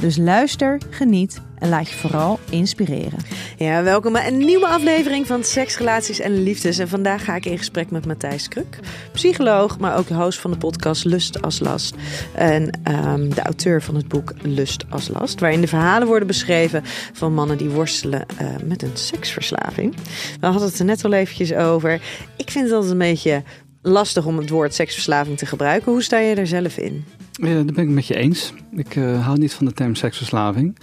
Dus 0.00 0.16
luister, 0.16 0.78
geniet 0.90 1.40
en 1.58 1.68
laat 1.68 1.88
je 1.88 1.96
vooral 1.96 2.38
inspireren. 2.50 3.18
Ja, 3.56 3.82
welkom 3.82 4.12
bij 4.12 4.26
een 4.26 4.38
nieuwe 4.38 4.66
aflevering 4.66 5.26
van 5.26 5.44
Seks, 5.44 5.78
Relaties 5.78 6.20
en 6.20 6.42
Liefdes. 6.42 6.78
En 6.78 6.88
vandaag 6.88 7.24
ga 7.24 7.34
ik 7.34 7.44
in 7.44 7.58
gesprek 7.58 7.90
met 7.90 8.06
Matthijs 8.06 8.48
Kruk, 8.48 8.78
psycholoog, 9.12 9.78
maar 9.78 9.98
ook 9.98 10.08
de 10.08 10.14
host 10.14 10.38
van 10.38 10.50
de 10.50 10.56
podcast 10.56 11.04
Lust 11.04 11.42
als 11.42 11.60
Last. 11.60 11.94
En 12.34 12.70
ehm, 12.82 13.28
de 13.28 13.42
auteur 13.42 13.82
van 13.82 13.94
het 13.94 14.08
boek 14.08 14.32
Lust 14.42 14.84
als 14.90 15.08
Last, 15.08 15.40
waarin 15.40 15.60
de 15.60 15.66
verhalen 15.66 16.08
worden 16.08 16.26
beschreven 16.26 16.82
van 17.12 17.34
mannen 17.34 17.58
die 17.58 17.70
worstelen 17.70 18.26
eh, 18.36 18.46
met 18.64 18.82
een 18.82 18.96
seksverslaving. 18.96 19.94
We 20.40 20.46
hadden 20.46 20.68
het 20.68 20.78
er 20.78 20.84
net 20.84 21.04
al 21.04 21.12
eventjes 21.12 21.52
over. 21.52 22.00
Ik 22.36 22.50
vind 22.50 22.64
het 22.64 22.74
altijd 22.74 22.92
een 22.92 22.98
beetje 22.98 23.42
lastig 23.82 24.26
om 24.26 24.38
het 24.38 24.50
woord 24.50 24.74
seksverslaving 24.74 25.38
te 25.38 25.46
gebruiken. 25.46 25.92
Hoe 25.92 26.02
sta 26.02 26.18
je 26.18 26.34
er 26.34 26.46
zelf 26.46 26.76
in? 26.76 27.04
Ja, 27.36 27.54
dat 27.54 27.74
ben 27.74 27.84
ik 27.84 27.90
met 27.90 28.06
je 28.06 28.16
eens. 28.16 28.52
Ik 28.72 28.96
uh, 28.96 29.24
hou 29.24 29.38
niet 29.38 29.54
van 29.54 29.66
de 29.66 29.72
term 29.72 29.94
seksverslaving 29.94 30.76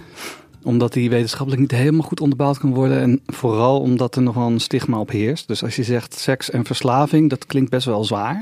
omdat 0.63 0.93
die 0.93 1.09
wetenschappelijk 1.09 1.61
niet 1.61 1.71
helemaal 1.71 2.07
goed 2.07 2.21
onderbouwd 2.21 2.57
kan 2.57 2.73
worden. 2.73 3.01
En 3.01 3.21
vooral 3.25 3.79
omdat 3.79 4.15
er 4.15 4.21
nogal 4.21 4.51
een 4.51 4.59
stigma 4.59 4.99
op 4.99 5.09
heerst. 5.09 5.47
Dus 5.47 5.63
als 5.63 5.75
je 5.75 5.83
zegt 5.83 6.13
seks 6.13 6.49
en 6.49 6.65
verslaving, 6.65 7.29
dat 7.29 7.45
klinkt 7.45 7.69
best 7.69 7.85
wel 7.85 8.03
zwaar. 8.03 8.39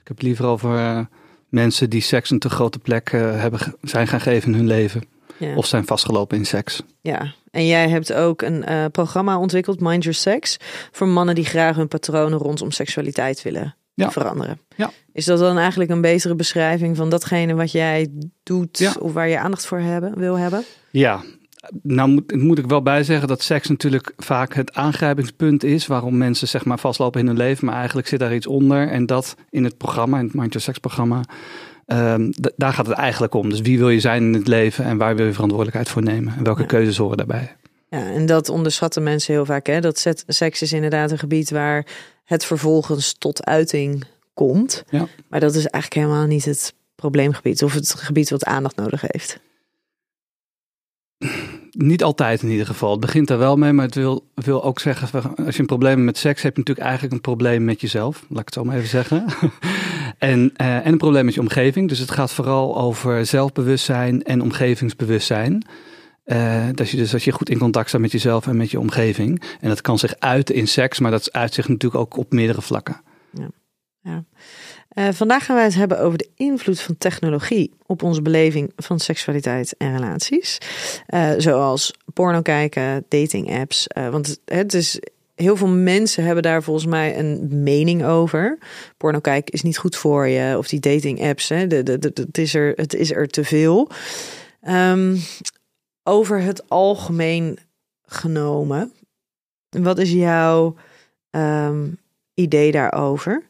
Ik 0.00 0.08
heb 0.08 0.16
het 0.16 0.22
liever 0.22 0.44
over 0.44 0.78
uh, 0.78 1.00
mensen 1.48 1.90
die 1.90 2.00
seks 2.00 2.30
een 2.30 2.38
te 2.38 2.50
grote 2.50 2.78
plek 2.78 3.12
uh, 3.12 3.40
hebben, 3.40 3.60
zijn 3.82 4.06
gaan 4.06 4.20
geven 4.20 4.52
in 4.52 4.58
hun 4.58 4.66
leven. 4.66 5.02
Ja. 5.36 5.54
Of 5.54 5.66
zijn 5.66 5.86
vastgelopen 5.86 6.38
in 6.38 6.46
seks. 6.46 6.82
Ja, 7.00 7.34
en 7.50 7.66
jij 7.66 7.88
hebt 7.88 8.12
ook 8.12 8.42
een 8.42 8.64
uh, 8.68 8.84
programma 8.92 9.38
ontwikkeld, 9.38 9.80
Mind 9.80 10.02
Your 10.02 10.18
Sex. 10.18 10.56
Voor 10.92 11.08
mannen 11.08 11.34
die 11.34 11.44
graag 11.44 11.76
hun 11.76 11.88
patronen 11.88 12.38
rondom 12.38 12.70
seksualiteit 12.70 13.42
willen 13.42 13.77
ja. 14.04 14.10
veranderen. 14.10 14.60
Ja. 14.76 14.90
Is 15.12 15.24
dat 15.24 15.38
dan 15.38 15.58
eigenlijk 15.58 15.90
een 15.90 16.00
betere 16.00 16.34
beschrijving 16.34 16.96
van 16.96 17.10
datgene 17.10 17.54
wat 17.54 17.72
jij 17.72 18.08
doet 18.42 18.78
ja. 18.78 18.94
of 19.00 19.12
waar 19.12 19.28
je 19.28 19.38
aandacht 19.38 19.66
voor 19.66 19.78
hebben, 19.78 20.18
wil 20.18 20.38
hebben? 20.38 20.64
Ja, 20.90 21.22
nou 21.82 22.08
moet, 22.10 22.36
moet, 22.36 22.58
ik 22.58 22.66
wel 22.66 22.82
bij 22.82 23.02
zeggen 23.02 23.28
dat 23.28 23.42
seks 23.42 23.68
natuurlijk 23.68 24.12
vaak 24.16 24.54
het 24.54 24.74
aangrijpingspunt 24.74 25.64
is 25.64 25.86
waarom 25.86 26.16
mensen 26.16 26.48
zeg 26.48 26.64
maar 26.64 26.78
vastlopen 26.78 27.20
in 27.20 27.26
hun 27.26 27.36
leven, 27.36 27.66
maar 27.66 27.74
eigenlijk 27.74 28.08
zit 28.08 28.18
daar 28.18 28.34
iets 28.34 28.46
onder 28.46 28.88
en 28.88 29.06
dat 29.06 29.36
in 29.50 29.64
het 29.64 29.76
programma, 29.76 30.18
in 30.18 30.24
het 30.24 30.34
Mind 30.34 30.52
Your 30.52 30.64
Sex 30.64 30.78
programma, 30.78 31.20
um, 31.86 32.30
daar 32.56 32.72
gaat 32.72 32.86
het 32.86 32.96
eigenlijk 32.96 33.34
om. 33.34 33.50
Dus 33.50 33.60
wie 33.60 33.78
wil 33.78 33.90
je 33.90 34.00
zijn 34.00 34.22
in 34.22 34.34
het 34.34 34.48
leven 34.48 34.84
en 34.84 34.98
waar 34.98 35.16
wil 35.16 35.26
je 35.26 35.32
verantwoordelijkheid 35.32 35.88
voor 35.88 36.02
nemen 36.02 36.34
en 36.36 36.44
welke 36.44 36.60
ja. 36.60 36.66
keuzes 36.66 36.96
horen 36.96 37.16
daarbij? 37.16 37.56
Ja, 37.90 38.06
en 38.06 38.26
dat 38.26 38.48
onderschatten 38.48 39.02
mensen 39.02 39.34
heel 39.34 39.44
vaak. 39.44 39.66
Hè? 39.66 39.80
Dat 39.80 40.06
seks 40.26 40.62
is 40.62 40.72
inderdaad 40.72 41.10
een 41.10 41.18
gebied 41.18 41.50
waar 41.50 41.86
het 42.24 42.44
vervolgens 42.44 43.14
tot 43.18 43.44
uiting 43.44 44.04
komt. 44.34 44.84
Ja. 44.90 45.08
Maar 45.28 45.40
dat 45.40 45.54
is 45.54 45.66
eigenlijk 45.66 46.06
helemaal 46.06 46.26
niet 46.26 46.44
het 46.44 46.74
probleemgebied 46.94 47.62
of 47.62 47.72
het 47.72 47.94
gebied 47.94 48.30
wat 48.30 48.44
aandacht 48.44 48.76
nodig 48.76 49.00
heeft. 49.00 49.40
Niet 51.70 52.02
altijd 52.02 52.42
in 52.42 52.48
ieder 52.48 52.66
geval. 52.66 52.90
Het 52.90 53.00
begint 53.00 53.28
daar 53.28 53.38
wel 53.38 53.56
mee, 53.56 53.72
maar 53.72 53.84
het 53.84 53.94
wil, 53.94 54.26
wil 54.34 54.64
ook 54.64 54.80
zeggen, 54.80 55.36
als 55.36 55.54
je 55.54 55.60
een 55.60 55.66
probleem 55.66 56.04
met 56.04 56.18
seks 56.18 56.42
hebt, 56.42 56.56
je 56.56 56.60
natuurlijk 56.60 56.86
eigenlijk 56.86 57.14
een 57.14 57.20
probleem 57.20 57.64
met 57.64 57.80
jezelf. 57.80 58.24
Laat 58.28 58.38
ik 58.38 58.44
het 58.44 58.54
zo 58.54 58.64
maar 58.64 58.76
even 58.76 58.88
zeggen. 58.88 59.24
en, 60.18 60.52
uh, 60.60 60.76
en 60.76 60.92
een 60.92 60.98
probleem 60.98 61.24
met 61.24 61.34
je 61.34 61.40
omgeving. 61.40 61.88
Dus 61.88 61.98
het 61.98 62.10
gaat 62.10 62.32
vooral 62.32 62.78
over 62.78 63.26
zelfbewustzijn 63.26 64.22
en 64.22 64.42
omgevingsbewustzijn. 64.42 65.64
Uh, 66.32 66.68
dat 66.74 66.90
je 66.90 66.96
dus 66.96 67.12
als 67.12 67.24
je 67.24 67.32
goed 67.32 67.50
in 67.50 67.58
contact 67.58 67.88
staat 67.88 68.00
met 68.00 68.12
jezelf 68.12 68.46
en 68.46 68.56
met 68.56 68.70
je 68.70 68.80
omgeving. 68.80 69.42
En 69.60 69.68
dat 69.68 69.80
kan 69.80 69.98
zich 69.98 70.14
uiten 70.18 70.54
in 70.54 70.68
seks, 70.68 70.98
maar 70.98 71.10
dat 71.10 71.32
uit 71.32 71.54
zich 71.54 71.68
natuurlijk 71.68 72.02
ook 72.02 72.16
op 72.16 72.32
meerdere 72.32 72.62
vlakken. 72.62 73.00
Ja. 73.30 73.48
ja. 74.00 74.24
Uh, 74.94 75.08
vandaag 75.12 75.44
gaan 75.44 75.56
wij 75.56 75.64
het 75.64 75.74
hebben 75.74 76.00
over 76.00 76.18
de 76.18 76.28
invloed 76.36 76.80
van 76.80 76.98
technologie 76.98 77.72
op 77.86 78.02
onze 78.02 78.22
beleving 78.22 78.72
van 78.76 79.00
seksualiteit 79.00 79.74
en 79.76 79.96
relaties. 79.96 80.58
Uh, 81.08 81.30
zoals 81.36 81.94
porno 82.12 82.42
kijken, 82.42 83.04
dating 83.08 83.58
apps. 83.58 83.86
Want 84.10 84.40
het 84.44 84.74
is 84.74 85.00
heel 85.34 85.56
veel 85.56 85.68
mensen 85.68 86.24
hebben 86.24 86.42
daar 86.42 86.62
volgens 86.62 86.86
mij 86.86 87.18
een 87.18 87.62
mening 87.62 88.04
over. 88.04 88.58
Porno 88.96 89.18
kijken 89.18 89.52
is 89.52 89.62
niet 89.62 89.78
goed 89.78 89.96
voor 89.96 90.26
je. 90.26 90.58
Of 90.58 90.68
die 90.68 90.80
dating 90.80 91.22
apps, 91.22 91.48
hè, 91.48 91.66
de, 91.66 91.82
de, 91.82 92.12
het, 92.14 92.38
is 92.38 92.54
er, 92.54 93.16
er 93.16 93.28
te 93.28 93.44
veel. 93.44 93.90
Um, 94.68 95.20
over 96.08 96.40
het 96.40 96.68
algemeen 96.68 97.58
genomen. 98.02 98.92
Wat 99.68 99.98
is 99.98 100.12
jouw 100.12 100.76
um, 101.30 101.98
idee 102.34 102.72
daarover? 102.72 103.48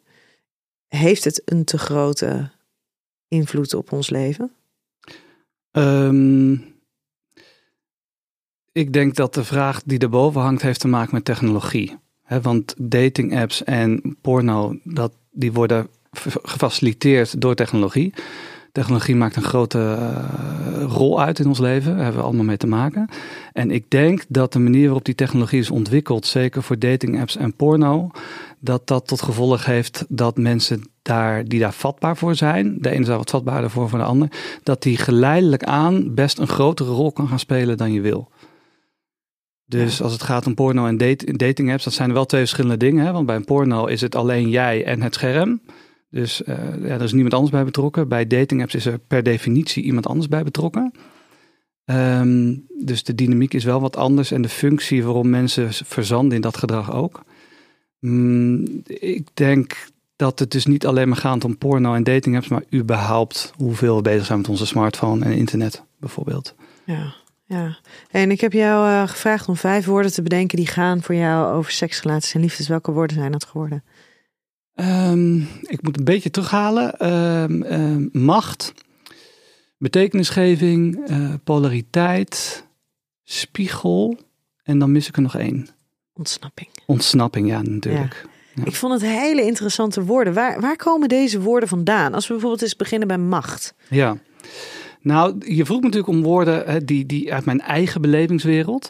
Heeft 0.89 1.25
het 1.25 1.43
een 1.45 1.65
te 1.65 1.79
grote 1.79 2.51
invloed 3.29 3.75
op 3.75 3.93
ons 3.93 4.11
leven? 4.11 4.53
Um, 5.73 6.77
ik 8.73 8.93
denk 8.93 9.15
dat 9.15 9.35
de 9.35 9.45
vraag 9.45 9.83
die 9.83 9.99
erboven 9.99 10.41
hangt 10.41 10.63
heeft 10.63 10.81
te 10.81 10.89
maken 10.89 11.15
met 11.15 11.25
technologie. 11.25 11.99
He, 12.23 12.41
want 12.41 12.75
dating 12.79 13.39
apps 13.39 13.65
en 13.65 14.17
porno, 14.21 14.79
dat, 14.85 15.13
die 15.31 15.53
worden 15.53 15.89
gefaciliteerd 16.43 17.41
door 17.41 17.55
technologie. 17.55 18.15
Technologie 18.79 19.17
maakt 19.17 19.37
een 19.37 19.43
grote 19.43 19.79
uh, 19.79 20.83
rol 20.83 21.21
uit 21.21 21.39
in 21.39 21.47
ons 21.47 21.59
leven. 21.59 21.93
Daar 21.93 22.03
hebben 22.03 22.21
we 22.21 22.27
allemaal 22.27 22.45
mee 22.45 22.57
te 22.57 22.67
maken. 22.67 23.09
En 23.53 23.71
ik 23.71 23.91
denk 23.91 24.25
dat 24.29 24.53
de 24.53 24.59
manier 24.59 24.85
waarop 24.85 25.05
die 25.05 25.15
technologie 25.15 25.59
is 25.59 25.71
ontwikkeld, 25.71 26.27
zeker 26.27 26.63
voor 26.63 26.79
dating 26.79 27.21
apps 27.21 27.37
en 27.37 27.55
porno, 27.55 28.11
dat 28.59 28.87
dat 28.87 29.07
tot 29.07 29.23
gevolg 29.23 29.65
heeft 29.65 30.05
dat 30.09 30.37
mensen 30.37 30.83
daar, 31.03 31.45
die 31.45 31.61
daar 31.61 31.73
vatbaar 31.73 32.17
voor 32.17 32.35
zijn, 32.35 32.77
de 32.79 32.91
ene 32.91 33.01
is 33.01 33.07
daar 33.07 33.17
wat 33.17 33.31
vatbaarder 33.31 33.71
voor 33.71 33.89
voor 33.89 33.99
de 33.99 34.05
ander, 34.05 34.29
dat 34.63 34.83
die 34.83 34.97
geleidelijk 34.97 35.65
aan 35.65 36.15
best 36.15 36.39
een 36.39 36.49
grotere 36.49 36.91
rol 36.91 37.13
kan 37.13 37.29
gaan 37.29 37.39
spelen 37.39 37.77
dan 37.77 37.93
je 37.93 38.01
wil. 38.01 38.31
Dus 39.65 40.03
als 40.03 40.13
het 40.13 40.23
gaat 40.23 40.47
om 40.47 40.55
porno 40.55 40.87
en 40.87 40.97
date, 40.97 41.37
dating 41.37 41.73
apps, 41.73 41.85
dat 41.85 41.93
zijn 41.93 42.13
wel 42.13 42.27
twee 42.27 42.41
verschillende 42.41 42.77
dingen. 42.77 43.05
Hè? 43.05 43.13
Want 43.13 43.27
bij 43.27 43.37
een 43.37 43.45
porno 43.45 43.87
is 43.87 44.01
het 44.01 44.15
alleen 44.15 44.49
jij 44.49 44.85
en 44.85 45.03
het 45.03 45.15
scherm. 45.15 45.61
Dus 46.11 46.43
uh, 46.43 46.55
ja, 46.81 46.95
er 46.95 47.03
is 47.03 47.13
niemand 47.13 47.35
anders 47.35 47.53
bij 47.53 47.65
betrokken. 47.65 48.09
Bij 48.09 48.27
dating 48.27 48.63
apps 48.63 48.75
is 48.75 48.87
er 48.87 48.99
per 48.99 49.23
definitie 49.23 49.83
iemand 49.83 50.07
anders 50.07 50.29
bij 50.29 50.43
betrokken. 50.43 50.93
Um, 51.85 52.67
dus 52.85 53.05
de 53.05 53.15
dynamiek 53.15 53.55
is 53.55 53.65
wel 53.65 53.81
wat 53.81 53.97
anders 53.97 54.31
en 54.31 54.43
de 54.43 54.49
functie 54.49 55.05
waarom 55.05 55.31
mensen 55.31 55.73
verzanden 55.73 56.37
in 56.37 56.41
dat 56.41 56.57
gedrag 56.57 56.93
ook. 56.93 57.23
Mm, 58.01 58.83
ik 58.87 59.29
denk 59.35 59.77
dat 60.17 60.39
het 60.39 60.51
dus 60.51 60.67
niet 60.67 60.87
alleen 60.87 61.09
maar 61.09 61.17
gaat 61.17 61.45
om 61.45 61.59
porno 61.59 61.95
en 61.95 62.05
dating 62.05 62.37
apps, 62.37 62.49
maar 62.49 62.63
überhaupt 62.75 63.53
hoeveel 63.57 63.97
we 63.97 64.03
bezig 64.03 64.27
zijn 64.27 64.39
met 64.39 64.49
onze 64.49 64.67
smartphone 64.67 65.25
en 65.25 65.33
internet 65.33 65.85
bijvoorbeeld. 66.01 66.55
Ja, 66.85 67.15
ja. 67.45 67.79
En 68.11 68.31
ik 68.31 68.41
heb 68.41 68.53
jou 68.53 68.89
uh, 68.89 69.09
gevraagd 69.09 69.49
om 69.49 69.57
vijf 69.57 69.85
woorden 69.85 70.13
te 70.13 70.23
bedenken 70.23 70.57
die 70.57 70.67
gaan 70.67 71.03
voor 71.03 71.15
jou 71.15 71.55
over 71.55 71.73
seks, 71.73 72.03
relaties 72.03 72.35
en 72.35 72.41
liefdes. 72.41 72.69
Welke 72.69 72.93
woorden 72.93 73.17
zijn 73.17 73.33
dat 73.33 73.45
geworden? 73.45 73.85
Um, 74.81 75.49
ik 75.63 75.83
moet 75.83 75.99
een 75.99 76.05
beetje 76.05 76.31
terughalen. 76.31 77.13
Um, 77.13 77.63
um, 77.63 78.09
macht, 78.13 78.75
betekenisgeving, 79.79 81.11
uh, 81.11 81.35
polariteit, 81.45 82.65
spiegel 83.25 84.19
en 84.63 84.79
dan 84.79 84.93
mis 84.93 85.09
ik 85.09 85.17
er 85.17 85.23
nog 85.23 85.37
één. 85.37 85.69
Ontsnapping. 86.13 86.69
Ontsnapping, 86.87 87.49
ja, 87.49 87.63
natuurlijk. 87.63 88.21
Ja. 88.25 88.31
Ja. 88.55 88.65
Ik 88.65 88.75
vond 88.75 88.93
het 88.93 89.03
hele 89.03 89.43
interessante 89.43 90.05
woorden. 90.05 90.35
Waar, 90.35 90.61
waar 90.61 90.77
komen 90.77 91.09
deze 91.09 91.41
woorden 91.41 91.69
vandaan? 91.69 92.15
Als 92.15 92.27
we 92.27 92.33
bijvoorbeeld 92.33 92.63
eens 92.63 92.77
beginnen 92.77 93.09
bij 93.09 93.19
macht. 93.19 93.75
Ja, 93.89 94.17
nou, 95.01 95.55
je 95.55 95.65
vroeg 95.65 95.79
me 95.81 95.85
natuurlijk 95.85 96.13
om 96.13 96.23
woorden 96.23 96.67
hè, 96.67 96.85
die, 96.85 97.07
die 97.07 97.33
uit 97.35 97.45
mijn 97.45 97.61
eigen 97.61 98.01
belevingswereld. 98.01 98.89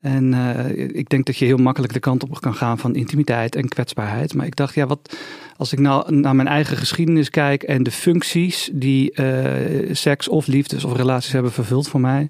En 0.00 0.32
uh, 0.32 0.68
ik 0.76 1.08
denk 1.08 1.26
dat 1.26 1.36
je 1.36 1.44
heel 1.44 1.56
makkelijk 1.56 1.92
de 1.92 2.00
kant 2.00 2.22
op 2.22 2.40
kan 2.40 2.54
gaan 2.54 2.78
van 2.78 2.94
intimiteit 2.94 3.56
en 3.56 3.68
kwetsbaarheid. 3.68 4.34
Maar 4.34 4.46
ik 4.46 4.56
dacht, 4.56 4.74
ja, 4.74 4.86
wat 4.86 5.16
als 5.56 5.72
ik 5.72 5.78
nou 5.78 6.14
naar 6.14 6.36
mijn 6.36 6.48
eigen 6.48 6.76
geschiedenis 6.76 7.30
kijk 7.30 7.62
en 7.62 7.82
de 7.82 7.90
functies 7.90 8.70
die 8.72 9.20
uh, 9.20 9.94
seks 9.94 10.28
of 10.28 10.46
liefdes 10.46 10.84
of 10.84 10.96
relaties 10.96 11.32
hebben 11.32 11.52
vervuld 11.52 11.88
voor 11.88 12.00
mij, 12.00 12.28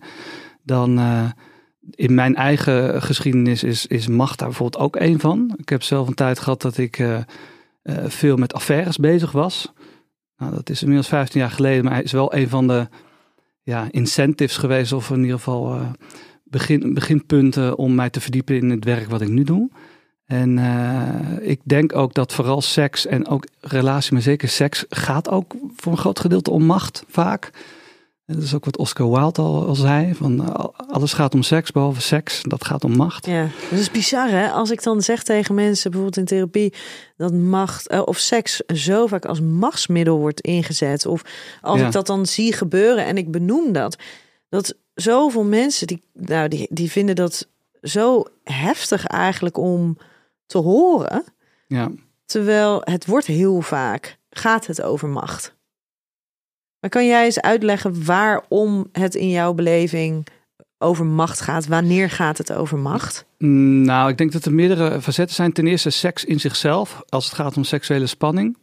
dan 0.63 0.99
uh, 0.99 1.31
in 1.91 2.15
mijn 2.15 2.35
eigen 2.35 3.03
geschiedenis 3.03 3.63
is, 3.63 3.87
is 3.87 4.07
macht 4.07 4.39
daar 4.39 4.49
bijvoorbeeld 4.49 4.83
ook 4.83 4.97
een 4.97 5.21
van. 5.21 5.55
Ik 5.57 5.69
heb 5.69 5.83
zelf 5.83 6.09
een 6.09 6.15
tijd 6.15 6.39
gehad 6.39 6.63
dat 6.63 6.79
ik 6.79 7.03
veel 8.07 8.37
met 8.37 8.55
affaires 8.55 8.97
bezig 8.97 9.33
was. 9.33 9.73
Nou, 10.37 10.55
dat 10.55 10.71
is 10.71 10.81
inmiddels 10.81 11.09
15 11.09 11.41
jaar 11.41 11.51
geleden, 11.51 11.85
maar 11.85 12.03
is 12.03 12.13
wel 12.13 12.35
een 12.35 12.49
van 12.49 12.67
de 12.67 12.89
ja, 13.63 13.89
incentives 13.91 14.57
geweest, 14.57 14.93
of 14.93 15.11
in 15.11 15.21
ieder 15.21 15.37
geval 15.37 15.81
begin, 16.51 16.95
beginpunten 16.95 17.79
om 17.79 17.95
mij 17.95 18.11
te 18.11 18.21
verdiepen 18.21 18.57
in 18.57 18.71
het 18.71 18.85
werk 18.85 19.09
wat 19.09 19.21
ik 19.21 19.29
nu 19.29 19.45
doe. 19.45 19.71
En 20.25 20.57
uh, 20.57 21.49
ik 21.49 21.61
denk 21.65 21.97
ook 21.97 22.15
dat 22.15 22.33
vooral 22.33 22.61
seks 22.61 23.07
en 23.07 23.29
ook 23.29 23.47
relatie, 23.61 24.13
maar 24.13 24.23
zeker 24.23 24.49
seks, 24.49 24.85
gaat 24.89 25.29
ook 25.29 25.55
voor 25.77 25.93
een 25.93 25.99
groot 25.99 26.21
gedeelte 26.21 26.51
om 26.51 26.65
macht 26.65 27.05
vaak. 27.09 27.51
En 28.27 28.35
dat 28.35 28.43
is 28.43 28.55
ook 28.55 28.65
wat 28.65 28.79
Oscar 28.79 29.11
Wilde 29.11 29.43
al, 29.43 29.67
al 29.67 29.75
zei, 29.75 30.15
van 30.15 30.65
alles 30.77 31.13
gaat 31.13 31.35
om 31.35 31.43
seks, 31.43 31.71
behalve 31.71 32.01
seks, 32.01 32.43
dat 32.43 32.65
gaat 32.65 32.85
om 32.85 32.97
macht. 32.97 33.27
Ja, 33.27 33.49
dat 33.71 33.79
is 33.79 33.91
bizar 33.91 34.31
hè. 34.31 34.51
Als 34.51 34.71
ik 34.71 34.83
dan 34.83 35.03
zeg 35.03 35.23
tegen 35.23 35.55
mensen, 35.55 35.91
bijvoorbeeld 35.91 36.19
in 36.19 36.37
therapie, 36.37 36.75
dat 37.17 37.33
macht 37.33 37.93
uh, 37.93 38.03
of 38.05 38.19
seks 38.19 38.57
zo 38.57 39.07
vaak 39.07 39.25
als 39.25 39.41
machtsmiddel 39.41 40.19
wordt 40.19 40.41
ingezet. 40.41 41.07
Of 41.07 41.23
als 41.61 41.81
ja. 41.81 41.87
ik 41.87 41.93
dat 41.93 42.07
dan 42.07 42.27
zie 42.27 42.53
gebeuren 42.53 43.05
en 43.05 43.17
ik 43.17 43.31
benoem 43.31 43.73
dat. 43.73 43.97
Dat 44.49 44.75
zoveel 45.01 45.45
mensen 45.45 45.87
die, 45.87 46.03
nou, 46.13 46.49
die, 46.49 46.67
die 46.71 46.91
vinden 46.91 47.17
dat 47.17 47.49
zo 47.83 48.25
heftig 48.45 49.07
eigenlijk 49.07 49.57
om 49.57 49.99
te 50.47 50.59
horen. 50.59 51.25
Ja. 51.67 51.91
Terwijl 52.25 52.81
het 52.85 53.07
wordt 53.07 53.27
heel 53.27 53.61
vaak, 53.61 54.19
gaat 54.31 54.67
het 54.67 54.83
over 54.83 55.09
macht. 55.09 55.57
Maar 56.81 56.91
kan 56.91 57.07
jij 57.07 57.25
eens 57.25 57.41
uitleggen 57.41 58.05
waarom 58.05 58.89
het 58.93 59.15
in 59.15 59.29
jouw 59.29 59.53
beleving 59.53 60.27
over 60.79 61.07
macht 61.07 61.41
gaat? 61.41 61.67
Wanneer 61.67 62.11
gaat 62.11 62.39
het 62.39 62.53
over 62.53 62.79
macht? 62.79 63.25
Nou, 63.39 64.11
ik 64.11 64.19
denk 64.19 64.33
dat 64.33 64.45
er 64.45 64.55
meerdere 64.55 65.03
facetten 65.03 65.35
zijn. 65.35 65.53
Ten 65.53 65.67
eerste 65.67 65.91
seks 65.91 66.25
in 66.25 66.41
zichzelf, 66.41 67.03
als 67.09 67.25
het 67.25 67.35
gaat 67.35 67.57
om 67.57 67.65
seksuele 67.65 68.07
spanning 68.07 68.57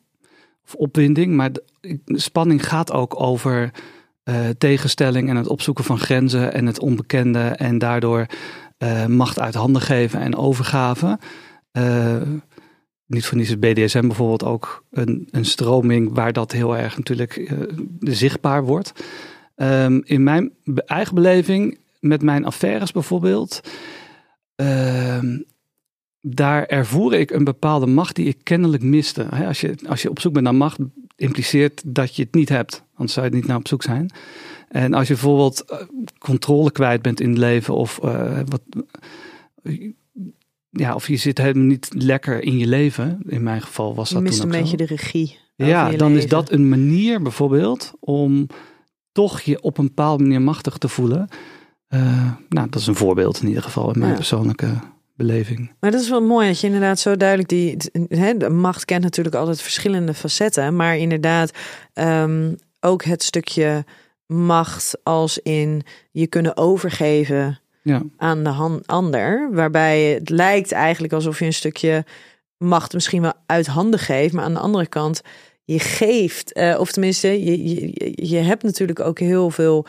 of 0.66 0.76
opwinding. 0.76 1.36
Maar 1.36 1.52
de 1.52 2.00
spanning 2.06 2.68
gaat 2.68 2.92
ook 2.92 3.22
over 3.22 3.72
uh, 4.30 4.50
tegenstelling 4.58 5.30
en 5.30 5.36
het 5.36 5.48
opzoeken 5.48 5.84
van 5.84 6.00
grenzen 6.00 6.54
en 6.54 6.66
het 6.66 6.80
onbekende 6.80 7.40
en 7.40 7.78
daardoor 7.78 8.26
uh, 8.78 9.06
macht 9.06 9.40
uit 9.40 9.54
handen 9.54 9.82
geven 9.82 10.20
en 10.20 10.36
overgave. 10.36 11.20
Uh, 11.72 12.22
niet 13.06 13.26
voor 13.26 13.38
niets 13.38 13.60
BDSM 13.60 14.08
bijvoorbeeld 14.08 14.44
ook 14.44 14.84
een, 14.92 15.28
een 15.32 15.46
stroming 15.46 16.14
waar 16.14 16.34
dat 16.34 16.52
heel 16.52 16.78
erg 16.78 16.98
natuurlijk 16.98 17.56
zichtbaar 18.00 18.64
wordt. 18.64 18.94
Um, 19.56 20.02
in 20.06 20.24
mijn 20.24 20.52
eigen 20.86 21.16
beleving 21.16 21.80
met 22.00 22.22
mijn 22.22 22.46
affaires 22.46 22.92
bijvoorbeeld, 22.92 23.62
ehm, 24.56 25.40
daar 26.22 26.66
ervoer 26.66 27.14
ik 27.14 27.32
een 27.32 27.44
bepaalde 27.44 27.86
macht 27.86 28.16
die 28.16 28.26
ik 28.26 28.38
kennelijk 28.44 28.84
miste. 28.84 29.30
Als 29.30 29.62
je, 29.62 29.76
als 29.88 30.02
je 30.02 30.10
op 30.10 30.20
zoek 30.20 30.34
bent 30.34 30.46
naar 30.46 30.56
macht, 30.56 30.80
impliceert 31.16 31.82
dat 31.86 32.16
je 32.16 32.24
het 32.24 32.34
niet 32.34 32.50
hebt. 32.50 32.85
Anders 32.96 33.14
zou 33.14 33.26
je 33.26 33.32
niet 33.36 33.48
naar 33.48 33.58
op 33.58 33.68
zoek 33.68 33.84
zijn. 33.84 34.12
En 34.70 34.94
als 34.94 35.08
je 35.08 35.14
bijvoorbeeld 35.14 35.64
uh, 35.72 35.78
controle 36.20 36.72
kwijt 36.72 37.02
bent 37.02 37.22
in 37.22 37.30
het 37.30 37.38
leven 37.38 37.76
of 37.76 38.00
uh, 38.04 38.40
wat. 38.46 38.62
Ja, 40.70 40.96
of 40.96 41.08
je 41.08 41.18
zit 41.18 41.38
helemaal 41.38 41.64
niet 41.64 41.90
lekker 41.94 42.44
in 42.44 42.58
je 42.58 42.68
leven. 42.68 43.20
In 43.28 43.44
mijn 43.44 43.62
geval 43.62 43.96
was 43.96 44.10
dat. 44.10 44.18
Je 44.18 44.24
mist 44.24 44.42
toen 44.42 44.54
een 44.54 44.60
beetje 44.62 44.78
zo. 44.78 44.86
de 44.86 44.96
regie. 44.96 45.38
Ja, 45.56 45.92
dan 45.92 46.08
leven. 46.08 46.24
is 46.24 46.30
dat 46.30 46.52
een 46.52 46.70
manier 46.70 47.22
bijvoorbeeld 47.22 47.94
om 48.00 48.48
toch 49.12 49.42
je 49.42 49.62
op 49.62 49.78
een 49.78 49.86
bepaalde 49.86 50.24
manier 50.24 50.42
machtig 50.42 50.78
te 50.78 50.88
voelen. 50.88 51.28
Uh, 51.90 52.32
nou, 52.50 52.70
dat 52.70 52.82
is 52.82 52.88
een 52.88 52.96
voorbeeld 52.96 53.42
in 53.42 53.48
ieder 53.48 53.64
geval 53.64 53.94
in 53.94 54.00
mijn 54.00 54.12
ja. 54.12 54.18
persoonlijke 54.18 54.80
beleving. 55.16 55.72
Maar 55.80 55.92
dat 55.92 56.02
is 56.02 56.10
wel 56.10 56.22
mooi 56.22 56.48
dat 56.48 56.60
je 56.60 56.68
inderdaad 56.68 57.00
zo 57.00 57.18
duidelijk 57.18 57.50
die 57.50 57.78
de 58.38 58.50
macht 58.50 58.86
kent 58.86 59.04
natuurlijk 59.04 59.36
altijd 59.36 59.62
verschillende 59.62 60.14
facetten, 60.14 60.76
maar 60.76 60.98
inderdaad 60.98 61.52
um, 61.94 62.56
ook 62.86 63.04
het 63.04 63.24
stukje 63.24 63.86
macht 64.26 64.98
als 65.04 65.38
in 65.38 65.82
je 66.12 66.28
kunnen 66.28 66.58
overgeven 66.58 67.60
ja. 67.82 68.02
aan 68.18 68.44
de 68.44 68.50
hand, 68.50 68.88
ander, 68.88 69.50
waarbij 69.52 70.02
het 70.02 70.30
lijkt 70.30 70.72
eigenlijk 70.72 71.14
alsof 71.14 71.40
je 71.40 71.46
een 71.46 71.54
stukje 71.54 72.06
macht 72.58 72.94
misschien 72.94 73.22
wel 73.22 73.34
uit 73.46 73.68
handen 73.68 74.00
geeft, 74.00 74.34
maar 74.34 74.44
aan 74.44 74.54
de 74.54 74.60
andere 74.60 74.88
kant 74.88 75.22
je 75.64 75.80
geeft, 75.80 76.58
uh, 76.58 76.80
of 76.80 76.92
tenminste 76.92 77.46
je, 77.46 77.70
je, 77.70 78.28
je 78.28 78.38
hebt 78.38 78.64
natuurlijk 78.64 79.00
ook 79.00 79.20
heel 79.20 79.50
veel 79.50 79.86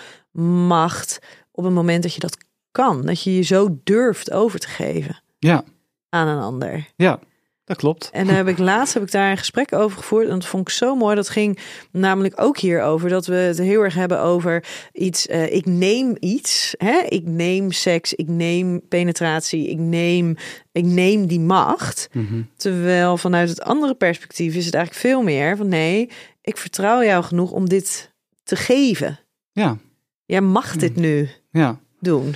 macht 0.67 1.19
op 1.53 1.65
het 1.65 1.73
moment 1.73 2.03
dat 2.03 2.15
je 2.15 2.21
dat 2.21 2.37
kan. 2.71 3.07
Dat 3.07 3.23
je 3.23 3.35
je 3.37 3.43
zo 3.43 3.79
durft 3.85 4.33
over 4.33 4.59
te 4.59 4.69
geven 4.69 5.23
ja. 5.39 5.65
aan 6.09 6.29
een 6.29 6.43
ander. 6.43 6.89
Ja, 6.97 7.19
dat 7.67 7.77
klopt. 7.77 8.11
En 8.13 8.27
daar 8.27 8.37
heb 8.37 8.49
ik 8.49 8.59
laatst 8.73 8.95
heb 8.95 9.03
ik 9.03 9.11
daar 9.11 9.31
een 9.31 9.37
gesprek 9.37 9.73
over 9.73 9.99
gevoerd. 9.99 10.29
En 10.29 10.35
dat 10.35 10.47
vond 10.47 10.69
ik 10.69 10.75
zo 10.75 10.95
mooi. 10.95 11.15
Dat 11.15 11.29
ging 11.29 11.59
namelijk 11.91 12.41
ook 12.41 12.59
hierover. 12.59 13.09
Dat 13.09 13.27
we 13.27 13.35
het 13.35 13.59
heel 13.59 13.83
erg 13.83 13.95
hebben 13.95 14.21
over 14.21 14.65
iets. 14.93 15.27
Uh, 15.27 15.53
ik 15.53 15.67
neem 15.67 16.17
iets. 16.21 16.75
Hè? 16.79 16.99
Ik 17.09 17.27
neem 17.27 17.73
seks. 17.73 18.15
Ik 18.15 18.29
neem 18.29 18.89
penetratie. 18.89 19.69
Ik 19.69 19.79
neem, 19.79 20.37
ik 20.73 20.85
neem 20.85 21.27
die 21.27 21.41
macht. 21.41 22.09
Mm 22.13 22.27
-hmm. 22.27 22.51
Terwijl 22.57 23.17
vanuit 23.17 23.49
het 23.49 23.63
andere 23.63 23.95
perspectief 23.95 24.55
is 24.55 24.65
het 24.65 24.75
eigenlijk 24.75 25.07
veel 25.07 25.23
meer 25.23 25.57
van 25.57 25.69
nee, 25.69 26.11
ik 26.43 26.57
vertrouw 26.57 27.03
jou 27.03 27.25
genoeg 27.25 27.51
om 27.51 27.69
dit 27.69 28.13
te 28.43 28.57
geven. 28.57 29.19
Ja. 29.53 29.79
Jij 30.25 30.41
mag 30.41 30.77
dit 30.77 30.97
nu 30.97 31.29
ja. 31.51 31.81
doen. 32.01 32.35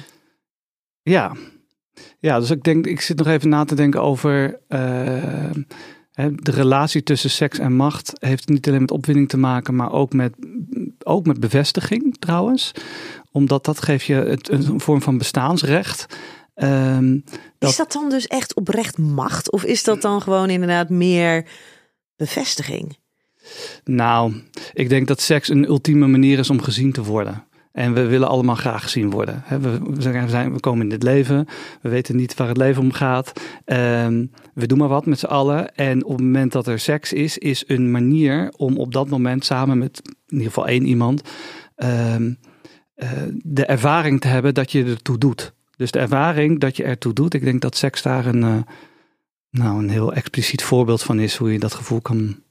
Ja. 1.02 1.36
Ja, 2.18 2.38
dus 2.38 2.50
ik 2.50 2.62
denk, 2.62 2.86
ik 2.86 3.00
zit 3.00 3.18
nog 3.18 3.26
even 3.26 3.48
na 3.48 3.64
te 3.64 3.74
denken 3.74 4.02
over 4.02 4.60
uh, 4.68 5.50
de 6.34 6.50
relatie 6.50 7.02
tussen 7.02 7.30
seks 7.30 7.58
en 7.58 7.72
macht. 7.72 8.12
Heeft 8.18 8.48
niet 8.48 8.68
alleen 8.68 8.80
met 8.80 8.90
opwinding 8.90 9.28
te 9.28 9.36
maken, 9.36 9.74
maar 9.74 9.92
ook 9.92 10.12
met, 10.12 10.34
ook 11.02 11.26
met 11.26 11.40
bevestiging 11.40 12.16
trouwens. 12.18 12.72
Omdat 13.32 13.64
dat 13.64 13.82
geeft 13.82 14.04
je 14.04 14.14
het, 14.14 14.48
een 14.48 14.80
vorm 14.80 15.02
van 15.02 15.18
bestaansrecht. 15.18 16.06
Um, 16.54 17.24
dat... 17.58 17.70
Is 17.70 17.76
dat 17.76 17.92
dan 17.92 18.08
dus 18.08 18.26
echt 18.26 18.54
oprecht 18.54 18.98
macht? 18.98 19.52
Of 19.52 19.64
is 19.64 19.84
dat 19.84 20.02
dan 20.02 20.22
gewoon 20.22 20.50
inderdaad 20.50 20.88
meer 20.88 21.46
bevestiging? 22.16 22.98
Nou, 23.84 24.42
ik 24.72 24.88
denk 24.88 25.08
dat 25.08 25.20
seks 25.20 25.48
een 25.48 25.64
ultieme 25.64 26.06
manier 26.06 26.38
is 26.38 26.50
om 26.50 26.62
gezien 26.62 26.92
te 26.92 27.02
worden. 27.02 27.44
En 27.72 27.92
we 27.92 28.06
willen 28.06 28.28
allemaal 28.28 28.54
graag 28.54 28.82
gezien 28.82 29.10
worden. 29.10 29.44
We, 29.60 29.80
zijn, 30.28 30.52
we 30.52 30.60
komen 30.60 30.82
in 30.82 30.88
dit 30.88 31.02
leven, 31.02 31.46
we 31.80 31.88
weten 31.88 32.16
niet 32.16 32.34
waar 32.34 32.48
het 32.48 32.56
leven 32.56 32.82
om 32.82 32.92
gaat. 32.92 33.32
Um, 33.64 34.30
we 34.54 34.66
doen 34.66 34.78
maar 34.78 34.88
wat 34.88 35.06
met 35.06 35.18
z'n 35.18 35.26
allen. 35.26 35.74
En 35.74 36.04
op 36.04 36.10
het 36.10 36.20
moment 36.20 36.52
dat 36.52 36.66
er 36.66 36.78
seks 36.78 37.12
is, 37.12 37.38
is 37.38 37.64
een 37.66 37.90
manier 37.90 38.52
om 38.56 38.78
op 38.78 38.92
dat 38.92 39.08
moment 39.08 39.44
samen 39.44 39.78
met 39.78 40.00
in 40.04 40.36
ieder 40.36 40.46
geval 40.46 40.68
één 40.68 40.86
iemand 40.86 41.22
um, 41.76 42.38
uh, 42.96 43.08
de 43.42 43.64
ervaring 43.64 44.20
te 44.20 44.28
hebben 44.28 44.54
dat 44.54 44.72
je 44.72 44.84
ertoe 44.84 45.18
doet. 45.18 45.52
Dus 45.76 45.90
de 45.90 45.98
ervaring 45.98 46.60
dat 46.60 46.76
je 46.76 46.84
ertoe 46.84 47.12
doet. 47.12 47.34
Ik 47.34 47.44
denk 47.44 47.60
dat 47.60 47.76
seks 47.76 48.02
daar 48.02 48.26
een, 48.26 48.42
uh, 48.42 48.56
nou, 49.50 49.78
een 49.78 49.90
heel 49.90 50.12
expliciet 50.12 50.62
voorbeeld 50.62 51.02
van 51.02 51.20
is 51.20 51.36
hoe 51.36 51.52
je 51.52 51.58
dat 51.58 51.74
gevoel 51.74 52.00
kan 52.00 52.42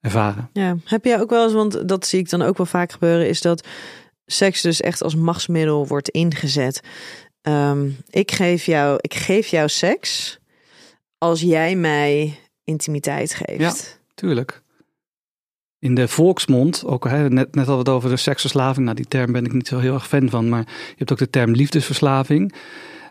ervaren. 0.00 0.50
Ja, 0.52 0.76
heb 0.84 1.04
jij 1.04 1.20
ook 1.20 1.30
wel 1.30 1.44
eens, 1.44 1.52
want 1.52 1.88
dat 1.88 2.06
zie 2.06 2.18
ik 2.18 2.30
dan 2.30 2.42
ook 2.42 2.56
wel 2.56 2.66
vaak 2.66 2.92
gebeuren, 2.92 3.28
is 3.28 3.40
dat 3.40 3.66
seks 4.26 4.62
dus 4.62 4.80
echt 4.80 5.02
als 5.02 5.14
machtsmiddel 5.14 5.86
wordt 5.86 6.08
ingezet. 6.08 6.80
Um, 7.42 7.96
ik, 8.10 8.30
geef 8.30 8.66
jou, 8.66 8.98
ik 9.00 9.14
geef 9.14 9.46
jou 9.46 9.68
seks 9.68 10.38
als 11.18 11.40
jij 11.40 11.76
mij 11.76 12.38
intimiteit 12.64 13.34
geeft. 13.34 13.60
Ja, 13.60 13.74
tuurlijk. 14.14 14.62
In 15.78 15.94
de 15.94 16.08
volksmond, 16.08 16.84
ook 16.84 17.10
net, 17.10 17.54
net 17.54 17.68
al 17.68 17.76
wat 17.76 17.88
over 17.88 18.10
de 18.10 18.16
seksverslaving. 18.16 18.84
Nou, 18.84 18.96
die 18.96 19.08
term 19.08 19.32
ben 19.32 19.44
ik 19.44 19.52
niet 19.52 19.68
zo 19.68 19.78
heel 19.78 19.94
erg 19.94 20.08
fan 20.08 20.30
van. 20.30 20.48
Maar 20.48 20.64
je 20.66 20.94
hebt 20.96 21.12
ook 21.12 21.18
de 21.18 21.30
term 21.30 21.52
liefdesverslaving. 21.52 22.54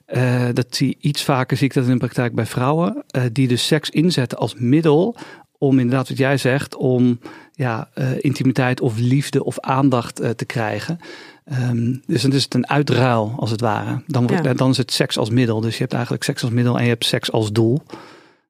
Uh, 0.08 0.48
dat 0.54 0.76
zie 0.76 0.98
iets 1.00 1.24
vaker 1.24 1.58
zie 1.58 1.68
ik 1.68 1.74
dat 1.74 1.86
in 1.86 1.92
de 1.92 1.98
praktijk 1.98 2.36
bij 2.36 2.46
vrouwen. 2.46 3.04
Uh, 3.16 3.24
die 3.32 3.48
dus 3.48 3.68
seks 3.68 3.90
inzetten 3.90 4.38
als 4.38 4.56
middel 4.56 5.16
om 5.58 5.80
inderdaad 5.80 6.10
wat 6.10 6.18
jij 6.18 6.38
zegt, 6.38 6.76
om 6.76 7.20
ja, 7.54 7.90
uh, 7.96 8.08
intimiteit 8.20 8.82
of 8.82 8.98
liefde 8.98 9.44
of 9.44 9.60
aandacht 9.60 10.22
uh, 10.22 10.30
te 10.30 10.46
krijgen. 10.46 11.00
Um, 11.70 12.02
dus 12.08 12.22
dan 12.22 12.32
is 12.32 12.44
het 12.44 12.54
een 12.54 12.70
uitruil 12.70 13.34
als 13.38 13.52
het 13.52 13.62
ware. 13.62 14.02
Dan, 14.08 14.28
wordt, 14.28 14.44
Ja. 14.46 14.54
dan 14.54 14.70
is 14.70 14.78
het 14.78 14.92
seks 14.92 15.18
als 15.18 15.30
middel. 15.30 15.62
Dus 15.62 15.74
je 15.74 15.80
hebt 15.80 15.94
eigenlijk 15.94 16.24
seks 16.24 16.42
als 16.44 16.52
middel 16.52 16.78
en 16.78 16.84
je 16.84 16.90
hebt 16.90 17.06
seks 17.06 17.32
als 17.32 17.52
doel. 17.52 17.82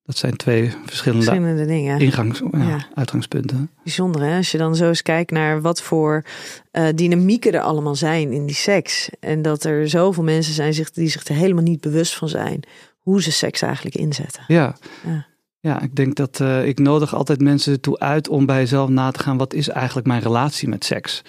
Dat 0.05 0.17
zijn 0.17 0.35
twee 0.35 0.71
verschillende, 0.85 1.25
Verschillende 1.25 1.65
dingen. 1.65 1.99
ingangs, 1.99 2.41
ja, 2.51 2.67
Ja. 2.67 2.87
uitgangspunten. 2.93 3.69
Bijzonder 3.83 4.21
hè, 4.21 4.37
als 4.37 4.51
je 4.51 4.57
dan 4.57 4.75
zo 4.75 4.87
eens 4.87 5.01
kijkt 5.01 5.31
naar 5.31 5.61
wat 5.61 5.81
voor 5.81 6.23
eh, 6.71 6.87
dynamieken 6.95 7.53
er 7.53 7.61
allemaal 7.61 7.95
zijn 7.95 8.31
in 8.31 8.45
die 8.45 8.55
seks. 8.55 9.09
En 9.19 9.41
dat 9.41 9.63
er 9.63 9.89
zoveel 9.89 10.23
mensen 10.23 10.53
zijn 10.53 10.73
zich, 10.73 10.91
die 10.91 11.07
zich 11.09 11.27
er 11.27 11.35
helemaal 11.35 11.63
niet 11.63 11.81
bewust 11.81 12.15
van 12.15 12.29
zijn. 12.29 12.59
Hoe 12.97 13.21
ze 13.21 13.31
seks 13.31 13.61
eigenlijk 13.61 13.95
inzetten. 13.95 14.43
Ja. 14.47 14.75
Ja. 15.05 15.25
Ja, 15.65 15.81
ik 15.81 15.95
denk 15.95 16.15
dat 16.15 16.39
eh, 16.39 16.67
ik 16.67 16.79
nodig 16.79 17.15
altijd 17.15 17.41
mensen 17.41 17.73
ertoe 17.73 17.99
uit 17.99 18.27
om 18.27 18.45
bij 18.45 18.57
jezelf 18.57 18.89
na 18.89 19.11
te 19.11 19.19
gaan. 19.19 19.37
Wat 19.37 19.53
is 19.53 19.69
eigenlijk 19.69 20.07
mijn 20.07 20.21
relatie 20.21 20.67
met 20.67 20.85
seks? 20.85 21.21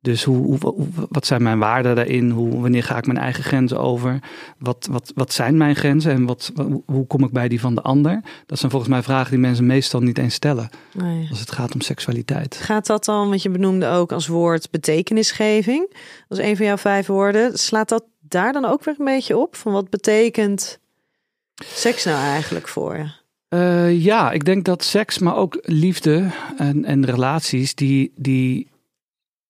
Dus 0.00 0.24
hoe, 0.24 0.58
hoe, 0.60 0.86
wat 1.08 1.26
zijn 1.26 1.42
mijn 1.42 1.58
waarden 1.58 1.96
daarin? 1.96 2.30
Hoe, 2.30 2.60
wanneer 2.60 2.82
ga 2.82 2.96
ik 2.96 3.06
mijn 3.06 3.18
eigen 3.18 3.44
grenzen 3.44 3.80
over? 3.80 4.18
Wat, 4.58 4.88
wat, 4.90 5.12
wat 5.14 5.32
zijn 5.32 5.56
mijn 5.56 5.76
grenzen 5.76 6.12
en 6.12 6.26
wat, 6.26 6.52
hoe, 6.86 7.06
kom 7.06 7.24
ik 7.24 7.32
bij 7.32 7.48
die 7.48 7.60
van 7.60 7.74
de 7.74 7.80
ander? 7.80 8.20
Dat 8.46 8.58
zijn 8.58 8.70
volgens 8.70 8.90
mij 8.90 9.02
vragen 9.02 9.30
die 9.30 9.38
mensen 9.38 9.66
meestal 9.66 10.00
niet 10.00 10.18
eens 10.18 10.34
stellen 10.34 10.70
Nee. 10.92 11.26
als 11.30 11.40
het 11.40 11.52
gaat 11.52 11.74
om 11.74 11.80
seksualiteit. 11.80 12.54
Gaat 12.54 12.86
dat 12.86 13.04
dan, 13.04 13.28
want 13.28 13.42
je 13.42 13.50
benoemde 13.50 13.86
ook 13.86 14.12
als 14.12 14.26
woord 14.26 14.70
betekenisgeving. 14.70 15.94
Dat 16.28 16.38
is 16.38 16.44
een 16.44 16.56
van 16.56 16.66
jouw 16.66 16.76
vijf 16.78 17.06
woorden. 17.06 17.58
Slaat 17.58 17.88
dat 17.88 18.04
daar 18.20 18.52
dan 18.52 18.64
ook 18.64 18.84
weer 18.84 18.94
een 18.98 19.04
beetje 19.04 19.36
op? 19.36 19.56
Van 19.56 19.72
wat 19.72 19.90
betekent 19.90 20.78
seks 21.64 22.04
nou 22.04 22.18
eigenlijk 22.24 22.68
voor 22.68 22.96
je? 22.96 23.19
Eh, 23.50 24.04
ja, 24.04 24.30
ik 24.30 24.44
denk 24.44 24.64
dat 24.64 24.84
seks, 24.84 25.18
maar 25.18 25.36
ook 25.36 25.58
liefde 25.62 26.30
en, 26.56 26.84
en 26.84 27.04
relaties, 27.04 27.74
die, 27.74 28.12
die 28.16 28.68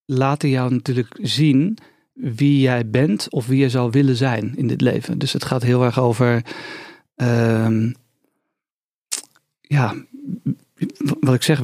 laten 0.05 0.49
jou 0.49 0.73
natuurlijk 0.73 1.19
zien 1.23 1.79
wie 2.13 2.61
jij 2.61 2.91
bent 2.91 3.27
of 3.31 3.47
wie 3.47 3.59
je 3.59 3.69
zou 3.69 3.91
willen 3.91 4.17
zijn 4.17 4.57
in 4.57 4.67
dit 4.67 4.81
leven. 4.81 5.19
Dus 5.19 5.33
het 5.33 5.45
gaat 5.45 5.63
heel 5.63 5.85
erg 5.85 6.01
over, 6.01 6.45
ehm, 7.15 7.93
ja, 9.61 9.95
wat 11.21 11.35
ik 11.35 11.43
zeg, 11.43 11.63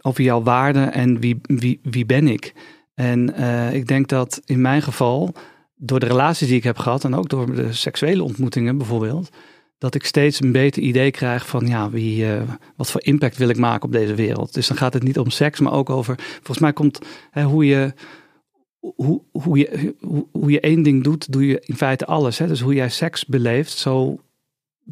over 0.00 0.22
jouw 0.24 0.42
waarden 0.42 0.92
en 0.92 1.20
wie, 1.20 1.40
wie, 1.42 1.80
wie 1.82 2.06
ben 2.06 2.28
ik. 2.28 2.54
En 2.94 3.34
eh, 3.34 3.74
ik 3.74 3.86
denk 3.86 4.08
dat 4.08 4.42
in 4.44 4.60
mijn 4.60 4.82
geval, 4.82 5.34
door 5.76 6.00
de 6.00 6.06
relaties 6.06 6.48
die 6.48 6.56
ik 6.56 6.64
heb 6.64 6.78
gehad 6.78 7.04
en 7.04 7.14
ook 7.14 7.28
door 7.28 7.54
de 7.54 7.72
seksuele 7.72 8.22
ontmoetingen 8.22 8.78
bijvoorbeeld, 8.78 9.30
dat 9.80 9.94
ik 9.94 10.04
steeds 10.04 10.40
een 10.40 10.52
beter 10.52 10.82
idee 10.82 11.10
krijg 11.10 11.46
van 11.46 11.66
ja, 11.66 11.90
wie, 11.90 12.32
eh, 12.32 12.42
wat 12.76 12.90
voor 12.90 13.02
impact 13.02 13.36
wil 13.36 13.48
ik 13.48 13.56
maken 13.56 13.84
op 13.84 13.92
deze 13.92 14.14
wereld. 14.14 14.54
Dus 14.54 14.66
dan 14.66 14.76
gaat 14.76 14.92
het 14.92 15.02
niet 15.02 15.18
om 15.18 15.30
seks, 15.30 15.60
maar 15.60 15.72
ook 15.72 15.90
over, 15.90 16.14
volgens 16.18 16.58
mij 16.58 16.72
komt 16.72 16.98
hè, 17.30 17.42
hoe 17.42 17.66
je. 17.66 17.92
Hoe, 18.78 19.22
hoe, 19.32 19.58
je, 19.58 19.94
hoe, 20.00 20.26
hoe 20.32 20.50
je 20.50 20.60
één 20.60 20.82
ding 20.82 21.04
doet, 21.04 21.32
doe 21.32 21.46
je 21.46 21.62
in 21.64 21.76
feite 21.76 22.06
alles. 22.06 22.38
Hè? 22.38 22.46
Dus 22.46 22.60
hoe 22.60 22.74
jij 22.74 22.88
seks 22.88 23.26
beleeft, 23.26 23.78
zo 23.78 24.20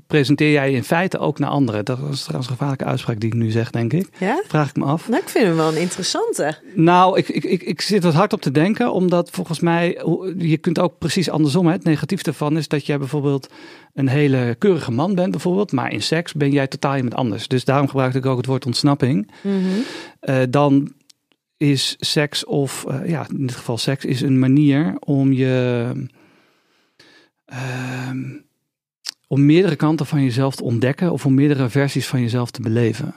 presenteer 0.06 0.52
jij 0.52 0.72
in 0.72 0.84
feite 0.84 1.18
ook 1.18 1.38
naar 1.38 1.50
anderen. 1.50 1.84
Dat 1.84 1.98
is 1.98 2.20
trouwens 2.20 2.46
een 2.48 2.52
gevaarlijke 2.56 2.84
uitspraak 2.84 3.20
die 3.20 3.28
ik 3.28 3.34
nu 3.34 3.50
zeg, 3.50 3.70
denk 3.70 3.92
ik. 3.92 4.08
Ja? 4.18 4.42
Vraag 4.46 4.68
ik 4.68 4.76
me 4.76 4.84
af. 4.84 5.08
Nou, 5.08 5.22
ik 5.22 5.28
vind 5.28 5.44
hem 5.44 5.56
wel 5.56 5.68
een 5.68 5.80
interessante. 5.80 6.58
Nou, 6.74 7.18
ik, 7.18 7.28
ik, 7.28 7.44
ik, 7.44 7.62
ik 7.62 7.80
zit 7.80 8.04
er 8.04 8.14
hard 8.14 8.32
op 8.32 8.40
te 8.40 8.50
denken, 8.50 8.92
omdat 8.92 9.30
volgens 9.30 9.60
mij, 9.60 10.04
je 10.38 10.56
kunt 10.58 10.78
ook 10.78 10.98
precies 10.98 11.30
andersom. 11.30 11.66
Hè. 11.66 11.72
Het 11.72 11.84
negatief 11.84 12.22
daarvan 12.22 12.56
is 12.56 12.68
dat 12.68 12.86
jij 12.86 12.98
bijvoorbeeld 12.98 13.48
een 13.94 14.08
hele 14.08 14.56
keurige 14.58 14.90
man 14.90 15.14
bent, 15.14 15.30
bijvoorbeeld, 15.30 15.72
maar 15.72 15.92
in 15.92 16.02
seks 16.02 16.32
ben 16.32 16.50
jij 16.50 16.66
totaal 16.66 16.96
iemand 16.96 17.14
anders. 17.14 17.48
Dus 17.48 17.64
daarom 17.64 17.88
gebruik 17.88 18.14
ik 18.14 18.26
ook 18.26 18.36
het 18.36 18.46
woord 18.46 18.66
ontsnapping. 18.66 19.30
Mhm. 19.42 19.54
Eh, 20.20 20.42
dan 20.50 20.92
is 21.56 21.96
seks, 21.98 22.44
of 22.44 22.84
eh, 22.88 23.08
ja, 23.08 23.26
in 23.30 23.46
dit 23.46 23.56
geval 23.56 23.78
seks, 23.78 24.04
is 24.04 24.20
een 24.20 24.38
manier 24.38 24.96
om 24.98 25.32
je. 25.32 25.92
ehm, 27.44 28.20
om 29.28 29.46
meerdere 29.46 29.76
kanten 29.76 30.06
van 30.06 30.22
jezelf 30.22 30.56
te 30.56 30.64
ontdekken 30.64 31.12
of 31.12 31.26
om 31.26 31.34
meerdere 31.34 31.68
versies 31.68 32.06
van 32.06 32.20
jezelf 32.20 32.50
te 32.50 32.60
beleven. 32.60 33.14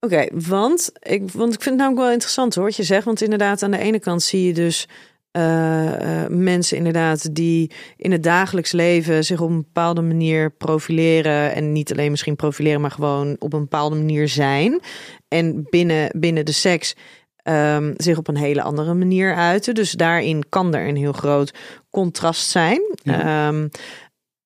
Oké, 0.00 0.26
want, 0.32 0.90
ik, 1.00 1.30
want 1.30 1.54
ik 1.54 1.62
vind 1.62 1.74
het 1.74 1.76
namelijk 1.76 2.02
wel 2.02 2.12
interessant 2.12 2.54
hoor, 2.54 2.64
wat 2.64 2.76
je 2.76 2.82
zegt. 2.82 3.04
Want 3.04 3.22
inderdaad, 3.22 3.62
aan 3.62 3.70
de 3.70 3.78
ene 3.78 3.98
kant 3.98 4.22
zie 4.22 4.46
je 4.46 4.52
dus 4.52 4.88
eh, 5.30 6.22
eh, 6.22 6.30
mensen 6.30 6.76
inderdaad 6.76 7.34
die 7.34 7.70
in 7.96 8.12
het 8.12 8.22
dagelijks 8.22 8.72
leven 8.72 9.24
zich 9.24 9.40
op 9.40 9.50
een 9.50 9.62
bepaalde 9.62 10.02
manier 10.02 10.50
profileren. 10.50 11.54
En 11.54 11.72
niet 11.72 11.92
alleen 11.92 12.10
misschien 12.10 12.36
profileren, 12.36 12.80
maar 12.80 12.90
gewoon 12.90 13.36
op 13.38 13.52
een 13.52 13.60
bepaalde 13.60 13.96
manier 13.96 14.28
zijn. 14.28 14.80
En 15.28 15.66
binnen, 15.70 16.10
binnen 16.16 16.44
de 16.44 16.52
seks 16.52 16.94
ehm, 17.42 17.94
zich 17.96 18.18
op 18.18 18.28
een 18.28 18.36
hele 18.36 18.62
andere 18.62 18.94
manier 18.94 19.34
uiten. 19.34 19.74
Dus 19.74 19.92
daarin 19.92 20.44
kan 20.48 20.74
er 20.74 20.88
een 20.88 20.96
heel 20.96 21.12
groot 21.12 21.54
contrast 21.90 22.50
zijn. 22.50 22.80
Ja. 23.02 23.48
Ehm, 23.48 23.68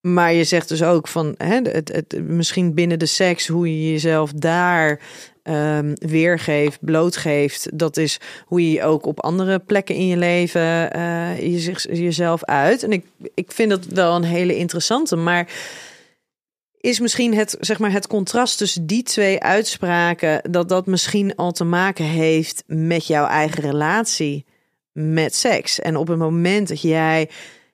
maar 0.02 0.32
je 0.32 0.44
zegt 0.44 0.68
dus 0.68 0.82
ook 0.82 1.08
van 1.08 1.34
hè, 1.36 1.60
het, 1.62 1.88
het, 1.92 2.22
misschien 2.28 2.74
binnen 2.74 2.98
de 2.98 3.06
seks, 3.06 3.46
hoe 3.46 3.82
je 3.82 3.90
jezelf 3.92 4.32
daar 4.32 5.00
ehm, 5.42 5.94
weergeeft, 5.94 6.78
blootgeeft. 6.80 7.78
Dat 7.78 7.96
is 7.96 8.20
hoe 8.46 8.70
je 8.70 8.82
ook 8.82 9.06
op 9.06 9.20
andere 9.20 9.58
plekken 9.58 9.94
in 9.94 10.06
je 10.06 10.16
leven 10.16 10.92
eh, 10.92 11.40
je 11.40 12.02
jezelf 12.02 12.44
uit. 12.44 12.82
En 12.82 12.92
ik, 12.92 13.04
ik 13.34 13.52
vind 13.52 13.70
dat 13.70 13.84
wel 13.84 14.16
een 14.16 14.24
hele 14.24 14.56
interessante. 14.56 15.16
Maar 15.16 15.48
is 16.80 17.00
misschien 17.00 17.34
het, 17.34 17.56
zeg 17.60 17.78
maar, 17.78 17.92
het 17.92 18.06
contrast 18.06 18.58
tussen 18.58 18.86
die 18.86 19.02
twee 19.02 19.40
uitspraken, 19.40 20.50
dat 20.50 20.68
dat 20.68 20.86
misschien 20.86 21.36
al 21.36 21.52
te 21.52 21.64
maken 21.64 22.04
heeft 22.04 22.62
met 22.66 23.06
jouw 23.06 23.26
eigen 23.26 23.62
relatie 23.62 24.44
met 24.92 25.34
seks. 25.34 25.80
En 25.80 25.96
op 25.96 26.08
het 26.08 26.18
moment 26.18 26.68
dat 26.68 26.80
jij 26.80 27.28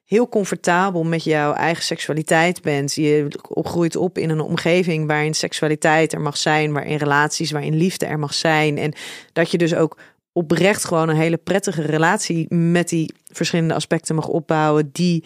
heel 0.09 0.29
comfortabel 0.29 1.05
met 1.05 1.25
jouw 1.25 1.53
eigen 1.53 1.85
seksualiteit 1.85 2.63
bent. 2.63 2.95
Je 2.95 3.27
groeit 3.51 3.97
op 3.97 4.19
in 4.19 4.31
een 4.31 4.41
omgeving 4.41 5.07
waarin 5.07 5.35
seksualiteit 5.35 6.13
er 6.13 6.21
mag 6.21 6.37
zijn, 6.37 6.73
waarin 6.73 6.97
relaties, 6.97 7.51
waarin 7.51 7.77
liefde 7.77 8.07
er 8.07 8.19
mag 8.19 8.35
zijn. 8.35 8.79
En 8.79 8.93
dat 9.33 9.51
je 9.51 9.59
dus 9.59 9.75
ook 9.75 9.99
oprecht 10.33 10.85
gewoon 10.85 11.09
een 11.09 11.17
hele 11.17 11.37
prettige 11.37 11.83
relatie 11.83 12.55
met 12.55 12.89
die 12.89 13.15
verschillende 13.25 13.75
aspecten 13.75 14.15
mag 14.15 14.29
opbouwen, 14.29 14.91
die 14.93 15.25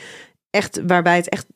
echt, 0.50 0.80
waarbij 0.86 1.16
het 1.16 1.28
echt 1.28 1.46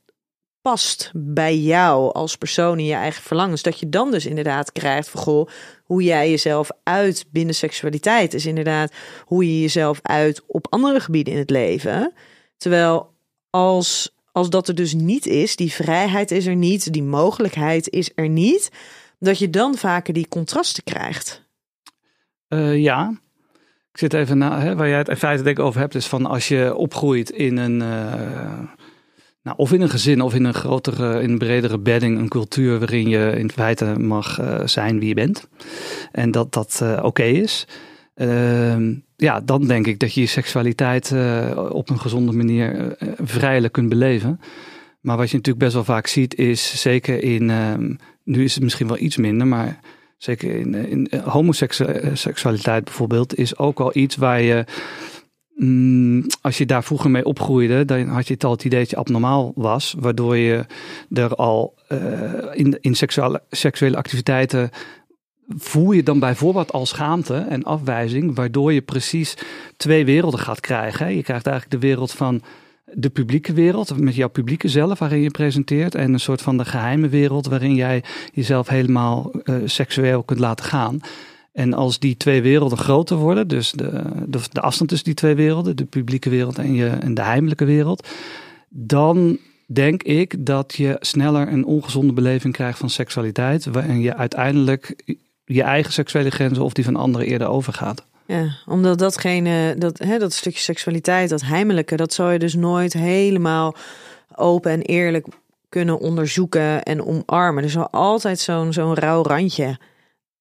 past 0.62 1.10
bij 1.14 1.58
jou 1.58 2.12
als 2.12 2.36
persoon 2.36 2.78
in 2.78 2.84
je 2.84 2.94
eigen 2.94 3.22
verlangens. 3.22 3.62
Dat 3.62 3.80
je 3.80 3.88
dan 3.88 4.10
dus 4.10 4.26
inderdaad 4.26 4.72
krijgt 4.72 5.08
van 5.08 5.20
goh, 5.20 5.48
hoe 5.84 6.02
jij 6.02 6.30
jezelf 6.30 6.70
uit 6.82 7.24
binnen 7.30 7.54
seksualiteit 7.54 8.34
is 8.34 8.46
inderdaad 8.46 8.92
hoe 9.24 9.44
je 9.44 9.60
jezelf 9.60 9.98
uit 10.02 10.42
op 10.46 10.66
andere 10.70 11.00
gebieden 11.00 11.32
in 11.32 11.38
het 11.38 11.50
leven. 11.50 12.12
Terwijl 12.56 13.14
als, 13.56 14.10
als 14.32 14.50
dat 14.50 14.68
er 14.68 14.74
dus 14.74 14.94
niet 14.94 15.26
is, 15.26 15.56
die 15.56 15.72
vrijheid 15.72 16.30
is 16.30 16.46
er 16.46 16.56
niet, 16.56 16.92
die 16.92 17.02
mogelijkheid 17.02 17.88
is 17.88 18.10
er 18.14 18.28
niet, 18.28 18.70
dat 19.18 19.38
je 19.38 19.50
dan 19.50 19.74
vaker 19.74 20.14
die 20.14 20.28
contrasten 20.28 20.84
krijgt. 20.84 21.42
Uh, 22.48 22.76
ja, 22.76 23.20
ik 23.92 23.98
zit 23.98 24.12
even 24.12 24.38
na, 24.38 24.60
hè, 24.60 24.76
waar 24.76 24.88
jij 24.88 24.98
het 24.98 25.08
in 25.08 25.16
feite 25.16 25.42
denk 25.42 25.58
ik 25.58 25.64
over 25.64 25.80
hebt, 25.80 25.94
is 25.94 26.06
van 26.06 26.26
als 26.26 26.48
je 26.48 26.74
opgroeit 26.74 27.30
in 27.30 27.56
een, 27.56 27.80
uh, 27.80 28.58
nou, 29.42 29.56
of 29.56 29.72
in 29.72 29.80
een 29.80 29.90
gezin 29.90 30.20
of 30.20 30.34
in 30.34 30.44
een 30.44 30.54
grotere, 30.54 31.22
in 31.22 31.30
een 31.30 31.38
bredere 31.38 31.78
bedding, 31.78 32.18
een 32.18 32.28
cultuur 32.28 32.78
waarin 32.78 33.08
je 33.08 33.32
in 33.38 33.50
feite 33.50 33.84
mag 33.98 34.40
uh, 34.40 34.66
zijn 34.66 34.98
wie 34.98 35.08
je 35.08 35.14
bent. 35.14 35.48
En 36.12 36.30
dat 36.30 36.52
dat 36.52 36.82
oké 37.02 37.22
is. 37.24 37.66
Uh, 38.16 38.96
ja, 39.16 39.40
dan 39.40 39.66
denk 39.66 39.86
ik 39.86 39.98
dat 39.98 40.14
je 40.14 40.20
je 40.20 40.26
seksualiteit 40.26 41.10
uh, 41.10 41.68
op 41.68 41.90
een 41.90 42.00
gezonde 42.00 42.32
manier 42.32 42.74
uh, 42.74 43.08
vrijelijk 43.16 43.72
kunt 43.72 43.88
beleven. 43.88 44.40
Maar 45.00 45.16
wat 45.16 45.30
je 45.30 45.36
natuurlijk 45.36 45.64
best 45.64 45.74
wel 45.74 45.84
vaak 45.84 46.06
ziet 46.06 46.34
is, 46.34 46.80
zeker 46.80 47.22
in, 47.22 47.52
nu 48.24 48.44
is 48.44 48.54
het 48.54 48.62
misschien 48.62 48.86
wel 48.86 48.98
iets 48.98 49.16
minder, 49.16 49.46
maar 49.46 49.80
zeker 50.18 50.54
in, 50.54 50.74
in 50.74 51.20
homoseksualiteit 51.24 52.84
bijvoorbeeld, 52.84 53.38
is 53.38 53.58
ook 53.58 53.80
al 53.80 53.90
iets 53.96 54.16
waar 54.16 54.42
je, 54.42 54.64
mm, 55.54 56.26
als 56.40 56.58
je 56.58 56.66
daar 56.66 56.84
vroeger 56.84 57.10
mee 57.10 57.24
opgroeide, 57.24 57.84
dan 57.84 58.06
had 58.06 58.26
je 58.26 58.34
het 58.34 58.44
al 58.44 58.50
het 58.50 58.64
idee 58.64 58.80
dat 58.80 58.90
je 58.90 58.96
abnormaal 58.96 59.52
was, 59.54 59.94
waardoor 59.98 60.36
je 60.36 60.64
er 61.10 61.34
al 61.34 61.74
in, 62.52 62.78
in 62.80 62.94
seksuele, 62.94 63.42
seksuele 63.50 63.96
activiteiten 63.96 64.70
voel 65.48 65.92
je 65.92 66.02
dan 66.02 66.18
bijvoorbeeld 66.18 66.72
al 66.72 66.86
schaamte 66.86 67.34
en 67.36 67.62
afwijzing, 67.62 68.34
waardoor 68.34 68.72
je 68.72 68.80
precies 68.80 69.34
twee 69.76 70.04
werelden 70.04 70.40
gaat 70.40 70.60
krijgen. 70.60 71.16
Je 71.16 71.22
krijgt 71.22 71.46
eigenlijk 71.46 71.80
de 71.80 71.86
wereld 71.86 72.12
van 72.12 72.42
de 72.92 73.10
publieke 73.10 73.52
wereld, 73.52 73.98
met 73.98 74.14
jouw 74.14 74.28
publieke 74.28 74.68
zelf, 74.68 74.98
waarin 74.98 75.20
je 75.20 75.30
presenteert, 75.30 75.94
en 75.94 76.12
een 76.12 76.20
soort 76.20 76.42
van 76.42 76.56
de 76.56 76.64
geheime 76.64 77.08
wereld, 77.08 77.46
waarin 77.46 77.74
jij 77.74 78.04
jezelf 78.32 78.68
helemaal 78.68 79.30
uh, 79.44 79.56
seksueel 79.64 80.22
kunt 80.22 80.40
laten 80.40 80.64
gaan. 80.64 81.00
En 81.52 81.74
als 81.74 81.98
die 81.98 82.16
twee 82.16 82.42
werelden 82.42 82.78
groter 82.78 83.16
worden, 83.16 83.48
dus 83.48 83.70
de, 83.70 84.02
de, 84.26 84.40
de 84.52 84.60
afstand 84.60 84.88
tussen 84.88 85.06
die 85.06 85.16
twee 85.16 85.34
werelden, 85.34 85.76
de 85.76 85.84
publieke 85.84 86.30
wereld 86.30 86.58
en, 86.58 86.74
je, 86.74 86.88
en 86.88 87.14
de 87.14 87.22
heimelijke 87.22 87.64
wereld, 87.64 88.08
dan 88.68 89.38
denk 89.66 90.02
ik 90.02 90.46
dat 90.46 90.74
je 90.74 90.96
sneller 91.00 91.48
een 91.48 91.64
ongezonde 91.64 92.12
beleving 92.12 92.54
krijgt 92.54 92.78
van 92.78 92.90
seksualiteit, 92.90 93.64
waarin 93.64 94.00
je 94.00 94.16
uiteindelijk 94.16 94.96
je 95.46 95.62
eigen 95.62 95.92
seksuele 95.92 96.30
grenzen 96.30 96.64
of 96.64 96.72
die 96.72 96.84
van 96.84 96.96
anderen 96.96 97.26
eerder 97.26 97.48
overgaat. 97.48 98.04
Ja, 98.26 98.56
omdat 98.66 98.98
datgene, 98.98 99.74
dat, 99.78 99.98
hè, 99.98 100.18
dat 100.18 100.32
stukje 100.32 100.60
seksualiteit, 100.60 101.28
dat 101.28 101.42
heimelijke, 101.42 101.96
dat 101.96 102.12
zou 102.12 102.32
je 102.32 102.38
dus 102.38 102.54
nooit 102.54 102.92
helemaal 102.92 103.74
open 104.34 104.70
en 104.70 104.82
eerlijk 104.82 105.26
kunnen 105.68 105.98
onderzoeken 105.98 106.82
en 106.82 107.04
omarmen. 107.04 107.62
Er 107.64 107.70
zal 107.70 107.90
altijd 107.90 108.38
zo'n 108.40 108.72
zo'n 108.72 108.94
rauw 108.94 109.22
randje 109.22 109.78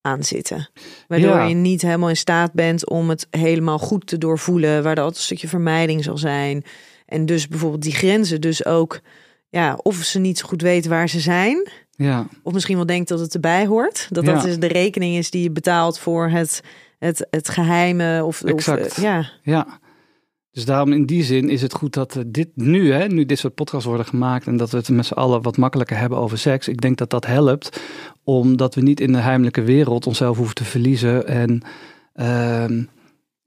aan 0.02 0.24
zitten. 0.24 0.70
Waardoor 1.08 1.36
Ja. 1.36 1.44
je 1.44 1.56
niet 1.56 1.82
helemaal 1.82 2.10
in 2.10 2.18
staat 2.18 2.54
bent 2.54 2.90
om 2.90 3.10
het 3.10 3.28
helemaal 3.30 3.80
goed 3.80 4.08
te 4.08 4.18
doorvoelen. 4.18 4.84
Waar 4.84 4.94
er 4.98 5.04
altijd 5.04 5.18
een 5.18 5.24
stukje 5.24 5.48
vermijding 5.48 6.04
zal 6.04 6.18
zijn. 6.18 6.64
En 7.06 7.26
dus 7.26 7.48
bijvoorbeeld 7.48 7.82
die 7.82 7.96
grenzen 7.96 8.42
dus 8.42 8.66
ook... 8.66 9.00
Ja, 9.50 9.78
of 9.82 9.96
ze 9.96 10.20
niet 10.20 10.38
zo 10.38 10.48
goed 10.48 10.62
weten 10.62 10.90
waar 10.90 11.10
ze 11.10 11.20
zijn. 11.20 11.68
Ja, 11.98 12.28
Of 12.44 12.54
misschien 12.54 12.76
wel 12.76 12.86
denkt 12.86 13.10
dat 13.10 13.20
het 13.20 13.34
erbij 13.34 13.66
hoort. 13.66 14.08
Dat 14.12 14.26
dat 14.26 14.46
is 14.46 14.60
de 14.60 14.68
rekening 14.68 15.16
is 15.16 15.30
die 15.30 15.44
je 15.44 15.52
betaalt 15.52 16.00
voor 16.00 16.30
het, 16.30 16.62
het, 17.00 17.28
het 17.30 17.50
geheime. 17.50 18.24
Of, 18.24 18.42
of 18.44 18.50
Exact. 18.50 18.98
eh, 18.98 19.04
ja, 19.04 19.30
ja. 19.44 19.80
Dus 20.52 20.66
daarom 20.66 20.94
in 20.94 21.06
die 21.06 21.24
zin 21.24 21.50
is 21.50 21.62
het 21.62 21.74
goed 21.74 21.94
dat 21.94 22.14
we 22.14 22.32
dit 22.32 22.50
nu, 22.54 22.92
hè, 22.92 23.08
nu 23.08 23.26
dit 23.26 23.40
soort 23.40 23.54
podcasts 23.56 23.86
worden 23.88 24.06
gemaakt 24.06 24.48
en 24.48 24.58
dat 24.58 24.70
we 24.70 24.78
het 24.78 24.90
met 24.90 25.06
z'n 25.06 25.14
allen 25.14 25.42
wat 25.42 25.58
makkelijker 25.58 25.98
hebben 25.98 26.18
over 26.18 26.38
seks. 26.38 26.68
Ik 26.68 26.82
denk 26.82 26.98
dat 26.98 27.10
dat 27.10 27.26
helpt, 27.26 27.82
omdat 28.24 28.76
we 28.76 28.82
niet 28.82 29.00
in 29.00 29.12
de 29.12 29.18
heimelijke 29.20 29.62
wereld 29.62 30.08
onszelf 30.08 30.38
hoeven 30.38 30.56
te 30.56 30.64
verliezen 30.64 31.28
en 31.28 31.62
ehm 32.14 32.84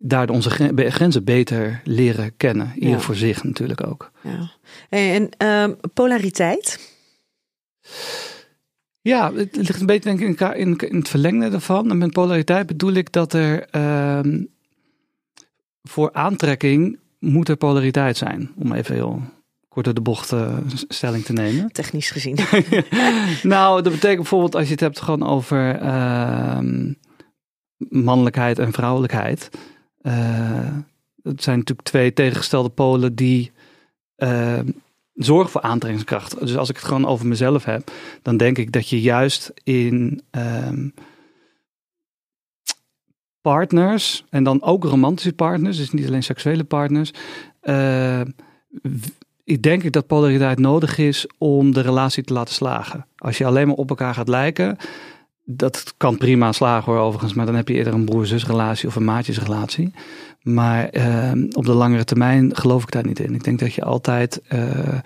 daardoor 0.01 0.37
onze 0.37 0.51
grenzen 0.75 1.25
beter 1.25 1.81
leren 1.85 2.37
kennen. 2.37 2.73
Ieder 2.75 2.91
Ja. 2.91 2.99
voor 3.01 3.15
zich 3.15 3.45
natuurlijk 3.45 3.87
ook. 3.87 4.11
ja. 4.23 4.51
En 4.89 5.29
ehm, 5.37 5.73
polariteit. 5.95 6.97
Ja, 9.09 9.33
het 9.35 9.57
ligt 9.57 9.81
een 9.81 9.87
beetje 9.87 10.17
denk 10.17 10.41
ik 10.41 10.57
in, 10.57 10.77
in, 10.77 10.97
het 10.97 11.09
verlengde 11.09 11.51
ervan. 11.51 11.91
En 11.91 11.99
met 11.99 12.13
polariteit 12.13 12.67
bedoel 12.67 12.93
ik 12.93 13.13
dat 13.13 13.33
er 13.33 13.69
ehm, 13.71 14.43
voor 15.83 16.13
aantrekking 16.13 16.99
moet 17.19 17.49
er 17.49 17.57
polariteit 17.57 18.17
zijn. 18.17 18.53
Om 18.57 18.73
even 18.73 18.95
heel 18.95 19.23
kort 19.69 19.85
door 19.85 19.95
de 19.95 20.01
bocht 20.01 20.33
eh, 20.33 20.57
stelling 20.89 21.25
te 21.25 21.33
nemen. 21.33 21.73
Technisch 21.73 22.11
gezien. 22.11 22.39
nou, 23.43 23.83
dat 23.83 23.93
betekent 23.93 24.17
bijvoorbeeld 24.17 24.55
als 24.55 24.65
je 24.65 24.71
het 24.71 24.81
hebt 24.81 25.01
gewoon 25.01 25.29
over 25.29 25.75
ehm, 25.75 26.93
mannelijkheid 27.77 28.59
en 28.59 28.73
vrouwelijkheid. 28.73 29.51
Eh, 30.01 30.77
het 31.23 31.43
zijn 31.43 31.59
natuurlijk 31.59 31.89
twee 31.89 32.13
tegengestelde 32.13 32.69
polen 32.69 33.15
die 33.15 33.53
ehm, 34.17 34.67
zorgen 35.19 35.51
voor 35.51 35.61
aantrekkingskracht. 35.61 36.41
Dus 36.41 36.57
als 36.57 36.69
ik 36.69 36.77
het 36.77 36.85
gewoon 36.85 37.07
over 37.07 37.27
mezelf 37.27 37.65
heb, 37.65 37.91
dan 38.23 38.37
denk 38.37 38.59
ik 38.59 38.73
dat 38.73 38.89
je 38.89 39.01
juist 39.01 39.53
in 39.65 40.23
ehm, 40.31 40.89
partners, 43.41 44.25
en 44.31 44.45
dan 44.45 44.63
ook 44.63 44.85
romantische 44.85 45.33
partners, 45.33 45.77
dus 45.77 45.91
niet 45.91 46.07
alleen 46.07 46.23
seksuele 46.23 46.65
partners, 46.65 47.13
eh, 47.61 48.21
ik 49.45 49.63
denk 49.63 49.83
ik 49.83 49.93
dat 49.93 50.07
polariteit 50.07 50.59
nodig 50.59 50.99
is 50.99 51.27
om 51.39 51.73
de 51.73 51.81
relatie 51.81 52.25
te 52.25 52.33
laten 52.33 52.55
slagen. 52.55 53.07
Als 53.17 53.39
je 53.39 53.45
alleen 53.45 53.67
maar 53.67 53.77
op 53.77 53.89
elkaar 53.89 54.15
gaat 54.15 54.29
lijken, 54.29 54.77
dat 55.45 55.95
kan 55.97 56.17
prima 56.17 56.53
slagen 56.53 56.93
hoor 56.93 57.03
overigens, 57.03 57.35
maar 57.35 57.47
dan 57.47 57.55
heb 57.55 57.69
je 57.69 57.75
eerder 57.75 57.93
een 57.93 58.05
broer-zus 58.05 58.47
relatie 58.47 58.89
of 58.89 58.97
een 58.97 59.05
maatjesrelatie. 59.05 59.93
Maar 60.43 60.89
ehm, 60.89 61.47
op 61.53 61.65
de 61.65 61.73
langere 61.73 62.05
termijn 62.05 62.57
geloof 62.57 62.83
ik 62.83 62.91
daar 62.91 63.07
niet 63.07 63.19
in. 63.19 63.35
Ik 63.35 63.45
denk 63.45 63.59
dat 63.59 63.75
je 63.75 63.85
altijd 63.85 64.41
eh, 64.49 64.99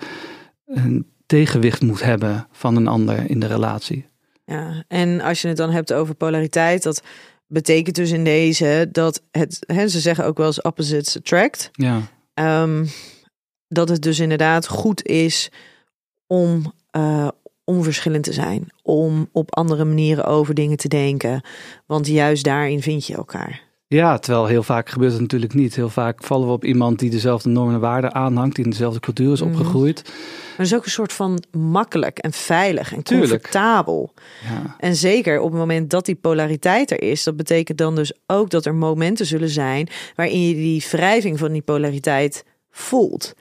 een 0.65 1.07
tegenwicht 1.25 1.81
moet 1.81 2.03
hebben 2.03 2.47
van 2.51 2.75
een 2.75 2.87
ander 2.87 3.29
in 3.29 3.39
de 3.39 3.47
relatie. 3.47 4.05
Ja, 4.45 4.83
en 4.87 5.21
als 5.21 5.41
je 5.41 5.47
het 5.47 5.57
dan 5.57 5.71
hebt 5.71 5.93
over 5.93 6.15
polariteit, 6.15 6.83
dat 6.83 7.03
betekent 7.47 7.95
dus 7.95 8.11
in 8.11 8.23
deze 8.23 8.89
dat 8.91 9.21
het, 9.31 9.59
hè, 9.65 9.87
ze 9.87 9.99
zeggen 9.99 10.25
ook 10.25 10.37
wel 10.37 10.45
eens 10.45 10.61
opposites 10.61 11.17
attract. 11.17 11.69
Ja, 11.71 12.01
Ehm, 12.33 12.85
dat 13.67 13.89
het 13.89 14.01
dus 14.01 14.19
inderdaad 14.19 14.67
goed 14.67 15.05
is 15.05 15.51
om 16.27 16.73
eh, 16.91 17.27
onverschillend 17.63 18.23
te 18.23 18.33
zijn, 18.33 18.67
om 18.81 19.29
op 19.31 19.55
andere 19.55 19.85
manieren 19.85 20.25
over 20.25 20.53
dingen 20.53 20.77
te 20.77 20.87
denken, 20.87 21.41
want 21.85 22.07
juist 22.07 22.43
daarin 22.43 22.81
vind 22.81 23.07
je 23.07 23.15
elkaar. 23.15 23.61
Ja, 23.93 24.17
terwijl 24.17 24.45
heel 24.45 24.63
vaak 24.63 24.89
gebeurt 24.89 25.11
het 25.11 25.21
natuurlijk 25.21 25.53
niet. 25.53 25.75
Heel 25.75 25.89
vaak 25.89 26.23
vallen 26.23 26.47
we 26.47 26.53
op 26.53 26.65
iemand 26.65 26.99
die 26.99 27.09
dezelfde 27.09 27.49
normen 27.49 27.73
en 27.73 27.79
waarden 27.79 28.13
aanhangt, 28.15 28.55
die 28.55 28.63
in 28.63 28.69
dezelfde 28.69 28.99
cultuur 28.99 29.31
is 29.31 29.41
Mhm. 29.41 29.49
opgegroeid. 29.49 30.01
Maar 30.03 30.13
het 30.57 30.65
is 30.65 30.75
ook 30.75 30.85
een 30.85 30.91
soort 30.91 31.13
van 31.13 31.43
makkelijk 31.57 32.17
en 32.19 32.31
veilig 32.31 32.93
en 32.93 33.03
Tuurlijk. 33.03 33.29
comfortabel. 33.31 34.13
Ja. 34.43 34.75
En 34.79 34.95
zeker 34.95 35.39
op 35.39 35.49
het 35.51 35.59
moment 35.59 35.89
dat 35.89 36.05
die 36.05 36.15
polariteit 36.15 36.91
er 36.91 37.01
is, 37.01 37.23
dat 37.23 37.35
betekent 37.37 37.77
dan 37.77 37.95
dus 37.95 38.13
ook 38.27 38.49
dat 38.49 38.65
er 38.65 38.75
momenten 38.75 39.25
zullen 39.25 39.49
zijn 39.49 39.87
waarin 40.15 40.47
je 40.47 40.55
die 40.55 40.85
wrijving 40.91 41.39
van 41.39 41.51
die 41.51 41.61
polariteit 41.61 42.45
voelt. 42.71 43.33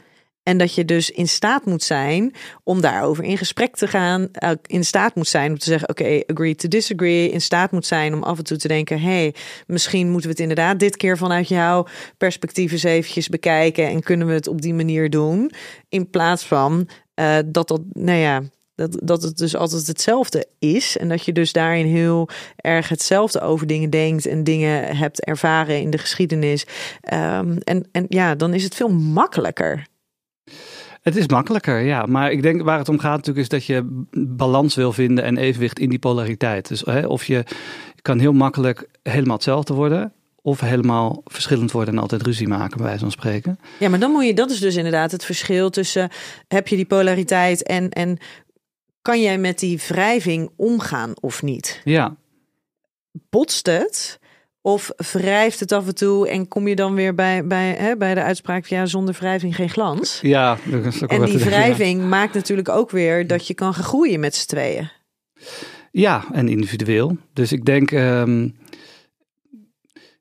En 0.43 0.59
dat 0.59 0.75
je 0.75 0.85
dus 0.85 1.11
in 1.11 1.29
staat 1.29 1.65
moet 1.65 1.83
zijn 1.83 2.35
om 2.65 2.81
daarover 2.81 3.25
in 3.25 3.39
gesprek 3.39 3.77
te 3.77 3.87
gaan. 3.87 4.29
eh, 4.33 4.51
In 4.63 4.85
staat 4.85 5.15
moet 5.15 5.29
zijn 5.29 5.51
om 5.51 5.59
te 5.59 5.65
zeggen: 5.65 5.89
Oké, 5.89 6.23
agree 6.27 6.55
to 6.55 6.69
disagree. 6.69 7.31
In 7.31 7.41
staat 7.41 7.71
moet 7.73 7.87
zijn 7.87 8.15
om 8.15 8.23
af 8.23 8.39
en 8.39 8.45
toe 8.45 8.57
te 8.57 8.69
denken: 8.69 9.01
hey, 9.01 9.35
misschien 9.67 10.07
moeten 10.07 10.23
we 10.23 10.31
het 10.31 10.41
inderdaad 10.41 10.79
dit 10.79 10.97
keer 10.97 11.19
vanuit 11.19 11.49
jouw 11.49 11.87
perspectief 12.19 12.73
eens 12.73 12.83
eventjes 12.83 13.29
bekijken. 13.29 13.89
En 13.89 14.03
kunnen 14.03 14.27
we 14.27 14.33
het 14.33 14.47
op 14.47 14.63
die 14.63 14.75
manier 14.75 15.11
doen. 15.11 15.51
In 15.89 16.11
plaats 16.11 16.45
van 16.45 16.89
eh, 17.15 17.39
dat 17.47 17.69
dat, 17.69 17.81
nou 17.93 18.19
ja, 18.19 18.43
dat, 18.75 18.99
dat 19.03 19.23
het 19.23 19.37
dus 19.37 19.57
altijd 19.57 19.87
hetzelfde 19.87 20.47
is. 20.59 20.97
En 20.97 21.09
dat 21.09 21.25
je 21.25 21.33
dus 21.33 21.53
daarin 21.53 21.87
heel 21.87 22.29
erg 22.57 22.89
hetzelfde 22.89 23.41
over 23.41 23.67
dingen 23.67 23.91
denkt 23.91 24.27
en 24.27 24.45
dingen 24.45 24.97
hebt 24.97 25.25
ervaren 25.25 25.81
in 25.81 25.91
de 25.91 25.99
geschiedenis. 25.99 26.67
Ehm, 27.01 27.57
en, 27.57 27.89
en 27.93 28.05
ja, 28.09 28.35
dan 28.35 28.55
is 28.55 28.65
het 28.65 28.75
veel 28.75 28.89
makkelijker. 28.89 29.91
Het 31.03 31.17
is 31.17 31.27
makkelijker, 31.27 31.81
ja. 31.81 32.07
Maar 32.07 32.33
ik 32.33 32.43
denk 32.43 32.63
waar 32.63 32.79
het 32.79 32.89
om 32.89 32.99
gaat 32.99 33.17
natuurlijk 33.17 33.39
is 33.39 33.49
dat 33.49 33.65
je 33.65 34.05
balans 34.13 34.75
wil 34.75 34.93
vinden 34.93 35.25
en 35.25 35.37
evenwicht 35.37 35.79
in 35.79 35.89
die 35.89 35.99
polariteit. 35.99 36.69
Dus 36.69 36.81
hè, 36.81 37.07
of 37.07 37.25
je 37.25 37.45
kan 38.03 38.19
heel 38.19 38.33
makkelijk 38.33 38.89
helemaal 39.03 39.35
hetzelfde 39.35 39.75
worden. 39.75 40.13
Of 40.45 40.61
helemaal 40.61 41.21
verschillend 41.25 41.73
worden 41.73 41.95
en 41.95 42.01
altijd 42.01 42.23
ruzie 42.23 42.49
maken, 42.49 42.77
bij 42.77 42.87
wijze 42.87 43.01
van 43.01 43.11
spreken. 43.11 43.59
Ja, 43.79 43.89
maar 43.89 43.99
dan 43.99 44.11
moet 44.11 44.25
je, 44.25 44.35
dat 44.35 44.51
is 44.51 44.61
dus 44.61 44.77
inderdaad 44.77 45.11
het 45.11 45.25
verschil 45.25 45.71
tussen 45.71 46.11
heb 46.49 46.69
je 46.69 46.77
die 46.77 46.85
polariteit 46.85 47.63
en, 47.63 47.91
en 47.91 48.19
kan 49.03 49.21
jij 49.21 49.39
met 49.39 49.59
die 49.59 49.81
wrijving 49.89 50.51
omgaan 50.57 51.13
of 51.21 51.43
niet? 51.43 51.81
Ja, 51.85 52.17
Botst 53.13 53.67
het? 53.67 54.19
Of 54.65 54.91
wrijft 55.13 55.61
het 55.61 55.73
af 55.73 55.87
en 55.87 55.95
toe 55.95 56.29
en 56.29 56.49
kom 56.49 56.69
je 56.69 56.77
dan 56.77 56.95
weer 56.95 57.15
bij, 57.15 57.47
bij, 57.47 57.75
hè, 57.79 57.97
bij 57.97 58.15
de 58.15 58.23
uitspraak 58.23 58.67
ja, 58.67 58.87
zonder 58.87 59.15
wrijving 59.19 59.55
geen 59.57 59.71
glans? 59.71 60.19
ja. 60.23 60.59
dat 60.65 60.85
is 60.85 61.03
ook 61.03 61.11
En 61.11 61.25
die 61.25 61.39
ja. 61.39 61.45
wrijving 61.45 62.09
maakt 62.09 62.35
natuurlijk 62.35 62.69
ook 62.69 62.91
weer 62.91 63.27
dat 63.27 63.47
je 63.47 63.55
kan 63.55 63.75
gaan 63.75 63.85
groeien 63.85 64.21
met 64.21 64.35
z'n 64.35 64.47
tweeën. 64.47 64.91
Ja, 65.91 66.25
en 66.33 66.49
individueel. 66.49 67.17
Dus 67.33 67.53
ik 67.53 67.65
denk, 67.65 67.91
ehm, 67.91 68.49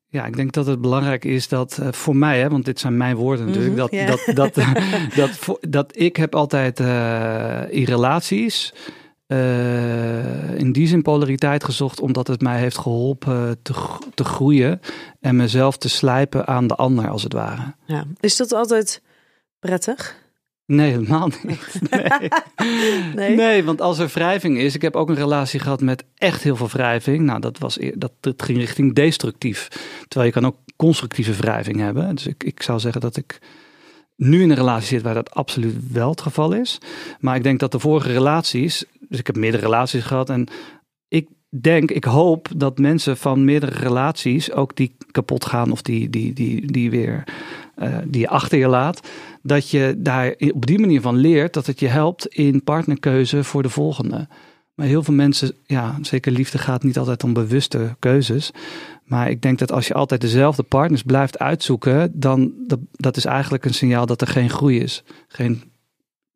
ja, 0.08 0.26
ik 0.26 0.36
denk 0.36 0.52
dat 0.52 0.66
het 0.66 0.82
belangrijk 0.82 1.26
is 1.26 1.48
dat 1.48 1.78
eh, 1.78 1.92
voor 1.92 2.16
mij, 2.16 2.40
hè, 2.40 2.50
want 2.50 2.66
dit 2.66 2.80
zijn 2.80 2.98
mijn 2.98 3.16
woorden 3.16 3.46
natuurlijk, 3.46 3.76
Mhm, 3.92 4.06
dat, 4.06 4.36
dat, 4.36 4.54
dat, 4.54 4.76
dat, 5.16 5.60
dat 5.70 6.00
ik 6.00 6.16
heb 6.16 6.36
altijd 6.36 6.80
eh, 6.80 7.62
in 7.70 7.84
relaties 7.84 8.74
eh, 9.32 10.60
in 10.60 10.72
die 10.72 10.88
zin 10.88 11.02
polariteit 11.02 11.64
gezocht, 11.64 12.00
omdat 12.00 12.28
het 12.28 12.42
mij 12.42 12.60
heeft 12.60 12.78
geholpen 12.78 13.60
te, 13.62 13.74
te 14.14 14.24
groeien 14.24 14.80
en 15.20 15.36
mezelf 15.36 15.78
te 15.78 15.90
slijpen 15.90 16.48
aan 16.48 16.68
de 16.68 16.76
ander, 16.76 17.10
als 17.10 17.24
het 17.24 17.34
ware. 17.34 17.74
Ja. 17.86 18.06
Is 18.20 18.38
dat 18.38 18.52
altijd 18.52 19.02
prettig? 19.60 20.20
Nee, 20.66 20.92
helemaal 20.92 21.30
niet. 21.44 21.82
Nee. 21.92 23.16
Nee? 23.16 23.36
Nee, 23.36 23.64
want 23.64 23.82
als 23.82 24.00
er 24.00 24.08
wrijving 24.08 24.58
is, 24.58 24.76
ik 24.76 24.82
heb 24.82 24.96
ook 24.96 25.10
een 25.10 25.16
relatie 25.16 25.60
gehad 25.60 25.82
met 25.82 26.04
echt 26.16 26.44
heel 26.44 26.56
veel 26.56 26.70
wrijving. 26.70 27.26
Nou, 27.26 27.40
dat, 27.40 27.58
was, 27.58 27.80
dat, 27.96 28.12
dat 28.20 28.44
ging 28.44 28.58
richting 28.58 28.94
destructief. 28.94 29.68
Terwijl 30.08 30.32
je 30.34 30.40
kan 30.40 30.46
ook 30.46 30.58
constructieve 30.76 31.34
wrijving 31.34 31.80
hebben. 31.80 32.16
Dus 32.16 32.28
ik, 32.28 32.44
ik 32.44 32.64
zou 32.64 32.80
zeggen 32.80 33.02
dat 33.02 33.18
ik 33.18 33.40
nu 34.16 34.42
in 34.42 34.50
een 34.50 34.56
relatie 34.56 34.88
zit 34.88 35.02
waar 35.02 35.14
dat 35.14 35.32
absoluut 35.32 35.76
wel 35.92 36.10
het 36.10 36.22
geval 36.22 36.54
is. 36.54 36.78
Maar 37.20 37.36
ik 37.36 37.44
denk 37.44 37.60
dat 37.60 37.72
de 37.72 37.80
vorige 37.80 38.12
relaties, 38.12 38.86
dus 39.12 39.20
ik 39.20 39.28
heb 39.28 39.36
meerdere 39.36 39.64
relaties 39.64 40.04
gehad 40.04 40.30
en 40.30 40.48
ik 41.08 41.28
denk, 41.50 41.92
ik 41.92 42.04
hoop 42.04 42.48
dat 42.56 42.78
mensen 42.78 43.18
van 43.18 43.46
meerdere 43.46 43.80
relaties, 43.80 44.52
ook 44.52 44.76
die 44.76 44.96
kapot 45.12 45.46
gaan 45.46 45.72
of 45.72 45.82
die, 45.82 46.10
die, 46.10 46.34
die, 46.34 46.72
die 46.72 46.90
weer 46.90 47.24
eh, 47.76 47.98
die 48.06 48.22
je 48.22 48.28
achter 48.28 48.58
je 48.58 48.68
laat, 48.68 49.08
dat 49.42 49.70
je 49.70 49.96
daar 49.98 50.36
op 50.54 50.66
die 50.66 50.80
manier 50.80 51.02
van 51.02 51.16
leert 51.16 51.54
dat 51.54 51.66
het 51.66 51.80
je 51.80 51.88
helpt 51.88 52.28
in 52.28 52.64
partnerkeuze 52.64 53.44
voor 53.44 53.64
de 53.64 53.70
volgende. 53.70 54.28
Maar 54.76 54.88
heel 54.88 55.04
veel 55.04 55.14
mensen, 55.14 55.56
ja, 55.66 55.98
zeker 56.02 56.32
liefde 56.32 56.58
gaat 56.58 56.84
niet 56.84 56.98
altijd 56.98 57.24
om 57.24 57.34
bewuste 57.34 57.96
keuzes. 58.00 58.52
Maar 59.04 59.30
ik 59.30 59.42
denk 59.42 59.60
dat 59.60 59.72
als 59.72 59.88
je 59.88 59.94
altijd 59.94 60.22
dezelfde 60.22 60.64
partners 60.64 61.04
blijft 61.04 61.40
uitzoeken, 61.40 62.12
dan 62.14 62.54
dat, 62.68 62.80
dat 62.92 63.18
is 63.18 63.26
eigenlijk 63.26 63.66
een 63.66 63.74
signaal 63.74 64.06
dat 64.06 64.22
er 64.22 64.28
geen 64.28 64.50
groei 64.50 64.80
is. 64.80 65.04
Geen 65.28 65.64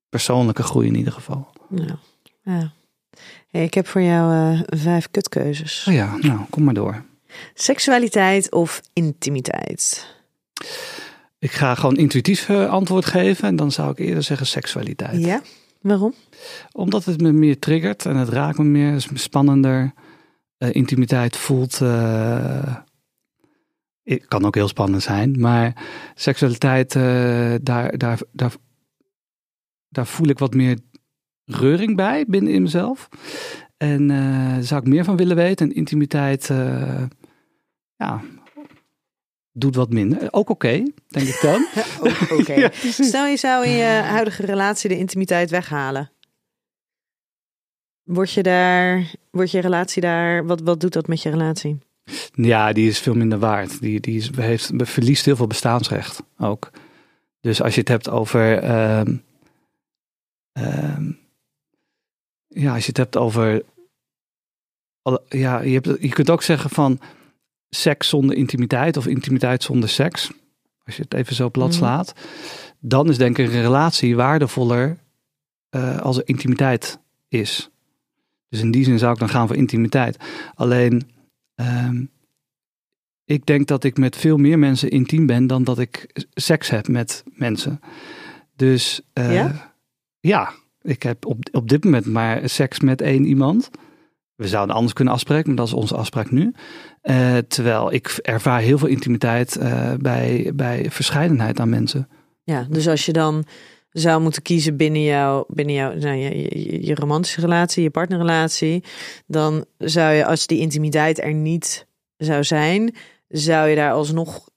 persoonlijke 0.09 0.63
groei 0.63 0.87
in 0.87 0.95
ieder 0.95 1.13
geval. 1.13 1.47
Ja. 1.69 1.97
Ja. 2.45 2.71
Hey, 3.47 3.63
ik 3.63 3.73
heb 3.73 3.87
voor 3.87 4.01
jou 4.01 4.53
eh, 4.53 4.61
vijf 4.65 5.11
kutkeuzes. 5.11 5.85
Oh 5.87 5.93
ja, 5.93 6.15
nou, 6.15 6.39
kom 6.49 6.63
maar 6.63 6.73
door. 6.73 7.03
Seksualiteit 7.53 8.51
of 8.51 8.81
intimiteit? 8.93 10.07
Ik 11.39 11.51
ga 11.51 11.75
gewoon 11.75 11.95
intuïtief 11.95 12.49
eh, 12.49 12.69
antwoord 12.69 13.05
geven 13.05 13.47
en 13.47 13.55
dan 13.55 13.71
zou 13.71 13.91
ik 13.91 13.99
eerder 13.99 14.23
zeggen 14.23 14.47
seksualiteit. 14.47 15.23
Ja. 15.23 15.41
Waarom? 15.81 16.13
Omdat 16.71 17.05
het 17.05 17.21
me 17.21 17.31
meer 17.31 17.59
triggert 17.59 18.05
en 18.05 18.15
het 18.15 18.29
raakt 18.29 18.57
me 18.57 18.63
meer, 18.63 18.93
is 18.93 19.07
spannender. 19.13 19.93
Uh, 20.57 20.69
intimiteit 20.73 21.37
voelt. 21.37 21.79
Het 24.03 24.25
kan 24.27 24.45
ook 24.45 24.55
heel 24.55 24.67
spannend 24.67 25.03
zijn, 25.03 25.39
maar 25.39 25.83
seksualiteit, 26.15 26.93
daar, 27.63 27.97
daar, 27.97 28.19
daar, 28.31 28.53
daar 29.89 30.07
voel 30.07 30.27
ik 30.27 30.39
wat 30.39 30.53
meer 30.53 30.77
reuring 31.45 31.95
bij 31.95 32.25
binnen 32.27 32.53
in 32.53 32.61
mezelf. 32.61 33.09
En 33.77 34.07
daar 34.07 34.63
zou 34.63 34.81
ik 34.81 34.87
meer 34.87 35.03
van 35.03 35.17
willen 35.17 35.35
weten. 35.35 35.69
En 35.69 35.75
intimiteit, 35.75 36.51
ja, 37.95 38.21
doet 39.55 39.75
wat 39.75 39.89
minder. 39.89 40.27
Ook 40.31 40.49
oké, 40.49 40.83
denk 41.07 41.27
ik 41.27 41.39
dan. 41.41 41.65
oké. 42.39 42.53
ja, 42.61 42.69
Stel 42.91 43.25
je 43.25 43.37
zou 43.37 43.65
in 43.65 43.71
je 43.71 43.83
huidige 43.85 44.45
relatie 44.45 44.89
de 44.89 44.97
intimiteit 44.97 45.49
weghalen. 45.49 46.11
Word 48.03 48.31
je 48.31 48.43
daar, 48.43 49.11
wordt 49.31 49.51
je 49.51 49.59
relatie 49.59 50.01
daar, 50.01 50.45
wat, 50.45 50.61
wat 50.61 50.79
doet 50.79 50.93
dat 50.93 51.07
met 51.07 51.21
je 51.21 51.29
relatie? 51.29 51.77
Ja, 52.33 52.73
die 52.73 52.87
is 52.87 52.99
veel 52.99 53.13
minder 53.13 53.39
waard. 53.39 53.81
Die, 53.81 53.99
die 53.99 54.17
is, 54.17 54.29
heeft, 54.35 54.71
verliest 54.75 55.25
heel 55.25 55.35
veel 55.35 55.47
bestaansrecht 55.47 56.23
ook. 56.37 56.71
Dus 57.41 57.61
als 57.61 57.73
je 57.73 57.79
het 57.79 57.89
hebt 57.89 58.09
over. 58.09 58.63
Uh, 58.63 59.01
uh, 60.59 60.97
ja, 62.55 62.73
als 62.73 62.81
je 62.81 62.87
het 62.87 62.97
hebt 62.97 63.17
over. 63.17 63.63
Ja, 65.29 65.61
je, 65.61 65.73
hebt, 65.73 66.01
je 66.01 66.09
kunt 66.09 66.29
ook 66.29 66.41
zeggen 66.41 66.69
van 66.69 66.99
seks 67.69 68.09
zonder 68.09 68.35
intimiteit 68.35 68.97
of 68.97 69.07
intimiteit 69.07 69.63
zonder 69.63 69.89
seks. 69.89 70.31
Als 70.83 70.95
je 70.95 71.01
het 71.01 71.13
even 71.13 71.35
zo 71.35 71.49
plat 71.49 71.67
mhm. 71.67 71.77
slaat. 71.77 72.13
Dan 72.79 73.09
is 73.09 73.17
denk 73.17 73.37
ik 73.37 73.47
een 73.47 73.61
relatie 73.61 74.15
waardevoller 74.15 74.97
uh, 75.75 75.97
als 75.97 76.17
er 76.17 76.27
intimiteit 76.27 76.99
is. 77.27 77.69
Dus 78.49 78.59
in 78.59 78.71
die 78.71 78.83
zin 78.83 78.99
zou 78.99 79.13
ik 79.13 79.19
dan 79.19 79.29
gaan 79.29 79.47
voor 79.47 79.55
intimiteit. 79.55 80.17
Alleen, 80.55 81.09
uh, 81.55 81.89
ik 83.25 83.45
denk 83.45 83.67
dat 83.67 83.83
ik 83.83 83.97
met 83.97 84.15
veel 84.15 84.37
meer 84.37 84.59
mensen 84.59 84.89
intiem 84.89 85.25
ben 85.25 85.47
dan 85.47 85.63
dat 85.63 85.79
ik 85.79 86.25
seks 86.33 86.69
heb 86.69 86.87
met 86.87 87.23
mensen. 87.25 87.79
Dus 88.55 89.01
uh, 89.13 89.33
ja? 89.33 89.73
ja, 90.19 90.53
ik 90.85 91.03
heb 91.03 91.25
op, 91.25 91.37
op 91.51 91.69
dit 91.69 91.83
moment 91.83 92.05
maar 92.05 92.49
seks 92.49 92.79
met 92.79 93.01
één 93.01 93.25
iemand. 93.25 93.69
We 94.35 94.47
zouden 94.47 94.75
anders 94.75 94.93
kunnen 94.93 95.13
afspreken, 95.13 95.47
maar 95.47 95.55
dat 95.55 95.67
is 95.67 95.73
onze 95.73 95.95
afspraak 95.95 96.31
nu. 96.31 96.53
Uh, 97.03 97.37
terwijl 97.37 97.93
ik 97.93 98.07
ervaar 98.07 98.59
heel 98.59 98.77
veel 98.77 98.87
intimiteit 98.87 99.57
uh, 99.57 99.93
bij, 99.93 100.51
bij 100.55 100.91
verscheidenheid 100.91 101.59
aan 101.59 101.69
mensen. 101.69 102.09
Ja, 102.43 102.67
dus 102.69 102.87
als 102.87 103.05
je 103.05 103.13
dan 103.13 103.45
zou 103.89 104.21
moeten 104.21 104.41
kiezen 104.41 104.77
binnen 104.77 105.03
jouw, 105.03 105.45
binnen 105.47 105.75
jouw 105.75 105.93
nou, 105.93 106.15
je, 106.15 106.37
je, 106.37 106.85
je, 106.85 106.95
romantische 106.95 107.41
relatie, 107.41 107.83
je 107.83 107.89
partnerrelatie, 107.89 108.83
dan 109.27 109.65
zou 109.77 110.13
je, 110.13 110.25
als 110.25 110.47
die 110.47 110.59
intimiteit 110.59 111.21
er 111.21 111.33
niet 111.33 111.87
zou 112.17 112.43
zijn, 112.43 112.95
zou 113.27 113.67
je 113.67 113.75
daar 113.75 113.91
alsnog 113.91 114.49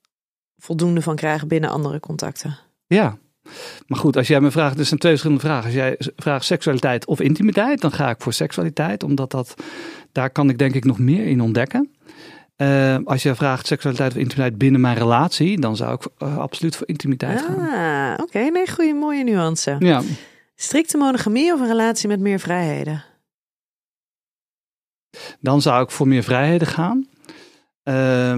voldoende 0.56 1.02
van 1.02 1.16
krijgen 1.16 1.48
binnen 1.48 1.70
andere 1.70 2.00
contacten. 2.00 2.58
Ja, 2.86 3.18
maar 3.86 3.98
goed, 3.98 4.16
als 4.16 4.28
jij 4.28 4.40
me 4.40 4.50
vraagt, 4.50 4.78
er 4.78 4.84
zijn 4.84 5.00
twee 5.00 5.12
verschillende 5.12 5.44
vragen. 5.44 5.64
Als 5.64 5.74
jij 5.74 5.96
vraagt 6.16 6.44
seksualiteit 6.44 7.06
of 7.06 7.20
intimiteit, 7.20 7.80
dan 7.80 7.92
ga 7.92 8.10
ik 8.10 8.20
voor 8.20 8.32
seksualiteit, 8.32 9.02
omdat 9.02 9.30
dat, 9.30 9.54
daar 10.12 10.30
kan 10.30 10.50
ik 10.50 10.58
denk 10.58 10.74
ik 10.74 10.84
nog 10.84 10.98
meer 10.98 11.26
in 11.26 11.40
ontdekken. 11.40 11.90
Uh, 12.56 12.96
als 13.04 13.22
je 13.22 13.34
vraagt 13.34 13.66
seksualiteit 13.66 14.12
of 14.12 14.18
intimiteit 14.18 14.58
binnen 14.58 14.80
mijn 14.80 14.96
relatie, 14.96 15.60
dan 15.60 15.76
zou 15.76 15.94
ik 15.94 16.06
uh, 16.22 16.38
absoluut 16.38 16.76
voor 16.76 16.88
intimiteit 16.88 17.40
ah, 17.40 17.46
gaan. 17.46 18.12
oké. 18.12 18.22
Okay. 18.22 18.48
Nee, 18.48 18.70
goede, 18.70 18.94
mooie 18.94 19.24
nuance. 19.24 19.76
Ja. 19.78 20.02
Strikte 20.54 20.96
monogamie 20.96 21.52
of 21.52 21.60
een 21.60 21.66
relatie 21.66 22.08
met 22.08 22.20
meer 22.20 22.40
vrijheden? 22.40 23.04
Dan 25.40 25.62
zou 25.62 25.82
ik 25.82 25.90
voor 25.90 26.08
meer 26.08 26.22
vrijheden 26.22 26.66
gaan. 26.66 27.08
Uh, 27.84 28.36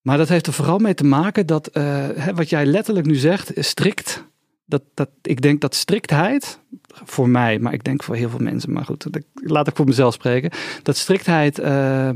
maar 0.00 0.16
dat 0.16 0.28
heeft 0.28 0.46
er 0.46 0.52
vooral 0.52 0.78
mee 0.78 0.94
te 0.94 1.04
maken 1.04 1.46
dat, 1.46 1.70
uh, 1.76 2.28
wat 2.34 2.48
jij 2.48 2.66
letterlijk 2.66 3.06
nu 3.06 3.14
zegt, 3.14 3.52
strikt. 3.54 4.26
Dat, 4.64 4.82
dat, 4.94 5.10
ik 5.22 5.40
denk 5.40 5.60
dat 5.60 5.74
striktheid, 5.74 6.60
voor 7.04 7.28
mij, 7.28 7.58
maar 7.58 7.72
ik 7.72 7.84
denk 7.84 8.02
voor 8.02 8.14
heel 8.14 8.28
veel 8.28 8.38
mensen, 8.38 8.72
maar 8.72 8.84
goed, 8.84 9.06
laat 9.34 9.68
ik 9.68 9.76
voor 9.76 9.86
mezelf 9.86 10.14
spreken, 10.14 10.50
dat 10.82 10.96
striktheid 10.96 11.60
uh, 11.60 12.10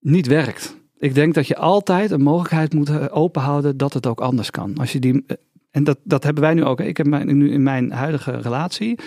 niet 0.00 0.26
werkt. 0.26 0.76
Ik 0.98 1.14
denk 1.14 1.34
dat 1.34 1.46
je 1.46 1.56
altijd 1.56 2.10
een 2.10 2.22
mogelijkheid 2.22 2.74
moet 2.74 2.88
eh, 2.88 3.04
openhouden 3.10 3.76
dat 3.76 3.92
het 3.92 4.06
ook 4.06 4.20
anders 4.20 4.50
kan. 4.50 4.78
Als 4.78 4.92
je 4.92 4.98
die, 4.98 5.24
eh, 5.26 5.36
en 5.70 5.84
dat, 5.84 5.98
dat 6.04 6.22
hebben 6.22 6.42
wij 6.42 6.54
nu 6.54 6.64
ook. 6.64 6.80
Ik 6.80 6.96
heb 6.96 7.06
mijn, 7.06 7.36
nu 7.38 7.52
in 7.52 7.62
mijn 7.62 7.92
huidige 7.92 8.36
relatie. 8.36 8.98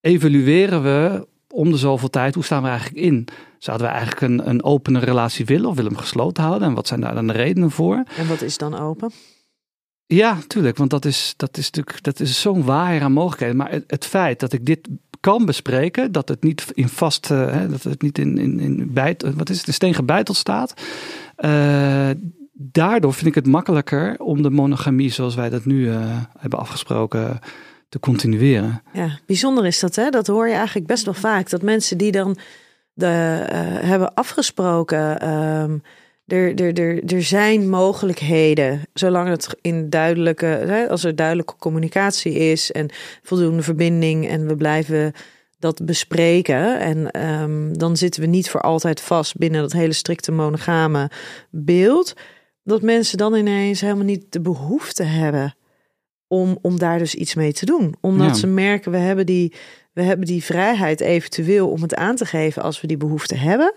Evalueren 0.00 0.82
we 0.82 1.26
om 1.56 1.70
de 1.70 1.76
zoveel 1.76 2.10
tijd, 2.10 2.34
hoe 2.34 2.44
staan 2.44 2.62
we 2.62 2.68
eigenlijk 2.68 2.98
in? 2.98 3.28
Zouden 3.58 3.86
we 3.86 3.92
eigenlijk 3.92 4.20
een, 4.20 4.48
een 4.48 4.64
opene 4.64 4.98
relatie 4.98 5.44
willen 5.44 5.68
of 5.68 5.76
willen 5.76 5.90
we 5.90 5.96
hem 5.96 6.06
gesloten 6.06 6.44
houden? 6.44 6.68
En 6.68 6.74
wat 6.74 6.86
zijn 6.86 7.00
daar 7.00 7.14
dan 7.14 7.26
de 7.26 7.32
redenen 7.32 7.70
voor? 7.70 8.04
En 8.16 8.28
wat 8.28 8.42
is 8.42 8.58
dan 8.58 8.78
open? 8.78 9.10
Ja, 10.06 10.38
tuurlijk, 10.46 10.76
want 10.76 10.90
dat 10.90 11.04
is, 11.04 11.34
dat 11.36 11.56
is 11.56 11.64
natuurlijk 11.64 12.02
dat 12.02 12.20
is 12.20 12.40
zo'n 12.40 12.64
waaier 12.64 13.02
aan 13.02 13.12
mogelijkheden. 13.12 13.56
Maar 13.56 13.70
het, 13.70 13.84
het, 13.86 14.04
feit 14.04 14.40
dat 14.40 14.52
ik 14.52 14.66
dit 14.66 14.88
kan 15.20 15.44
bespreken, 15.44 16.12
dat 16.12 16.28
het 16.28 16.42
niet 16.42 16.64
in 16.74 16.88
vast, 16.88 17.30
uh, 17.30 17.68
dat 17.70 17.82
het 17.82 18.02
niet 18.02 18.18
in, 18.18 18.38
in, 18.38 18.60
in 18.60 18.92
bijt, 18.92 19.34
wat 19.34 19.50
is 19.50 19.58
het, 19.58 19.66
in 19.66 19.74
steen 19.74 19.94
gebeiteld 19.94 20.36
staat. 20.36 20.82
Uh, 21.38 22.10
daardoor 22.52 23.14
vind 23.14 23.26
ik 23.26 23.34
het 23.34 23.46
makkelijker 23.46 24.18
om 24.18 24.42
de 24.42 24.50
monogamie 24.50 25.10
zoals 25.10 25.34
wij 25.34 25.50
dat 25.50 25.64
nu 25.64 25.86
uh, 25.86 26.20
hebben 26.38 26.58
afgesproken 26.58 27.40
te 27.88 27.98
continueren. 27.98 28.82
Ja, 28.92 29.18
bijzonder 29.26 29.66
is 29.66 29.80
dat, 29.80 29.94
hè? 29.94 30.10
Dat 30.10 30.26
hoor 30.26 30.48
je 30.48 30.54
eigenlijk 30.54 30.86
best 30.86 31.04
wel 31.04 31.14
vaak. 31.14 31.50
Dat 31.50 31.62
mensen 31.62 31.98
die 31.98 32.12
dan 32.12 32.36
de, 32.92 33.06
hebben 33.80 34.14
afgesproken. 34.14 35.28
Um, 35.28 35.82
er, 36.26 36.54
er, 36.60 36.78
er, 36.80 37.14
er 37.14 37.22
zijn 37.22 37.68
mogelijkheden, 37.68 38.82
zolang 38.92 39.28
het 39.28 39.56
in 39.60 39.90
duidelijke, 39.90 40.86
als 40.90 41.04
er 41.04 41.16
duidelijke 41.16 41.56
communicatie 41.58 42.32
is 42.32 42.72
en 42.72 42.88
voldoende 43.22 43.62
verbinding 43.62 44.28
en 44.28 44.46
we 44.46 44.56
blijven 44.56 45.12
dat 45.58 45.84
bespreken. 45.84 46.80
En 46.80 47.26
um, 47.42 47.78
dan 47.78 47.96
zitten 47.96 48.20
we 48.20 48.26
niet 48.26 48.50
voor 48.50 48.60
altijd 48.60 49.00
vast 49.00 49.36
binnen 49.36 49.60
dat 49.60 49.72
hele 49.72 49.92
strikte 49.92 50.32
monogame 50.32 51.10
beeld. 51.50 52.12
Dat 52.62 52.82
mensen 52.82 53.18
dan 53.18 53.34
ineens 53.34 53.80
helemaal 53.80 54.04
niet 54.04 54.32
de 54.32 54.40
behoefte 54.40 55.02
hebben 55.02 55.54
om, 56.28 56.58
om 56.62 56.78
daar 56.78 56.98
dus 56.98 57.14
iets 57.14 57.34
mee 57.34 57.52
te 57.52 57.66
doen. 57.66 57.94
Omdat 58.00 58.38
ze 58.38 58.46
merken, 58.46 58.92
we 58.92 58.98
hebben, 58.98 59.26
die, 59.26 59.54
we 59.92 60.02
hebben 60.02 60.26
die 60.26 60.44
vrijheid 60.44 61.00
eventueel 61.00 61.70
om 61.70 61.82
het 61.82 61.94
aan 61.94 62.16
te 62.16 62.24
geven 62.24 62.62
als 62.62 62.80
we 62.80 62.86
die 62.86 62.96
behoefte 62.96 63.34
hebben. 63.34 63.74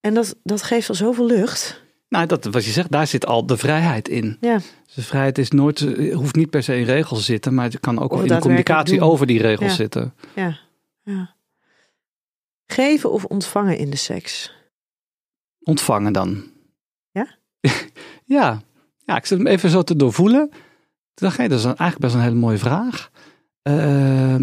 En 0.00 0.14
dat, 0.14 0.36
dat 0.42 0.62
geeft 0.62 0.88
al 0.88 0.94
zoveel 0.94 1.26
lucht. 1.26 1.82
Nou, 2.08 2.26
dat, 2.26 2.44
wat 2.44 2.64
je 2.64 2.70
zegt, 2.70 2.90
daar 2.90 3.06
zit 3.06 3.26
al 3.26 3.46
de 3.46 3.56
vrijheid 3.56 4.08
in. 4.08 4.36
Ja. 4.40 4.58
Dus 4.84 4.94
de 4.94 5.02
vrijheid 5.02 5.38
is 5.38 5.50
nooit, 5.50 5.80
hoeft 6.12 6.34
niet 6.34 6.50
per 6.50 6.62
se 6.62 6.76
in 6.76 6.84
regels 6.84 7.18
te 7.18 7.24
zitten, 7.24 7.54
maar 7.54 7.64
het 7.64 7.80
kan 7.80 7.98
ook 7.98 8.10
wel 8.10 8.22
in 8.22 8.28
de 8.28 8.38
communicatie 8.38 9.00
over 9.00 9.26
die 9.26 9.40
regels 9.40 9.74
zitten. 9.74 10.14
Ja. 10.34 10.58
ja. 11.02 11.34
Geven 12.66 13.12
of 13.12 13.24
ontvangen 13.24 13.78
in 13.78 13.90
de 13.90 13.96
seks? 13.96 14.52
Ontvangen 15.60 16.12
dan. 16.12 16.44
Ja? 17.10 17.36
ja. 18.24 18.62
Ja, 19.04 19.16
ik 19.16 19.26
zit 19.26 19.38
hem 19.38 19.46
even 19.46 19.70
zo 19.70 19.82
te 19.82 19.96
doorvoelen. 19.96 20.50
Toen 21.14 21.28
dacht 21.28 21.38
ik, 21.38 21.48
dat 21.48 21.58
is 21.58 21.64
eigenlijk 21.64 21.98
best 21.98 22.14
een 22.14 22.20
hele 22.20 22.34
mooie 22.34 22.58
vraag. 22.58 23.10
Uh, 23.62 24.36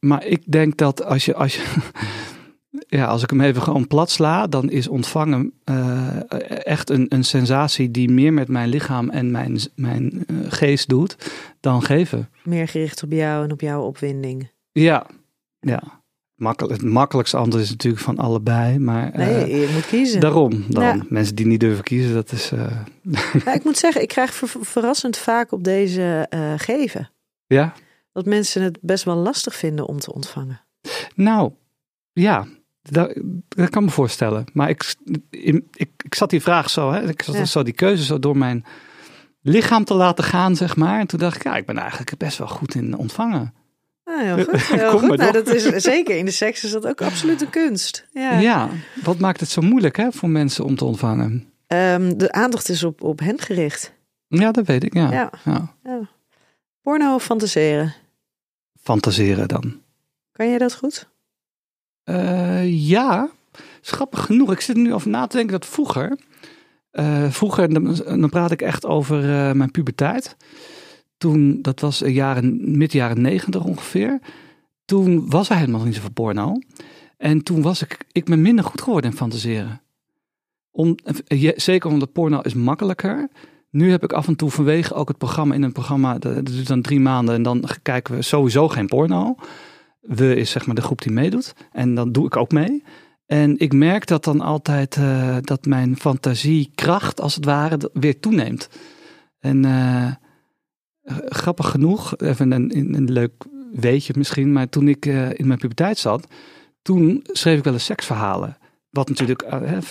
maar 0.00 0.24
ik 0.24 0.52
denk 0.52 0.76
dat 0.76 1.04
als 1.04 1.24
je, 1.24 1.34
als 1.34 1.56
je 1.56 1.64
ja, 2.98 3.06
als 3.06 3.22
ik 3.22 3.30
hem 3.30 3.40
even 3.40 3.62
gewoon 3.62 3.86
plat 3.86 4.10
sla, 4.10 4.46
dan 4.46 4.70
is 4.70 4.88
ontvangen 4.88 5.52
uh, 5.64 6.20
echt 6.66 6.90
een, 6.90 7.06
een 7.08 7.24
sensatie 7.24 7.90
die 7.90 8.10
meer 8.10 8.32
met 8.32 8.48
mijn 8.48 8.68
lichaam 8.68 9.10
en 9.10 9.30
mijn, 9.30 9.58
mijn 9.74 10.24
uh, 10.30 10.36
geest 10.48 10.88
doet 10.88 11.16
dan 11.60 11.82
geven. 11.82 12.28
Meer 12.44 12.68
gericht 12.68 13.02
op 13.02 13.12
jou 13.12 13.44
en 13.44 13.52
op 13.52 13.60
jouw 13.60 13.82
opwinding. 13.82 14.50
Ja, 14.72 15.06
ja. 15.60 15.95
Makkelijk, 16.36 16.80
het 16.80 16.90
makkelijkste 16.90 17.36
antwoord 17.36 17.64
is 17.64 17.70
natuurlijk 17.70 18.02
van 18.02 18.16
allebei, 18.18 18.78
maar 18.78 19.10
nee, 19.14 19.60
je 19.60 19.70
moet 19.72 19.86
kiezen. 19.86 20.20
Daarom 20.20 20.64
dan. 20.68 20.82
Ja. 20.82 21.04
Mensen 21.08 21.34
die 21.34 21.46
niet 21.46 21.60
durven 21.60 21.84
kiezen, 21.84 22.14
dat 22.14 22.32
is. 22.32 22.50
Ja, 23.44 23.54
ik 23.54 23.64
moet 23.64 23.78
zeggen, 23.78 24.02
ik 24.02 24.08
krijg 24.08 24.34
ver, 24.34 24.48
verrassend 24.60 25.16
vaak 25.16 25.52
op 25.52 25.64
deze 25.64 26.26
geven. 26.56 27.10
Ja. 27.46 27.72
Dat 28.12 28.24
mensen 28.24 28.62
het 28.62 28.78
best 28.80 29.04
wel 29.04 29.16
lastig 29.16 29.54
vinden 29.54 29.86
om 29.86 29.98
te 29.98 30.12
ontvangen. 30.12 30.60
Nou, 31.14 31.52
ja, 32.12 32.46
dat, 32.82 33.20
dat 33.48 33.70
kan 33.70 33.84
me 33.84 33.90
voorstellen. 33.90 34.44
Maar 34.52 34.68
ik, 34.68 34.94
ik, 35.30 35.64
ik 35.96 36.14
zat 36.14 36.30
die 36.30 36.42
vraag 36.42 36.70
zo, 36.70 36.92
hè, 36.92 37.08
ik 37.08 37.22
zat 37.22 37.34
ja. 37.34 37.44
zo 37.44 37.62
die 37.62 37.74
keuze 37.74 38.04
zo 38.04 38.18
door 38.18 38.36
mijn 38.36 38.64
lichaam 39.40 39.84
te 39.84 39.94
laten 39.94 40.24
gaan, 40.24 40.56
zeg 40.56 40.76
maar. 40.76 41.00
En 41.00 41.06
toen 41.06 41.18
dacht 41.18 41.36
ik, 41.36 41.42
ja, 41.42 41.56
ik 41.56 41.66
ben 41.66 41.78
eigenlijk 41.78 42.16
best 42.16 42.38
wel 42.38 42.48
goed 42.48 42.74
in 42.74 42.96
ontvangen. 42.96 43.54
Ah, 44.08 44.20
heel 44.20 44.44
goed. 44.44 44.66
Heel 44.80 44.98
goed. 44.98 45.16
Nou, 45.16 45.32
dat 45.32 45.54
is, 45.54 45.62
zeker 45.62 46.16
in 46.16 46.24
de 46.24 46.30
seks 46.30 46.64
is 46.64 46.70
dat 46.70 46.86
ook 46.86 47.02
absoluut 47.02 47.40
een 47.40 47.50
kunst. 47.50 48.06
Ja, 48.12 48.38
ja 48.38 48.68
wat 49.02 49.18
maakt 49.18 49.40
het 49.40 49.50
zo 49.50 49.60
moeilijk 49.62 49.96
hè, 49.96 50.12
voor 50.12 50.28
mensen 50.28 50.64
om 50.64 50.76
te 50.76 50.84
ontvangen? 50.84 51.52
Um, 51.66 52.18
de 52.18 52.32
aandacht 52.32 52.68
is 52.68 52.84
op, 52.84 53.02
op 53.02 53.20
hen 53.20 53.40
gericht. 53.40 53.92
Ja, 54.28 54.52
dat 54.52 54.66
weet 54.66 54.84
ik, 54.84 54.94
ja. 54.94 55.12
Ja. 55.12 55.30
ja. 55.44 55.74
Ja. 55.82 56.00
Porno 56.82 57.14
of 57.14 57.24
fantaseren? 57.24 57.94
Fantaseren 58.82 59.48
dan. 59.48 59.80
Kan 60.32 60.48
jij 60.48 60.58
dat 60.58 60.74
goed? 60.74 61.08
Eh, 62.04 62.88
ja, 62.88 63.28
is 63.82 63.90
grappig 63.90 64.24
genoeg. 64.24 64.52
Ik 64.52 64.60
zit 64.60 64.76
nu 64.76 64.94
over 64.94 65.10
na 65.10 65.26
te 65.26 65.36
denken 65.36 65.60
dat 65.60 65.68
vroeger, 65.68 66.18
eh, 66.90 67.30
vroeger, 67.30 67.72
dan, 67.72 67.94
dan 68.20 68.28
praat 68.28 68.50
ik 68.50 68.62
echt 68.62 68.84
over 68.84 69.18
eh, 69.18 69.52
mijn 69.52 69.70
puberteit. 69.70 70.36
Toen, 71.16 71.62
dat 71.62 71.80
was 71.80 71.98
jaren, 71.98 72.78
mid 72.78 72.92
jaren 72.92 73.20
negentig 73.20 73.64
ongeveer. 73.64 74.20
Toen 74.84 75.30
was 75.30 75.50
er 75.50 75.56
helemaal 75.56 75.84
niet 75.84 75.94
zoveel 75.94 76.10
porno. 76.10 76.58
En 77.16 77.42
toen 77.42 77.62
was 77.62 77.82
ik, 77.82 77.98
ik 78.12 78.24
ben 78.24 78.42
minder 78.42 78.64
goed 78.64 78.80
geworden 78.80 79.10
in 79.10 79.16
fantaseren. 79.16 79.80
Om, 80.70 80.94
eh, 81.26 81.52
zeker 81.56 81.90
omdat 81.90 82.12
porno 82.12 82.40
is 82.40 82.54
makkelijker. 82.54 83.28
Nu 83.70 83.90
heb 83.90 84.02
ik 84.02 84.12
af 84.12 84.28
en 84.28 84.36
toe 84.36 84.50
vanwege 84.50 84.94
ook 84.94 85.08
het 85.08 85.18
programma 85.18 85.54
in 85.54 85.62
een 85.62 85.72
programma, 85.72 86.18
dat 86.18 86.46
duurt 86.46 86.66
dan 86.66 86.82
drie 86.82 87.00
maanden 87.00 87.34
en 87.34 87.42
dan 87.42 87.64
kijken 87.82 88.14
we 88.14 88.22
sowieso 88.22 88.68
geen 88.68 88.86
porno. 88.86 89.34
We 90.00 90.34
is 90.34 90.50
zeg 90.50 90.66
maar 90.66 90.74
de 90.74 90.82
groep 90.82 91.02
die 91.02 91.12
meedoet 91.12 91.54
en 91.72 91.94
dan 91.94 92.12
doe 92.12 92.26
ik 92.26 92.36
ook 92.36 92.52
mee. 92.52 92.82
En 93.26 93.58
ik 93.58 93.72
merk 93.72 94.06
dat 94.06 94.24
dan 94.24 94.40
altijd 94.40 94.96
eh, 94.96 95.36
dat 95.40 95.64
mijn 95.64 95.96
fantasiekracht 95.96 97.20
als 97.20 97.34
het 97.34 97.44
ware 97.44 97.90
weer 97.92 98.20
toeneemt. 98.20 98.68
En 99.40 99.64
eh, 99.64 100.12
grappig 101.28 101.70
genoeg, 101.70 102.16
even 102.16 102.50
een, 102.52 102.76
een, 102.76 102.94
een 102.94 103.12
leuk 103.12 103.32
weetje 103.72 104.14
misschien, 104.16 104.52
maar 104.52 104.68
toen 104.68 104.88
ik 104.88 105.06
eh, 105.06 105.38
in 105.38 105.46
mijn 105.46 105.58
puberteit 105.58 105.98
zat, 105.98 106.26
toen 106.82 107.24
schreef 107.24 107.58
ik 107.58 107.64
wel 107.64 107.72
eens 107.72 107.84
seksverhalen. 107.84 108.58
Wat 108.90 109.08
natuurlijk, 109.08 109.42
eh, 109.42 109.76
eh, 109.76 109.82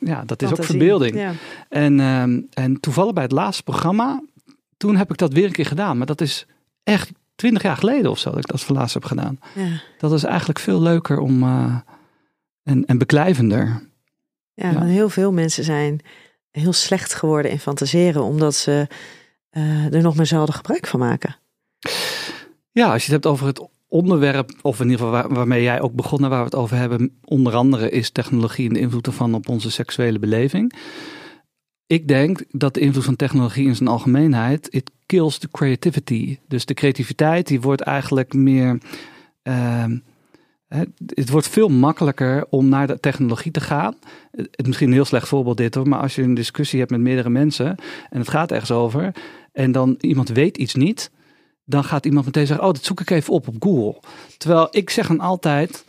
ja, 0.00 0.24
dat 0.24 0.42
is 0.42 0.50
ook 0.50 0.64
verbeelding. 0.64 1.16
Ja. 1.16 1.32
En, 1.68 2.00
ehm, 2.00 2.40
en 2.50 2.80
toevallig 2.80 3.12
bij 3.12 3.22
het 3.22 3.32
laatste 3.32 3.62
programma, 3.62 4.22
toen 4.76 4.96
heb 4.96 5.10
ik 5.10 5.16
dat 5.16 5.32
weer 5.32 5.44
een 5.44 5.52
keer 5.52 5.66
gedaan. 5.66 5.98
Maar 5.98 6.06
dat 6.06 6.20
is 6.20 6.46
echt 6.82 7.12
twintig 7.34 7.62
jaar 7.62 7.76
geleden 7.76 8.10
of 8.10 8.18
zo 8.18 8.30
dat 8.30 8.38
ik 8.38 8.46
dat 8.46 8.60
voor 8.60 8.76
laatst 8.76 8.94
heb 8.94 9.04
gedaan. 9.04 9.38
Ja. 9.54 9.80
Dat 9.98 10.12
is 10.12 10.24
eigenlijk 10.24 10.58
veel 10.58 10.82
leuker 10.82 11.18
om, 11.18 11.42
en, 12.62 12.84
en 12.84 12.98
beklijvender. 12.98 13.82
Ja, 14.54 14.68
Ja. 14.68 14.72
want 14.72 14.90
heel 14.90 15.08
veel 15.08 15.32
mensen 15.32 15.64
zijn 15.64 16.00
heel 16.50 16.72
slecht 16.72 17.14
geworden 17.14 17.50
in 17.50 17.58
fantaseren, 17.58 18.22
omdat 18.22 18.54
ze 18.54 18.86
eh, 19.54 19.94
er 19.94 20.02
nog 20.02 20.26
zelden 20.26 20.54
gebruik 20.54 20.86
van 20.86 21.00
maken. 21.00 21.36
Ja, 22.72 22.92
als 22.92 23.06
je 23.06 23.12
het 23.12 23.24
hebt 23.24 23.26
over 23.26 23.46
het 23.46 23.68
onderwerp, 23.88 24.52
of 24.62 24.80
in 24.80 24.90
ieder 24.90 24.98
geval 24.98 25.12
waar- 25.12 25.34
waarmee 25.34 25.62
jij 25.62 25.80
ook 25.80 25.92
begonnen, 25.92 26.30
waar 26.30 26.38
we 26.38 26.44
het 26.44 26.54
over 26.54 26.76
hebben, 26.76 27.18
onder 27.24 27.54
andere 27.54 27.90
is 27.90 28.10
technologie 28.10 28.68
en 28.68 28.74
de 28.74 28.80
invloed 28.80 29.06
ervan 29.06 29.34
op 29.34 29.48
onze 29.48 29.70
seksuele 29.70 30.18
beleving. 30.18 30.72
Ik 31.86 32.08
denk 32.08 32.44
dat 32.50 32.74
de 32.74 32.80
invloed 32.80 33.04
van 33.04 33.16
technologie 33.16 33.66
in 33.66 33.76
zijn 33.76 33.88
algemeenheid, 33.88 34.68
it 34.70 34.90
kills 35.06 35.38
the 35.38 35.50
creativity. 35.50 36.38
Dus 36.48 36.64
de 36.64 36.74
creativiteit 36.74 37.46
die 37.46 37.60
wordt 37.60 37.80
eigenlijk 37.80 38.32
meer, 38.32 38.78
ehm, 39.42 39.98
het 41.06 41.30
wordt 41.30 41.48
veel 41.48 41.68
makkelijker 41.68 42.46
om 42.50 42.68
naar 42.68 42.86
de 42.86 43.00
technologie 43.00 43.52
te 43.52 43.60
gaan. 43.60 43.94
Het 44.30 44.48
is 44.50 44.66
misschien 44.66 44.88
een 44.88 44.94
heel 44.94 45.04
slecht 45.04 45.28
voorbeeld 45.28 45.56
dit 45.56 45.74
hoor, 45.74 45.88
maar 45.88 46.00
als 46.00 46.14
je 46.14 46.22
een 46.22 46.34
discussie 46.34 46.78
hebt 46.78 46.90
met 46.90 47.00
meerdere 47.00 47.30
mensen 47.30 47.76
en 48.10 48.18
het 48.18 48.28
gaat 48.28 48.52
ergens 48.52 48.70
over 48.70 49.12
en 49.54 49.72
dan 49.72 49.96
iemand 50.00 50.28
weet 50.28 50.56
iets 50.56 50.74
niet, 50.74 51.10
dan 51.64 51.84
gaat 51.84 52.06
iemand 52.06 52.24
meteen 52.24 52.46
zeggen: 52.46 52.66
Oh, 52.66 52.72
dat 52.72 52.84
zoek 52.84 53.00
ik 53.00 53.10
even 53.10 53.32
op 53.32 53.48
op 53.48 53.54
Google. 53.58 54.00
Terwijl 54.38 54.68
ik 54.70 54.90
zeg 54.90 55.06
dan 55.06 55.20
altijd: 55.20 55.84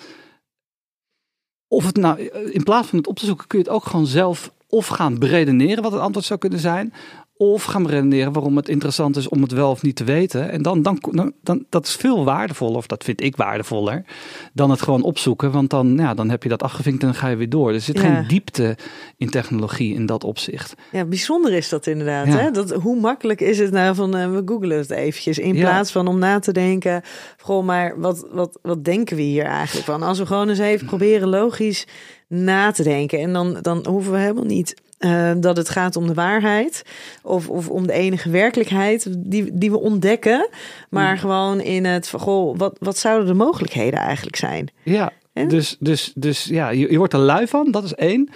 Of 1.67 1.86
het 1.86 1.95
nou, 1.95 2.21
in 2.30 2.63
plaats 2.63 2.88
van 2.88 2.97
het 2.97 3.08
op 3.08 3.19
te 3.19 3.25
zoeken, 3.25 3.47
kun 3.47 3.60
je 3.60 3.65
het 3.65 3.73
ook 3.73 3.86
gewoon 3.86 4.08
zelf 4.08 4.54
of 4.67 4.88
gaan 4.88 5.19
beredeneren 5.19 5.84
wat 5.84 5.91
het 5.91 6.01
antwoord 6.01 6.25
zou 6.25 6.39
kunnen 6.39 6.60
zijn. 6.60 6.93
Of 7.37 7.63
gaan 7.63 7.83
beredeneren 7.83 8.31
waarom 8.33 8.55
het 8.55 8.69
interessant 8.69 9.17
is 9.17 9.27
om 9.29 9.41
het 9.41 9.51
wel 9.51 9.69
of 9.69 9.81
niet 9.81 9.95
te 9.95 10.03
weten. 10.03 10.49
En 10.51 10.61
dan, 10.61 10.81
dan, 10.81 10.97
dan, 11.11 11.33
dan 11.43 11.65
dat 11.69 11.85
is 11.85 11.95
veel 11.95 12.25
waardevoller, 12.25 12.77
of 12.77 12.87
dat 12.87 13.03
vind 13.03 13.21
ik 13.21 13.35
waardevoller, 13.35 14.05
dan 14.53 14.69
het 14.69 14.81
gewoon 14.81 15.01
opzoeken. 15.03 15.51
Want 15.51 15.69
dan, 15.69 15.97
ja, 15.97 16.13
dan 16.13 16.29
heb 16.29 16.43
je 16.43 16.49
dat 16.49 16.63
afgevinkt 16.63 17.01
en 17.01 17.07
dan 17.07 17.15
ga 17.17 17.27
je 17.27 17.35
weer 17.35 17.49
door. 17.49 17.73
Er 17.73 17.81
zit 17.81 17.95
Ja. 17.95 18.01
geen 18.01 18.27
diepte 18.27 18.77
in 19.17 19.29
technologie 19.29 19.93
in 19.95 20.05
dat 20.05 20.23
opzicht. 20.23 20.73
Ja, 20.91 21.05
bijzonder 21.05 21.53
is 21.53 21.69
dat 21.69 21.87
inderdaad. 21.87 22.27
Ja. 22.27 22.37
Hè? 22.37 22.51
Dat, 22.51 22.71
hoe 22.73 22.99
makkelijk 22.99 23.41
is 23.41 23.59
het 23.59 23.71
nou 23.71 23.95
van 23.95 24.15
eh, 24.15 24.31
we 24.31 24.41
googelen 24.45 24.77
het 24.77 24.89
eventjes. 24.91 25.37
In 25.39 25.55
Ja. 25.55 25.61
plaats 25.61 25.91
van 25.91 26.07
om 26.07 26.19
na 26.19 26.39
te 26.39 26.51
denken. 26.51 27.01
Goh, 27.37 27.65
maar 27.65 27.99
wat, 27.99 28.27
wat, 28.31 28.59
wat 28.61 28.83
denken 28.85 29.15
we 29.15 29.21
hier 29.21 29.43
eigenlijk 29.45 29.85
van? 29.85 30.03
Als 30.03 30.19
we 30.19 30.25
gewoon 30.25 30.49
eens 30.49 30.59
even 30.59 30.85
proberen 30.85 31.27
logisch 31.27 31.87
na 32.27 32.71
te 32.71 32.83
denken. 32.83 33.19
En 33.19 33.33
dan, 33.33 33.57
dan 33.61 33.85
hoeven 33.89 34.11
we 34.11 34.17
helemaal 34.17 34.43
niet 34.43 34.81
eh, 34.97 35.31
dat 35.38 35.58
het 35.58 35.69
gaat 35.69 35.95
om 35.95 36.08
de 36.08 36.13
waarheid. 36.13 36.84
Of, 37.23 37.49
of 37.49 37.69
om 37.69 37.88
de 37.88 37.93
enige 37.93 38.29
werkelijkheid 38.29 39.08
die, 39.17 39.58
die 39.58 39.71
we 39.71 39.79
ontdekken. 39.79 40.49
Maar 40.89 41.12
Mm. 41.12 41.17
gewoon 41.19 41.62
in 41.62 41.86
het 41.86 42.08
van, 42.08 42.19
goh, 42.19 42.58
wat, 42.58 42.77
wat 42.79 42.97
zouden 42.97 43.27
de 43.27 43.34
mogelijkheden 43.34 43.99
eigenlijk 43.99 44.36
zijn? 44.36 44.67
Ja, 44.84 45.12
dus, 45.34 45.75
dus, 45.79 46.12
dus 46.15 46.43
ja, 46.43 46.69
je, 46.69 46.91
je 46.91 46.97
wordt 46.97 47.13
er 47.13 47.19
lui 47.19 47.47
van, 47.47 47.71
dat 47.71 47.84
is 47.84 47.93
één. 47.93 48.29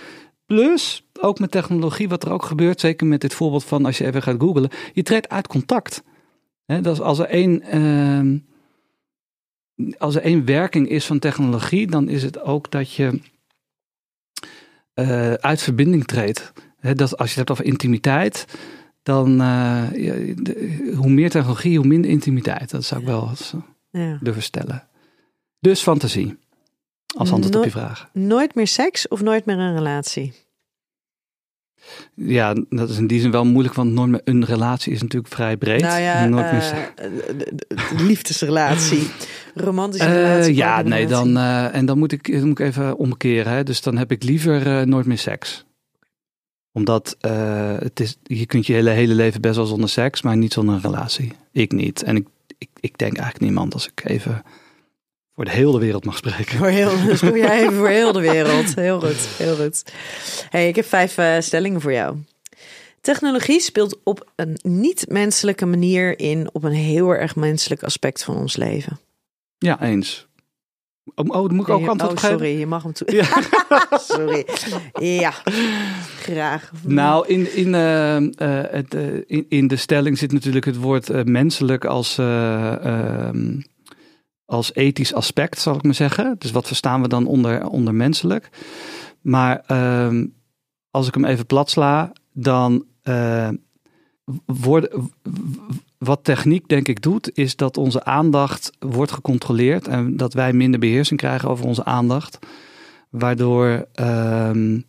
Plus, 0.46 1.08
ook 1.20 1.40
met 1.40 1.52
technologie, 1.52 2.10
wat 2.10 2.24
er 2.24 2.32
ook 2.32 2.44
gebeurt, 2.44 2.80
zeker 2.80 3.08
met 3.08 3.22
dit 3.22 3.34
voorbeeld 3.34 3.64
van 3.64 3.86
als 3.86 3.98
je 3.98 4.06
even 4.06 4.22
gaat 4.22 4.42
googlen, 4.42 4.70
je 4.94 5.04
treedt 5.04 5.30
uit 5.30 5.48
contact. 5.48 6.04
Dat 6.66 6.86
is 6.86 7.02
als 7.02 7.20
er 7.20 7.26
één, 7.26 7.62
ehm, 7.62 8.38
als 9.98 10.16
er 10.16 10.22
één 10.22 10.46
werking 10.46 10.90
is 10.90 11.06
van 11.06 11.20
technologie, 11.20 11.88
dan 11.88 12.10
is 12.10 12.24
het 12.24 12.42
ook 12.42 12.72
dat 12.72 12.94
je 12.94 13.20
eh, 15.02 15.34
uit 15.34 15.62
verbinding 15.62 16.06
treedt. 16.06 16.52
Dat 16.82 17.18
als 17.18 17.34
je 17.34 17.40
het 17.40 17.48
hebt 17.48 17.52
over 17.52 17.66
intimiteit, 17.66 18.46
dan 19.04 19.42
eh, 19.42 19.84
de- 20.36 20.94
hoe 20.96 21.10
meer 21.10 21.30
technologie, 21.30 21.78
hoe 21.78 21.88
minder 21.88 22.10
intimiteit. 22.12 22.70
Dat 22.72 22.84
zou 22.84 23.02
ik 23.02 23.08
wel 23.08 23.28
eens 23.30 23.54
Ja. 23.92 24.18
durven 24.22 24.44
stellen. 24.44 24.88
Dus 25.60 25.82
fantasie. 25.82 26.38
Als 27.18 27.32
antwoord 27.32 27.56
op 27.56 27.64
je 27.64 27.70
vraag. 27.72 28.10
Nooit 28.14 28.56
meer 28.56 28.68
seks 28.68 29.08
of 29.08 29.22
nooit 29.22 29.46
meer 29.46 29.58
een 29.58 29.76
relatie? 29.76 30.34
Ja, 32.14 32.54
dat 32.70 32.90
is 32.90 32.98
in 32.98 33.08
die 33.08 33.22
zin 33.22 33.32
wel 33.32 33.46
moeilijk, 33.46 33.76
want 33.76 33.92
nooit 33.92 34.10
meer 34.10 34.22
een 34.24 34.46
relatie 34.46 34.94
is 34.94 35.02
natuurlijk 35.02 35.34
vrij 35.34 35.58
breed. 35.58 35.82
Nou 35.82 36.02
ja, 36.02 36.26
nooit 36.26 36.52
meer 36.52 36.92
eh, 36.96 38.02
liefdesrelatie, 38.08 39.08
romantische 39.56 40.08
Eh, 40.08 40.14
relatie. 40.14 40.56
ja, 40.56 40.82
nee, 40.82 41.08
dan, 41.08 41.38
eh, 41.38 41.76
en 41.76 41.86
dan 41.86 41.98
moet 41.98 42.12
ik, 42.12 42.32
dan 42.32 42.48
moet 42.48 42.60
ik 42.60 42.66
even 42.66 42.98
omkeren. 42.98 43.54
Hè. 43.54 43.64
Dus 43.64 43.82
dan 43.82 43.98
heb 43.98 44.12
ik 44.12 44.24
liever 44.24 44.88
nooit 44.88 45.06
meer 45.06 45.18
seks. 45.18 45.66
Omdat 46.72 47.16
het 47.80 48.00
is, 48.00 48.18
je 48.24 48.46
kunt 48.46 48.66
je 48.68 48.74
hele, 48.74 48.90
hele 48.90 49.14
leven 49.14 49.42
best 49.42 49.56
wel 49.56 49.66
zonder 49.66 49.90
seks, 49.90 50.22
maar 50.22 50.38
niet 50.38 50.54
zonder 50.54 50.76
een 50.76 50.82
relatie. 50.82 51.32
Ik 51.52 51.72
niet. 51.72 52.04
En 52.04 52.16
ik, 52.16 52.28
ik, 52.58 52.70
ik 52.80 52.98
denk 52.98 53.14
eigenlijk 53.18 53.46
niemand 53.46 53.74
als 53.74 53.88
ik 53.88 54.02
even 54.06 54.44
voor 55.40 55.48
de 55.48 55.54
hele 55.54 55.80
wereld 55.80 56.06
mag 56.06 56.18
spreken. 56.18 56.58
Voor 56.58 56.68
heel, 56.68 57.02
dus 57.06 57.20
doe 57.20 57.38
jij 57.38 57.62
even 57.62 57.74
voor 57.74 57.88
heel 57.88 58.12
de 58.12 58.20
wereld. 58.20 58.76
Heel 58.76 59.00
goed, 59.00 59.28
heel 59.38 59.56
goed. 59.56 59.84
Hey, 60.50 60.68
ik 60.68 60.76
heb 60.76 60.86
vijf 60.86 61.18
eh, 61.18 61.36
stellingen 61.40 61.82
voor 61.82 61.92
jou. 61.92 62.18
Technologie 63.02 63.60
speelt 63.60 64.00
op 64.04 64.32
een 64.36 64.60
niet-menselijke 64.62 65.66
manier 65.66 66.20
in 66.20 66.50
op 66.54 66.64
een 66.64 66.72
heel 66.72 67.10
erg 67.10 67.36
menselijk 67.36 67.84
aspect 67.84 68.24
van 68.24 68.36
ons 68.36 68.56
leven. 68.56 69.00
Ja, 69.58 69.82
eens. 69.82 70.28
Oh, 71.16 71.26
oh 71.28 71.50
moet 71.50 71.68
ik 71.68 71.74
ook 71.74 71.88
antwoord 71.88 72.14
oh, 72.14 72.20
geven? 72.20 72.38
sorry, 72.38 72.60
je 72.60 72.66
mag 72.66 72.84
hem 72.84 72.94
toe. 72.94 73.12
Ja. 73.12 73.28
sorry. 74.14 74.46
Ja, 75.00 75.34
graag. 76.20 76.72
Nou, 76.82 77.28
in, 77.28 77.56
in, 77.56 77.76
eh, 77.76 78.64
het, 78.72 78.94
in, 79.28 79.46
in 79.50 79.68
de 79.68 79.76
stelling 79.76 80.18
zit 80.18 80.32
natuurlijk 80.32 80.66
het 80.66 80.78
woord 80.78 81.26
menselijk 81.26 81.86
als, 81.86 82.18
eh, 82.18 82.86
ehm, 82.86 83.58
als 84.50 84.74
ethisch 84.74 85.14
aspect, 85.14 85.60
zal 85.60 85.76
ik 85.76 85.84
maar 85.84 85.94
zeggen. 85.94 86.36
Dus 86.38 86.52
wat 86.52 86.68
verstaan 86.68 87.02
we 87.02 87.08
dan 87.08 87.26
onder, 87.26 87.68
onder 87.68 87.96
menselijk? 87.96 88.50
Maar 89.22 89.64
ehm, 89.66 90.26
als 90.92 91.08
ik 91.08 91.14
hem 91.14 91.26
even 91.26 91.46
plat 91.46 91.70
sla, 91.70 92.12
dan 92.34 92.86
eh, 93.02 93.50
worden, 94.46 95.12
wat 95.98 96.24
techniek 96.24 96.68
denk 96.68 96.88
ik 96.88 97.02
doet, 97.02 97.38
is 97.38 97.56
dat 97.56 97.78
onze 97.78 98.04
aandacht 98.04 98.72
wordt 98.80 99.12
gecontroleerd 99.12 99.88
en 99.88 100.18
dat 100.18 100.34
wij 100.34 100.54
minder 100.54 100.80
beheersing 100.80 101.20
krijgen 101.20 101.50
over 101.50 101.66
onze 101.66 101.86
aandacht. 101.86 102.40
Waardoor 103.10 103.88
ehm, 103.94 104.80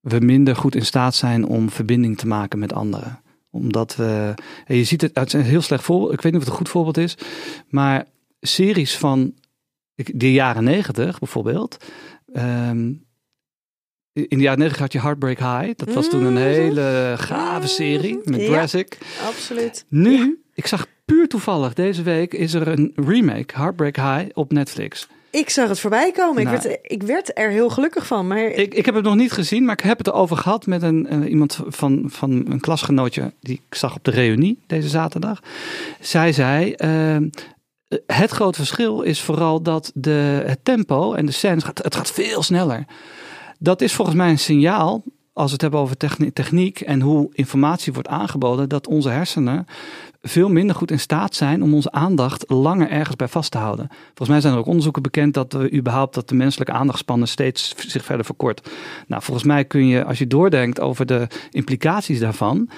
we 0.00 0.18
minder 0.18 0.56
goed 0.56 0.74
in 0.74 0.86
staat 0.86 1.14
zijn 1.14 1.46
om 1.46 1.70
verbinding 1.70 2.18
te 2.18 2.26
maken 2.26 2.58
met 2.58 2.72
anderen. 2.72 3.20
Omdat 3.50 3.96
we, 3.96 4.34
je 4.66 4.84
ziet 4.84 5.00
het, 5.00 5.16
het 5.16 5.26
is 5.26 5.32
een 5.32 5.40
heel 5.42 5.62
slecht 5.62 5.84
voorbeeld, 5.84 6.12
ik 6.12 6.20
weet 6.20 6.32
niet 6.32 6.40
of 6.40 6.46
het 6.48 6.50
een 6.50 6.64
goed 6.64 6.72
voorbeeld 6.72 6.96
is, 6.96 7.16
maar 7.68 8.06
series 8.40 8.96
van 8.96 9.34
de 9.94 10.32
jaren 10.32 10.64
negentig 10.64 11.18
bijvoorbeeld. 11.18 11.76
ehm, 12.32 12.92
in 14.12 14.26
de 14.28 14.36
jaren 14.38 14.58
negentig 14.58 14.80
had 14.82 14.92
je 14.92 15.00
Heartbreak 15.00 15.38
High. 15.38 15.72
Dat 15.76 15.94
was 15.94 16.08
toen 16.08 16.24
een 16.24 16.32
Mhm. 16.32 16.42
hele 16.42 17.14
gave 17.16 17.66
serie 17.66 18.18
met 18.24 18.40
Ja. 18.40 18.48
Brassic. 18.48 18.98
Absoluut. 19.26 19.84
Nu, 19.88 20.42
ik 20.54 20.66
zag 20.66 20.86
puur 21.04 21.28
toevallig, 21.28 21.74
deze 21.74 22.02
week 22.02 22.34
is 22.34 22.54
er 22.54 22.68
een 22.68 22.92
remake, 22.94 23.54
Heartbreak 23.56 23.96
High, 23.96 24.30
op 24.34 24.52
Netflix. 24.52 25.08
Ik 25.30 25.50
zag 25.50 25.68
het 25.68 25.80
voorbij 25.80 26.12
komen. 26.12 26.44
Nou. 26.44 26.56
ik, 26.56 26.62
werd, 26.62 26.78
ik 26.82 27.02
werd 27.02 27.38
er 27.38 27.50
heel 27.50 27.68
gelukkig 27.68 28.06
van. 28.06 28.26
Maar 28.26 28.38
Ik, 28.46 28.74
ik 28.74 28.84
heb 28.86 28.94
het 28.94 29.04
nog 29.04 29.14
niet 29.16 29.32
gezien, 29.32 29.64
maar 29.64 29.78
ik 29.78 29.84
heb 29.84 29.98
het 29.98 30.06
erover 30.06 30.36
gehad 30.36 30.66
met 30.66 30.82
een, 30.82 31.06
eh, 31.06 31.30
iemand 31.30 31.60
van, 31.66 32.04
van 32.06 32.30
een 32.30 32.60
klasgenootje 32.60 33.32
die 33.40 33.60
ik 33.68 33.74
zag 33.74 33.94
op 33.96 34.04
de 34.04 34.10
reunie 34.10 34.58
deze 34.66 34.88
zaterdag. 34.88 35.42
Zij 36.00 36.32
zei, 36.32 36.72
eh, 36.72 37.16
het 38.06 38.30
grote 38.30 38.58
verschil 38.58 39.02
is 39.02 39.20
vooral 39.20 39.62
dat 39.62 39.90
de, 39.94 40.42
het 40.46 40.64
tempo 40.64 41.14
en 41.14 41.26
de 41.26 41.32
scènes, 41.32 41.64
gaat, 41.64 41.82
het 41.82 41.94
gaat 41.94 42.10
veel 42.10 42.42
sneller. 42.42 42.84
Dat 43.58 43.80
is 43.80 43.92
volgens 43.92 44.16
mij 44.16 44.30
een 44.30 44.38
signaal, 44.38 45.02
als 45.32 45.46
we 45.46 45.52
het 45.52 45.60
hebben 45.60 45.80
over 45.80 45.96
techni- 45.96 46.32
techniek 46.32 46.80
en 46.80 47.00
hoe 47.00 47.28
informatie 47.32 47.92
wordt 47.92 48.08
aangeboden, 48.08 48.68
dat 48.68 48.86
onze 48.86 49.08
hersenen 49.08 49.66
veel 50.22 50.48
minder 50.48 50.76
goed 50.76 50.90
in 50.90 51.00
staat 51.00 51.34
zijn 51.34 51.62
om 51.62 51.74
onze 51.74 51.92
aandacht 51.92 52.44
langer 52.50 52.90
ergens 52.90 53.16
bij 53.16 53.28
vast 53.28 53.50
te 53.50 53.58
houden. 53.58 53.88
Volgens 53.88 54.28
mij 54.28 54.40
zijn 54.40 54.52
er 54.52 54.58
ook 54.58 54.66
onderzoeken 54.66 55.02
bekend 55.02 55.34
dat 55.34 55.52
we 55.52 55.72
überhaupt 55.72 56.14
dat 56.14 56.28
de 56.28 56.34
menselijke 56.34 56.72
aandachtspannen 56.72 57.28
steeds 57.28 57.74
zich 57.76 58.04
verder 58.04 58.24
verkort. 58.24 58.70
Nou, 59.06 59.22
volgens 59.22 59.46
mij 59.46 59.64
kun 59.64 59.86
je, 59.86 60.04
als 60.04 60.18
je 60.18 60.26
doordenkt 60.26 60.80
over 60.80 61.06
de 61.06 61.26
implicaties 61.50 62.18
daarvan, 62.18 62.70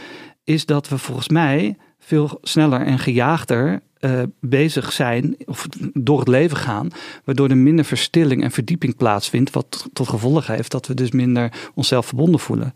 is 0.45 0.67
dat 0.67 0.89
we 0.89 0.99
volgens 0.99 1.29
mij 1.29 1.77
veel 1.99 2.39
sneller 2.43 2.81
en 2.81 2.99
gejaagder 2.99 3.83
eh, 4.01 4.23
bezig 4.41 4.93
zijn 4.93 5.37
of 5.47 5.67
door 5.93 6.19
het 6.19 6.29
leven 6.29 6.57
gaan, 6.57 6.89
waardoor 7.25 7.49
er 7.49 7.57
minder 7.57 7.85
verstilling 7.85 8.43
en 8.43 8.51
verdieping 8.51 8.97
plaatsvindt, 8.97 9.51
wat 9.51 9.89
tot 9.93 10.09
gevolg 10.09 10.47
heeft 10.47 10.71
dat 10.71 10.87
we 10.87 10.95
dus 10.95 11.11
minder 11.11 11.71
onszelf 11.75 12.07
verbonden 12.07 12.41
voelen. 12.41 12.75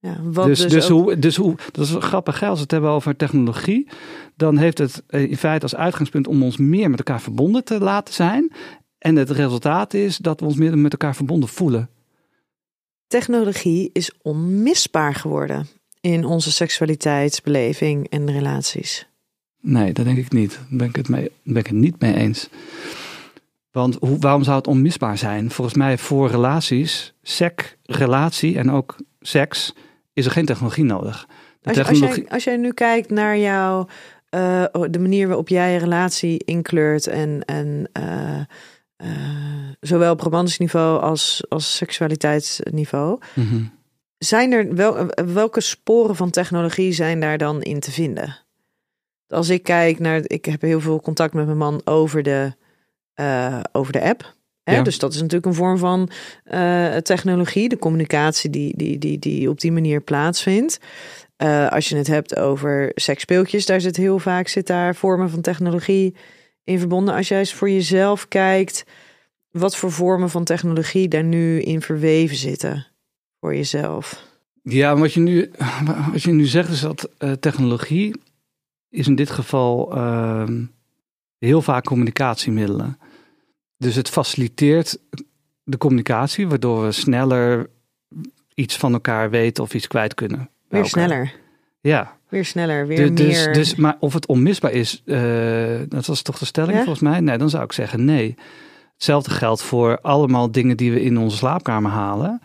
ja, 0.00 0.16
wat 0.22 0.46
Dus, 0.46 0.60
dus, 0.60 0.72
dus, 0.72 0.90
ook- 0.90 1.04
hoe, 1.04 1.18
dus 1.18 1.36
hoe, 1.36 1.56
dat 1.72 1.86
is 1.86 1.94
grappig, 1.98 2.40
hè? 2.40 2.46
als 2.46 2.56
we 2.56 2.62
het 2.62 2.70
hebben 2.70 2.90
over 2.90 3.16
technologie, 3.16 3.88
dan 4.36 4.56
heeft 4.56 4.78
het 4.78 5.02
eh, 5.06 5.30
in 5.30 5.36
feite 5.36 5.62
als 5.62 5.74
uitgangspunt 5.74 6.26
om 6.26 6.42
ons 6.42 6.56
meer 6.56 6.90
met 6.90 6.98
elkaar 6.98 7.20
verbonden 7.20 7.64
te 7.64 7.78
laten 7.80 8.14
zijn. 8.14 8.52
En 8.98 9.16
het 9.16 9.30
resultaat 9.30 9.94
is 9.94 10.16
dat 10.16 10.40
we 10.40 10.46
ons 10.46 10.56
meer 10.56 10.78
met 10.78 10.92
elkaar 10.92 11.16
verbonden 11.16 11.48
voelen. 11.48 11.90
technologie 13.06 13.90
is 13.92 14.12
onmisbaar 14.22 15.14
geworden 15.14 15.66
in 16.00 16.24
onze 16.24 16.52
seksualiteitsbeleving 16.52 18.08
en 18.08 18.30
relaties. 18.30 19.07
Nee, 19.60 19.92
dat 19.92 20.04
denk 20.04 20.18
ik 20.18 20.32
niet. 20.32 20.52
Daar 20.52 20.78
ben 20.78 20.88
ik 20.88 20.96
het, 20.96 21.08
mee, 21.08 21.30
ben 21.42 21.56
ik 21.56 21.66
het 21.66 21.76
niet 21.76 22.00
mee 22.00 22.14
eens. 22.14 22.48
Want 23.70 23.96
hoe, 24.00 24.18
waarom 24.18 24.42
zou 24.42 24.56
het 24.56 24.66
onmisbaar 24.66 25.18
zijn? 25.18 25.50
Volgens 25.50 25.76
mij 25.76 25.98
voor 25.98 26.30
relaties, 26.30 27.14
sec, 27.22 27.78
relatie 27.82 28.58
en 28.58 28.70
ook 28.70 28.96
seks, 29.20 29.74
is 30.12 30.24
er 30.24 30.30
geen 30.30 30.46
technologie 30.46 30.84
nodig. 30.84 31.26
Als, 31.62 31.78
als, 31.78 31.86
technologie, 31.86 32.22
jij, 32.22 32.32
als 32.32 32.44
jij 32.44 32.56
nu 32.56 32.72
kijkt 32.72 33.10
naar 33.10 33.38
jouw, 33.38 33.86
eh, 34.28 34.64
de 34.90 34.98
manier 34.98 35.26
waarop 35.26 35.48
jij 35.48 35.72
je 35.72 35.78
relatie 35.78 36.44
inkleurt 36.44 37.06
en, 37.06 37.44
en 37.44 37.88
eh, 37.92 38.40
eh, 38.96 39.06
zowel 39.80 40.12
op 40.12 40.20
romantisch 40.20 40.58
niveau 40.58 41.00
als, 41.00 41.44
als 41.48 41.76
seksualiteitsniveau, 41.76 43.18
Mhm. 43.34 43.62
zijn 44.18 44.52
er 44.52 44.74
wel, 44.74 45.06
welke 45.26 45.60
sporen 45.60 46.16
van 46.16 46.30
technologie 46.30 46.92
zijn 46.92 47.20
daar 47.20 47.38
dan 47.38 47.62
in 47.62 47.80
te 47.80 47.90
vinden? 47.90 48.36
Als 49.28 49.48
ik 49.48 49.62
kijk 49.62 49.98
naar, 49.98 50.20
ik 50.24 50.44
heb 50.44 50.60
heel 50.60 50.80
veel 50.80 51.00
contact 51.00 51.34
met 51.34 51.46
mijn 51.46 51.58
man 51.58 51.80
over 51.84 52.22
de, 52.22 52.52
eh, 53.14 53.60
over 53.72 53.92
de 53.92 54.02
app. 54.02 54.36
Hè? 54.62 54.74
Ja. 54.74 54.82
Dus 54.82 54.98
dat 54.98 55.14
is 55.14 55.20
natuurlijk 55.20 55.46
een 55.46 55.54
vorm 55.54 55.78
van 55.78 56.10
eh, 56.44 56.96
technologie, 56.96 57.68
de 57.68 57.78
communicatie 57.78 58.50
die, 58.50 58.76
die, 58.76 58.98
die, 58.98 59.18
die 59.18 59.50
op 59.50 59.60
die 59.60 59.72
manier 59.72 60.00
plaatsvindt. 60.00 60.80
Eh, 61.36 61.68
als 61.68 61.88
je 61.88 61.96
het 61.96 62.06
hebt 62.06 62.36
over 62.36 62.92
seksspeeltjes, 62.94 63.66
daar 63.66 63.80
zit 63.80 63.96
heel 63.96 64.18
vaak 64.18 64.48
zit 64.48 64.66
daar 64.66 64.94
vormen 64.94 65.30
van 65.30 65.40
technologie 65.40 66.14
in 66.64 66.78
verbonden. 66.78 67.14
Als 67.14 67.28
jij 67.28 67.38
eens 67.38 67.54
voor 67.54 67.70
jezelf 67.70 68.28
kijkt, 68.28 68.84
wat 69.50 69.76
voor 69.76 69.92
vormen 69.92 70.30
van 70.30 70.44
technologie 70.44 71.08
daar 71.08 71.24
nu 71.24 71.60
in 71.60 71.82
verweven 71.82 72.36
zitten 72.36 72.86
voor 73.40 73.54
jezelf. 73.54 74.26
Ja, 74.62 74.96
wat 74.96 75.12
je 75.12 75.20
nu, 75.20 75.50
wat 76.12 76.22
je 76.22 76.32
nu 76.32 76.44
zegt 76.44 76.68
is 76.68 76.80
dat 76.80 77.08
technologie 77.40 78.14
is 78.90 79.06
in 79.06 79.14
dit 79.14 79.30
geval 79.30 79.94
ehm, 79.96 80.64
heel 81.38 81.62
vaak 81.62 81.84
communicatiemiddelen. 81.84 82.98
Dus 83.76 83.94
het 83.94 84.08
faciliteert 84.08 84.98
de 85.64 85.76
communicatie, 85.78 86.48
waardoor 86.48 86.84
we 86.84 86.92
sneller 86.92 87.70
iets 88.54 88.76
van 88.76 88.92
elkaar 88.92 89.30
weten 89.30 89.64
of 89.64 89.74
iets 89.74 89.86
kwijt 89.86 90.14
kunnen. 90.14 90.50
Weer 90.68 90.84
sneller, 90.86 91.32
Ja, 91.80 92.16
weer 92.28 92.44
sneller, 92.44 92.86
weer 92.86 92.96
Du- 92.96 93.12
dus, 93.14 93.44
meer. 93.44 93.52
dus, 93.52 93.74
maar 93.74 93.96
of 94.00 94.12
het 94.12 94.26
onmisbaar 94.26 94.72
is, 94.72 95.02
eh, 95.04 95.80
dat 95.88 96.06
was 96.06 96.22
toch 96.22 96.38
de 96.38 96.44
stelling 96.44 96.72
Ja? 96.76 96.78
volgens 96.84 97.00
mij? 97.00 97.20
Nee, 97.20 97.38
dan 97.38 97.50
zou 97.50 97.64
ik 97.64 97.72
zeggen 97.72 98.04
nee. 98.04 98.34
Hetzelfde 98.94 99.30
geldt 99.30 99.62
voor 99.62 100.00
allemaal 100.00 100.50
dingen 100.52 100.76
die 100.76 100.92
we 100.92 101.02
in 101.02 101.18
onze 101.18 101.36
slaapkamer 101.36 101.90
halen. 101.90 102.40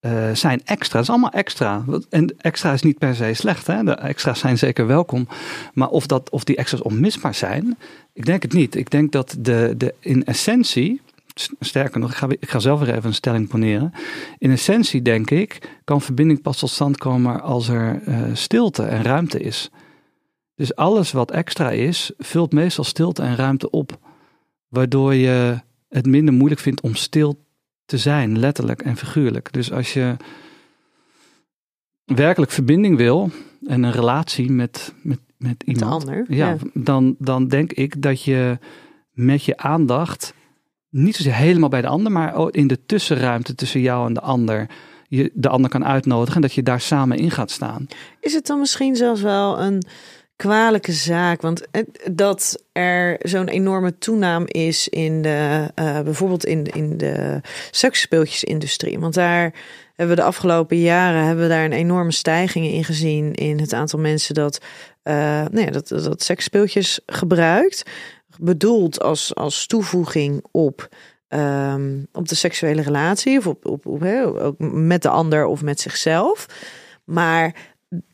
Eh, 0.00 0.30
zijn 0.32 0.60
extra. 0.64 0.98
Het 0.98 1.08
is 1.08 1.10
allemaal 1.10 1.30
extra. 1.30 1.84
En 2.10 2.34
extra 2.38 2.72
is 2.72 2.82
niet 2.82 2.98
per 2.98 3.14
se 3.14 3.34
slecht. 3.34 3.66
Hè? 3.66 3.84
De 3.84 3.94
extra's 3.94 4.38
zijn 4.38 4.58
zeker 4.58 4.86
welkom. 4.86 5.28
Maar 5.74 5.88
of, 5.88 6.06
dat, 6.06 6.30
of 6.30 6.44
die 6.44 6.56
extra's 6.56 6.82
onmisbaar 6.82 7.34
zijn, 7.34 7.78
ik 8.12 8.26
denk 8.26 8.42
het 8.42 8.52
niet. 8.52 8.74
Ik 8.74 8.90
denk 8.90 9.12
dat 9.12 9.36
de, 9.38 9.74
de, 9.76 9.94
in 9.98 10.24
essentie, 10.24 11.00
sterker 11.60 12.00
nog, 12.00 12.10
ik 12.10 12.16
ga, 12.16 12.26
ik 12.28 12.50
ga 12.50 12.58
zelf 12.58 12.80
weer 12.80 12.94
even 12.94 13.04
een 13.04 13.14
stelling 13.14 13.48
poneren. 13.48 13.92
In 14.38 14.50
essentie 14.50 15.02
denk 15.02 15.30
ik, 15.30 15.78
kan 15.84 16.00
verbinding 16.00 16.42
pas 16.42 16.58
tot 16.58 16.70
stand 16.70 16.98
komen 16.98 17.42
als 17.42 17.68
er 17.68 18.02
eh, 18.04 18.22
stilte 18.32 18.82
en 18.82 19.02
ruimte 19.02 19.40
is. 19.40 19.70
Dus 20.54 20.76
alles 20.76 21.12
wat 21.12 21.30
extra 21.30 21.70
is, 21.70 22.12
vult 22.18 22.52
meestal 22.52 22.84
stilte 22.84 23.22
en 23.22 23.36
ruimte 23.36 23.70
op. 23.70 23.98
Waardoor 24.68 25.14
je 25.14 25.60
het 25.88 26.06
minder 26.06 26.34
moeilijk 26.34 26.60
vindt 26.60 26.80
om 26.80 26.94
stil 26.94 27.38
te 27.90 27.98
zijn, 27.98 28.38
letterlijk 28.38 28.82
en 28.82 28.96
figuurlijk. 28.96 29.52
Dus 29.52 29.72
als 29.72 29.92
je 29.92 30.16
werkelijk 32.04 32.52
verbinding 32.52 32.96
wil 32.96 33.30
en 33.66 33.82
een 33.82 33.92
relatie 33.92 34.50
met, 34.50 34.94
met, 35.02 35.18
met 35.36 35.62
iemand, 35.62 35.92
ander. 35.92 36.24
ja, 36.28 36.56
Dan, 36.74 37.14
dan 37.18 37.48
denk 37.48 37.72
ik 37.72 38.02
dat 38.02 38.22
je 38.22 38.58
met 39.12 39.44
je 39.44 39.56
aandacht 39.56 40.34
niet 40.88 41.16
zozeer 41.16 41.34
helemaal 41.34 41.68
bij 41.68 41.80
de 41.80 41.86
ander, 41.86 42.12
maar 42.12 42.34
ook 42.34 42.50
in 42.50 42.66
de 42.66 42.84
tussenruimte 42.86 43.54
tussen 43.54 43.80
jou 43.80 44.06
en 44.06 44.14
de 44.14 44.20
ander, 44.20 44.66
je 45.08 45.30
de 45.34 45.48
ander 45.48 45.70
kan 45.70 45.84
uitnodigen 45.84 46.34
en 46.34 46.42
dat 46.42 46.52
je 46.52 46.62
daar 46.62 46.80
samen 46.80 47.18
in 47.18 47.30
gaat 47.30 47.50
staan. 47.50 47.86
Is 48.20 48.34
het 48.34 48.46
dan 48.46 48.58
misschien 48.58 48.96
zelfs 48.96 49.20
wel 49.22 49.60
een 49.60 49.82
kwalijke 50.40 50.92
zaak? 50.92 51.40
Want 51.40 51.66
dat 52.10 52.64
er 52.72 53.16
zo'n 53.22 53.48
enorme 53.48 53.98
toename 53.98 54.46
is 54.46 54.88
in 54.88 55.22
de, 55.22 55.70
eh, 55.74 56.00
bijvoorbeeld 56.00 56.44
in, 56.44 56.64
in 56.64 56.96
de 56.96 57.40
seksspeeltjesindustrie. 57.70 58.98
Want 58.98 59.14
daar 59.14 59.54
hebben 59.94 60.16
we 60.16 60.22
de 60.22 60.28
afgelopen 60.28 60.78
jaren 60.78 61.24
hebben 61.24 61.44
we 61.44 61.50
daar 61.50 61.64
een 61.64 61.72
enorme 61.72 62.12
stijging 62.12 62.66
in 62.66 62.84
gezien 62.84 63.34
in 63.34 63.60
het 63.60 63.72
aantal 63.72 63.98
mensen 63.98 64.34
dat, 64.34 64.60
eh 65.02 65.14
nou 65.50 65.60
ja, 65.60 65.70
dat, 65.70 65.88
dat 65.88 66.22
seksspeeltjes 66.22 67.00
gebruikt. 67.06 67.82
Bedoeld 68.38 69.00
als, 69.02 69.34
als 69.34 69.66
toevoeging 69.66 70.44
op, 70.50 70.88
ehm, 71.28 71.98
op 72.12 72.28
de 72.28 72.34
seksuele 72.34 72.82
relatie 72.82 73.38
of 73.38 73.46
op, 73.46 73.66
op, 73.66 73.86
ook 74.36 74.54
met 74.58 75.02
de 75.02 75.08
ander 75.08 75.46
of 75.46 75.62
met 75.62 75.80
zichzelf. 75.80 76.46
Maar 77.04 77.54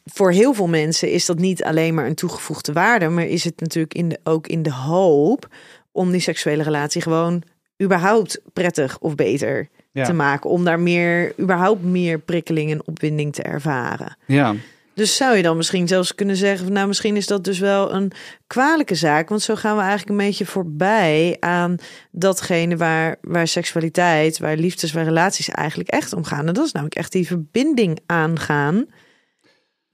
voor 0.05 0.33
heel 0.33 0.55
veel 0.55 0.69
mensen 0.69 1.11
is 1.11 1.27
dat 1.27 1.39
niet 1.39 1.65
alleen 1.65 1.95
maar 1.95 2.07
een 2.07 2.15
toegevoegde 2.15 2.73
waarde, 2.73 3.09
maar 3.09 3.27
is 3.27 3.45
het 3.45 3.61
natuurlijk 3.61 3.95
in 3.95 4.09
de, 4.09 4.21
ook 4.25 4.47
in 4.47 4.62
de 4.62 4.73
hoop 4.73 5.49
om 5.93 6.11
die 6.11 6.21
seksuele 6.21 6.62
relatie 6.62 7.03
gewoon 7.03 7.43
überhaupt 7.83 8.41
prettig 8.53 8.99
of 8.99 9.15
beter 9.15 9.69
te 9.93 10.12
maken. 10.12 10.51
Om 10.51 10.65
daar 10.65 10.81
meer, 10.81 11.33
überhaupt 11.41 11.83
meer 11.83 12.19
prikkeling 12.19 12.71
en 12.71 12.87
opwinding 12.87 13.33
te 13.33 13.43
ervaren. 13.43 14.17
Ja, 14.27 14.55
Dus 14.95 15.17
zou 15.17 15.37
je 15.37 15.43
dan 15.43 15.57
misschien 15.57 15.89
zelfs 15.89 16.15
kunnen 16.15 16.37
zeggen, 16.37 16.73
nou 16.73 16.87
misschien 16.87 17.17
is 17.17 17.27
dat 17.27 17.45
dus 17.45 17.59
wel 17.59 17.95
een 17.95 18.12
kwalijke 18.47 18.95
zaak. 18.95 19.29
Want 19.29 19.43
zo 19.43 19.55
gaan 19.55 19.77
we 19.77 19.83
eigenlijk 19.83 20.11
een 20.11 20.27
beetje 20.27 20.47
voorbij 20.47 21.37
aan 21.41 21.77
datgene 22.11 22.77
waar, 22.77 23.17
waar 23.21 23.49
seksualiteit, 23.49 24.39
waar 24.39 24.57
liefdes, 24.57 24.93
waar 24.93 25.05
relaties 25.05 25.49
eigenlijk 25.49 25.89
echt 25.89 26.12
om 26.12 26.25
gaan. 26.25 26.47
En 26.47 26.55
dat 26.55 26.67
is 26.67 26.73
namelijk 26.73 26.99
echt 26.99 27.12
die 27.12 27.27
verbinding 27.27 27.99
aangaan 28.07 28.87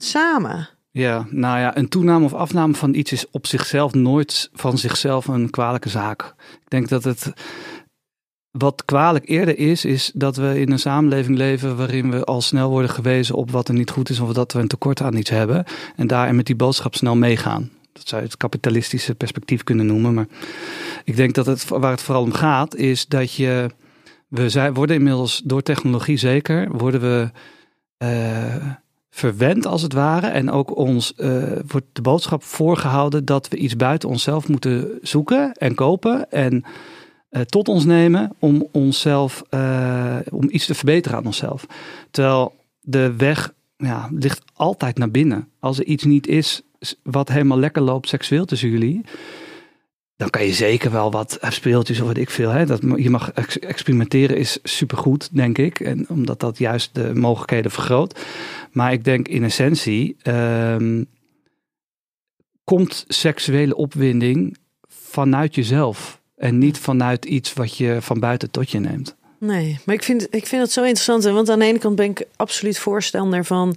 samen. 0.04 0.68
ja, 0.90 1.26
nou 1.30 1.58
ja, 1.58 1.76
een 1.76 1.88
toename 1.88 2.24
of 2.24 2.34
afname 2.34 2.74
van 2.74 2.94
iets 2.94 3.12
is 3.12 3.30
op 3.30 3.46
zichzelf 3.46 3.94
nooit 3.94 4.50
van 4.52 4.78
zichzelf 4.78 5.26
een 5.26 5.50
kwalijke 5.50 5.88
zaak. 5.88 6.34
Ik 6.52 6.70
denk 6.70 6.88
dat 6.88 7.04
het 7.04 7.32
wat 8.50 8.84
kwalijk 8.84 9.28
eerder 9.28 9.58
is, 9.58 9.84
is 9.84 10.10
dat 10.14 10.36
we 10.36 10.60
in 10.60 10.70
een 10.70 10.78
samenleving 10.78 11.36
leven 11.36 11.76
waarin 11.76 12.10
we 12.10 12.24
al 12.24 12.40
snel 12.40 12.70
worden 12.70 12.90
gewezen 12.90 13.34
op 13.34 13.50
wat 13.50 13.68
er 13.68 13.74
niet 13.74 13.90
goed 13.90 14.08
is 14.08 14.20
of 14.20 14.32
dat 14.32 14.52
we 14.52 14.58
een 14.58 14.68
tekort 14.68 15.00
aan 15.00 15.16
iets 15.16 15.30
hebben. 15.30 15.64
En 15.96 16.06
daarin 16.06 16.36
met 16.36 16.46
die 16.46 16.56
boodschap 16.56 16.94
snel 16.94 17.16
meegaan. 17.16 17.70
Dat 17.92 18.08
zou 18.08 18.22
je 18.22 18.28
het 18.28 18.36
kapitalistische 18.36 19.14
perspectief 19.14 19.64
kunnen 19.64 19.86
noemen. 19.86 20.14
Maar 20.14 20.26
ik 21.04 21.16
denk 21.16 21.34
dat 21.34 21.46
het 21.46 21.68
waar 21.68 21.90
het 21.90 22.02
vooral 22.02 22.22
om 22.22 22.32
gaat, 22.32 22.74
is 22.74 23.06
dat 23.06 23.34
je. 23.34 23.70
We 24.28 24.48
zijn, 24.48 24.74
worden 24.74 24.96
inmiddels 24.96 25.42
door 25.44 25.62
technologie 25.62 26.16
zeker, 26.16 26.68
worden 26.70 27.00
we 27.00 27.30
eh, 27.96 28.66
verwend 29.14 29.66
als 29.66 29.82
het 29.82 29.92
ware. 29.92 30.26
En 30.26 30.50
ook 30.50 30.76
ons 30.76 31.14
eh, 31.14 31.42
wordt 31.66 31.86
de 31.92 32.02
boodschap 32.02 32.42
voorgehouden 32.42 33.24
dat 33.24 33.48
we 33.48 33.56
iets 33.56 33.76
buiten 33.76 34.08
onszelf 34.08 34.48
moeten 34.48 34.98
zoeken 35.02 35.52
en 35.52 35.74
kopen. 35.74 36.30
En 36.30 36.64
eh, 37.28 37.42
tot 37.42 37.68
ons 37.68 37.84
nemen 37.84 38.32
om 38.38 38.68
onszelf, 38.70 39.42
uh, 39.50 40.16
om 40.30 40.48
iets 40.50 40.66
te 40.66 40.74
verbeteren 40.74 41.18
aan 41.18 41.26
onszelf. 41.26 41.66
Terwijl 42.10 42.54
de 42.80 43.16
weg 43.16 43.54
ja, 43.76 44.08
ligt 44.12 44.42
altijd 44.54 44.98
naar 44.98 45.10
binnen. 45.10 45.48
Als 45.60 45.78
er 45.78 45.84
iets 45.84 46.04
niet 46.04 46.26
is 46.26 46.62
wat 47.02 47.28
helemaal 47.28 47.58
lekker 47.58 47.82
loopt 47.82 48.08
seksueel 48.08 48.44
tussen 48.44 48.68
jullie, 48.68 49.04
dan 50.16 50.30
kan 50.30 50.44
je 50.44 50.52
zeker 50.52 50.90
wel 50.90 51.10
wat 51.10 51.38
speeltjes 51.48 52.00
of 52.00 52.06
wat 52.06 52.16
ik 52.16 52.30
veel. 52.30 52.50
Hè? 52.50 52.66
Dat, 52.66 52.80
je 52.96 53.10
mag 53.10 53.32
experimenteren 53.60 54.36
is 54.36 54.58
supergoed, 54.62 55.28
denk 55.32 55.58
ik. 55.58 55.80
En 55.80 56.08
omdat 56.08 56.40
dat 56.40 56.58
juist 56.58 56.94
de 56.94 57.14
mogelijkheden 57.14 57.70
vergroot. 57.70 58.20
Maar 58.70 58.92
ik 58.92 59.04
denk 59.04 59.28
in 59.28 59.44
essentie 59.44 60.16
um, 60.22 61.06
komt 62.64 63.04
seksuele 63.08 63.76
opwinding 63.76 64.56
vanuit 64.88 65.54
jezelf. 65.54 66.20
En 66.36 66.58
niet 66.58 66.78
vanuit 66.78 67.24
iets 67.24 67.52
wat 67.52 67.76
je 67.76 67.96
van 68.00 68.20
buiten 68.20 68.50
tot 68.50 68.70
je 68.70 68.78
neemt. 68.78 69.16
Nee, 69.38 69.78
maar 69.84 69.94
ik 69.94 70.02
vind, 70.02 70.26
ik 70.30 70.46
vind 70.46 70.62
het 70.62 70.72
zo 70.72 70.80
interessant. 70.80 71.24
Want 71.24 71.48
aan 71.48 71.58
de 71.58 71.64
ene 71.64 71.78
kant 71.78 71.96
ben 71.96 72.10
ik 72.10 72.26
absoluut 72.36 72.78
voorstander 72.78 73.44
van 73.44 73.76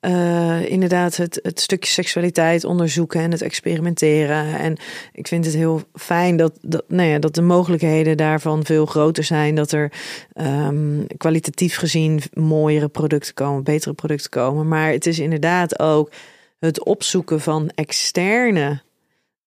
uh, 0.00 0.70
inderdaad 0.70 1.16
het, 1.16 1.38
het 1.42 1.60
stukje 1.60 1.90
seksualiteit 1.90 2.64
onderzoeken 2.64 3.20
en 3.20 3.30
het 3.30 3.42
experimenteren. 3.42 4.58
En 4.58 4.76
ik 5.12 5.26
vind 5.26 5.44
het 5.44 5.54
heel 5.54 5.82
fijn 5.94 6.36
dat, 6.36 6.58
dat, 6.60 6.84
nou 6.88 7.08
ja, 7.08 7.18
dat 7.18 7.34
de 7.34 7.42
mogelijkheden 7.42 8.16
daarvan 8.16 8.64
veel 8.64 8.86
groter 8.86 9.24
zijn. 9.24 9.54
Dat 9.54 9.72
er 9.72 9.92
um, 10.34 11.06
kwalitatief 11.16 11.76
gezien 11.76 12.22
mooiere 12.32 12.88
producten 12.88 13.34
komen, 13.34 13.64
betere 13.64 13.94
producten 13.94 14.30
komen. 14.30 14.68
Maar 14.68 14.90
het 14.90 15.06
is 15.06 15.18
inderdaad 15.18 15.78
ook 15.78 16.10
het 16.58 16.84
opzoeken 16.84 17.40
van 17.40 17.70
externe 17.74 18.82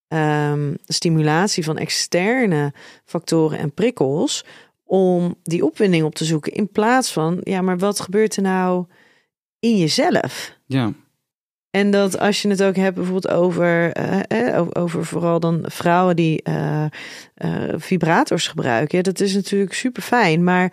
um, 0.08 0.76
stimulatie 0.86 1.64
van 1.64 1.78
externe 1.78 2.72
factoren 3.04 3.58
en 3.58 3.72
prikkels 3.72 4.44
om 4.84 5.34
die 5.42 5.64
opwinding 5.64 6.04
op 6.04 6.14
te 6.14 6.24
zoeken 6.24 6.52
in 6.52 6.68
plaats 6.68 7.12
van 7.12 7.40
ja, 7.42 7.60
maar 7.60 7.78
wat 7.78 8.00
gebeurt 8.00 8.36
er 8.36 8.42
nou 8.42 8.84
in 9.64 9.76
jezelf? 9.76 10.58
Ja. 10.66 10.92
En 11.70 11.90
dat 11.90 12.18
als 12.18 12.42
je 12.42 12.48
het 12.48 12.62
ook 12.62 12.76
hebt 12.76 12.94
bijvoorbeeld 12.94 13.28
over, 13.28 13.96
uh, 14.32 14.66
over 14.72 15.04
vooral 15.04 15.40
dan 15.40 15.62
vrouwen 15.66 16.16
die 16.16 16.40
uh, 16.48 16.84
uh, 17.36 17.72
vibrators 17.76 18.48
gebruiken. 18.48 19.02
dat 19.02 19.20
is 19.20 19.34
natuurlijk 19.34 19.72
super 19.72 20.02
fijn. 20.02 20.44
Maar 20.44 20.72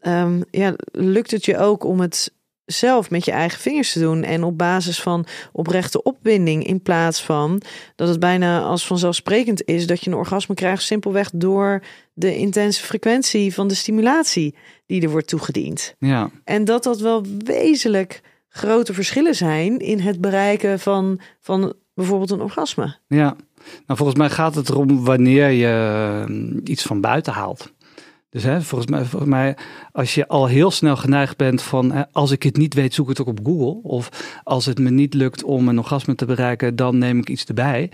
um, 0.00 0.44
ja, 0.50 0.74
lukt 0.92 1.30
het 1.30 1.44
je 1.44 1.58
ook 1.58 1.84
om 1.84 2.00
het 2.00 2.32
zelf 2.78 3.10
met 3.10 3.24
je 3.24 3.30
eigen 3.30 3.60
vingers 3.60 3.92
te 3.92 3.98
doen 3.98 4.22
en 4.22 4.44
op 4.44 4.58
basis 4.58 5.00
van 5.00 5.26
oprechte 5.52 6.02
opwinding 6.02 6.66
in 6.66 6.82
plaats 6.82 7.22
van 7.22 7.62
dat 7.96 8.08
het 8.08 8.20
bijna 8.20 8.60
als 8.60 8.86
vanzelfsprekend 8.86 9.64
is 9.64 9.86
dat 9.86 10.04
je 10.04 10.10
een 10.10 10.16
orgasme 10.16 10.54
krijgt 10.54 10.82
simpelweg 10.82 11.30
door 11.34 11.82
de 12.12 12.36
intense 12.36 12.82
frequentie 12.82 13.54
van 13.54 13.68
de 13.68 13.74
stimulatie 13.74 14.54
die 14.86 15.02
er 15.02 15.10
wordt 15.10 15.28
toegediend. 15.28 15.94
Ja. 15.98 16.30
En 16.44 16.64
dat 16.64 16.82
dat 16.82 17.00
wel 17.00 17.24
wezenlijk 17.44 18.20
grote 18.48 18.94
verschillen 18.94 19.34
zijn 19.34 19.78
in 19.78 19.98
het 19.98 20.20
bereiken 20.20 20.80
van, 20.80 21.20
van 21.40 21.74
bijvoorbeeld 21.94 22.30
een 22.30 22.40
orgasme. 22.40 22.96
Ja, 23.06 23.36
nou 23.86 23.98
volgens 23.98 24.18
mij 24.18 24.30
gaat 24.30 24.54
het 24.54 24.68
erom 24.68 25.04
wanneer 25.04 25.48
je 25.48 25.66
ehm, 25.66 26.60
iets 26.64 26.82
van 26.82 27.00
buiten 27.00 27.32
haalt. 27.32 27.72
Dus 28.32 28.42
hè, 28.42 28.62
volgens, 28.62 28.90
mij, 28.90 29.04
volgens 29.04 29.30
mij, 29.30 29.56
als 29.92 30.14
je 30.14 30.28
al 30.28 30.46
heel 30.46 30.70
snel 30.70 30.96
geneigd 30.96 31.36
bent 31.36 31.62
van 31.62 32.12
als 32.12 32.30
ik 32.30 32.42
het 32.42 32.56
niet 32.56 32.74
weet, 32.74 32.94
zoek 32.94 33.08
het 33.08 33.20
ook 33.20 33.26
op 33.26 33.40
Google. 33.44 33.82
Of 33.82 34.32
als 34.44 34.66
het 34.66 34.78
me 34.78 34.90
niet 34.90 35.14
lukt 35.14 35.42
om 35.42 35.68
een 35.68 35.78
orgasme 35.78 36.14
te 36.14 36.24
bereiken, 36.24 36.76
dan 36.76 36.98
neem 36.98 37.18
ik 37.18 37.28
iets 37.28 37.44
erbij. 37.44 37.90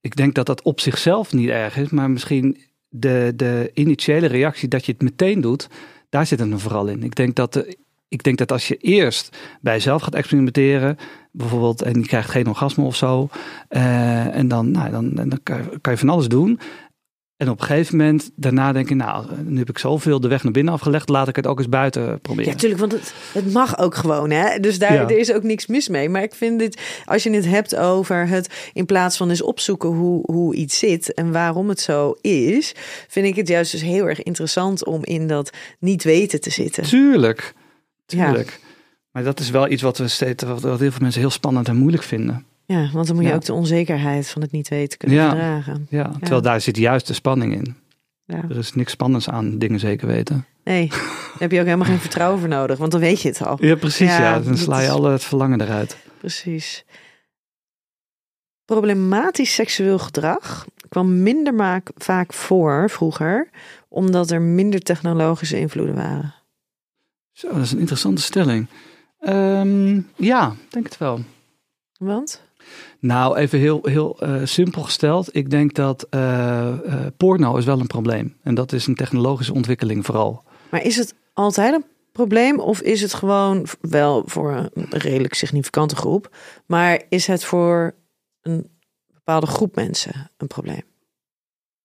Ik 0.00 0.16
denk 0.16 0.34
dat 0.34 0.46
dat 0.46 0.62
op 0.62 0.80
zichzelf 0.80 1.32
niet 1.32 1.48
erg 1.48 1.76
is, 1.76 1.88
maar 1.88 2.10
misschien 2.10 2.58
de, 2.88 3.32
de 3.36 3.70
initiële 3.74 4.26
reactie 4.26 4.68
dat 4.68 4.86
je 4.86 4.92
het 4.92 5.02
meteen 5.02 5.40
doet, 5.40 5.68
daar 6.08 6.26
zit 6.26 6.40
er 6.40 6.60
vooral 6.60 6.86
in. 6.86 7.02
Ik 7.02 7.14
denk 7.14 7.34
dat, 7.34 7.66
ik 8.08 8.22
denk 8.22 8.38
dat 8.38 8.52
als 8.52 8.68
je 8.68 8.76
eerst 8.76 9.36
bij 9.60 9.74
jezelf 9.74 10.02
gaat 10.02 10.14
experimenteren, 10.14 10.96
bijvoorbeeld, 11.30 11.82
en 11.82 12.00
je 12.00 12.06
krijgt 12.06 12.30
geen 12.30 12.46
orgasme 12.46 12.84
of 12.84 12.96
zo, 12.96 13.28
uh, 13.70 14.36
en 14.36 14.48
dan, 14.48 14.70
nou, 14.70 14.90
dan, 14.90 15.14
dan 15.14 15.40
kan 15.80 15.92
je 15.92 15.98
van 15.98 16.08
alles 16.08 16.28
doen. 16.28 16.58
En 17.36 17.50
op 17.50 17.60
een 17.60 17.66
gegeven 17.66 17.96
moment 17.96 18.30
daarna 18.36 18.72
denk 18.72 18.88
je, 18.88 18.94
nou, 18.94 19.26
nu 19.44 19.58
heb 19.58 19.68
ik 19.68 19.78
zoveel 19.78 20.20
de 20.20 20.28
weg 20.28 20.42
naar 20.42 20.52
binnen 20.52 20.72
afgelegd, 20.72 21.08
laat 21.08 21.28
ik 21.28 21.36
het 21.36 21.46
ook 21.46 21.58
eens 21.58 21.68
buiten 21.68 22.20
proberen. 22.20 22.52
Ja, 22.52 22.58
tuurlijk, 22.58 22.80
want 22.80 22.92
het, 22.92 23.14
het 23.32 23.52
mag 23.52 23.78
ook 23.78 23.94
gewoon, 23.94 24.30
hè. 24.30 24.58
Dus 24.58 24.78
daar 24.78 24.92
er 24.92 25.18
is 25.18 25.32
ook 25.32 25.42
niks 25.42 25.66
mis 25.66 25.88
mee. 25.88 26.08
Maar 26.08 26.22
ik 26.22 26.34
vind 26.34 26.58
dit, 26.58 26.80
als 27.04 27.22
je 27.22 27.30
het 27.30 27.46
hebt 27.46 27.76
over 27.76 28.28
het 28.28 28.70
in 28.72 28.86
plaats 28.86 29.16
van 29.16 29.28
eens 29.28 29.42
opzoeken 29.42 29.88
hoe, 29.88 30.22
hoe 30.32 30.54
iets 30.54 30.78
zit 30.78 31.14
en 31.14 31.32
waarom 31.32 31.68
het 31.68 31.80
zo 31.80 32.12
is, 32.20 32.74
vind 33.08 33.26
ik 33.26 33.36
het 33.36 33.48
juist 33.48 33.72
dus 33.72 33.82
heel 33.82 34.08
erg 34.08 34.22
interessant 34.22 34.84
om 34.84 35.04
in 35.04 35.26
dat 35.26 35.50
niet 35.78 36.04
weten 36.04 36.40
te 36.40 36.50
zitten. 36.50 36.82
Tuurlijk, 36.82 37.54
tuurlijk. 38.06 38.60
Maar 39.10 39.24
dat 39.24 39.40
is 39.40 39.50
wel 39.50 39.68
iets 39.68 39.82
wat 39.82 39.98
we 39.98 40.08
steeds, 40.08 40.44
wat 40.44 40.62
heel 40.62 40.76
veel 40.76 40.92
mensen 41.00 41.20
heel 41.20 41.30
spannend 41.30 41.68
en 41.68 41.76
moeilijk 41.76 42.02
vinden. 42.02 42.46
Ja, 42.66 42.90
want 42.92 43.06
dan 43.06 43.16
moet 43.16 43.24
je 43.24 43.34
ook 43.34 43.44
de 43.44 43.52
onzekerheid 43.52 44.28
van 44.28 44.42
het 44.42 44.52
niet 44.52 44.68
weten 44.68 44.98
kunnen 44.98 45.16
ja. 45.16 45.28
verdragen. 45.28 45.86
Ja, 45.90 46.10
terwijl 46.20 46.42
daar 46.42 46.60
zit 46.60 46.76
juist 46.76 47.06
de 47.06 47.12
spanning 47.12 47.54
in. 47.54 47.76
Ja. 48.24 48.44
Er 48.48 48.56
is 48.56 48.74
niks 48.74 48.92
spannends 48.92 49.28
aan 49.28 49.58
dingen 49.58 49.80
zeker 49.80 50.06
weten. 50.06 50.46
Nee, 50.64 50.88
daar 50.88 51.36
heb 51.38 51.50
je 51.50 51.58
ook 51.58 51.64
helemaal 51.64 51.86
geen 51.86 51.98
vertrouwen 52.08 52.40
voor 52.40 52.48
nodig, 52.48 52.78
want 52.78 52.92
dan 52.92 53.00
weet 53.00 53.20
je 53.20 53.28
het 53.28 53.42
al. 53.42 53.56
Ja, 53.64 53.74
precies. 53.74 54.16
Ja, 54.16 54.40
dan 54.40 54.56
sla 54.56 54.80
je 54.80 54.90
alle 54.90 55.10
het 55.10 55.24
verlangen 55.24 55.60
eruit. 55.60 55.96
Precies. 56.18 56.84
Problematisch 58.64 59.54
seksueel 59.54 59.98
gedrag 59.98 60.66
kwam 60.88 61.22
minder 61.22 61.82
vaak 61.96 62.32
voor 62.32 62.90
vroeger, 62.90 63.50
omdat 63.88 64.30
er 64.30 64.42
minder 64.42 64.80
technologische 64.80 65.58
invloeden 65.58 65.94
waren. 65.94 66.34
Zo, 67.32 67.48
dat 67.52 67.62
is 67.62 67.72
een 67.72 67.78
interessante 67.78 68.22
stelling. 68.22 68.66
Um, 69.20 70.08
ja, 70.16 70.54
denk 70.68 70.84
het 70.84 70.98
wel. 70.98 71.20
Want? 72.04 72.42
Nou, 72.98 73.36
even 73.36 73.58
heel, 73.58 73.80
heel 73.82 74.16
uh, 74.22 74.40
simpel 74.44 74.82
gesteld. 74.82 75.36
Ik 75.36 75.50
denk 75.50 75.74
dat 75.74 76.06
uh, 76.10 76.72
uh, 76.86 76.94
porno 77.16 77.56
is 77.56 77.64
wel 77.64 77.80
een 77.80 77.86
probleem. 77.86 78.36
En 78.42 78.54
dat 78.54 78.72
is 78.72 78.86
een 78.86 78.94
technologische 78.94 79.54
ontwikkeling 79.54 80.04
vooral. 80.04 80.42
Maar 80.70 80.82
is 80.82 80.96
het 80.96 81.14
altijd 81.32 81.74
een 81.74 81.84
probleem? 82.12 82.60
Of 82.60 82.80
is 82.80 83.00
het 83.00 83.14
gewoon 83.14 83.66
wel 83.80 84.22
voor 84.26 84.70
een 84.74 84.86
redelijk 84.88 85.34
significante 85.34 85.96
groep? 85.96 86.36
Maar 86.66 87.02
is 87.08 87.26
het 87.26 87.44
voor 87.44 87.94
een 88.42 88.68
bepaalde 89.14 89.46
groep 89.46 89.74
mensen 89.74 90.30
een 90.36 90.46
probleem? 90.46 90.82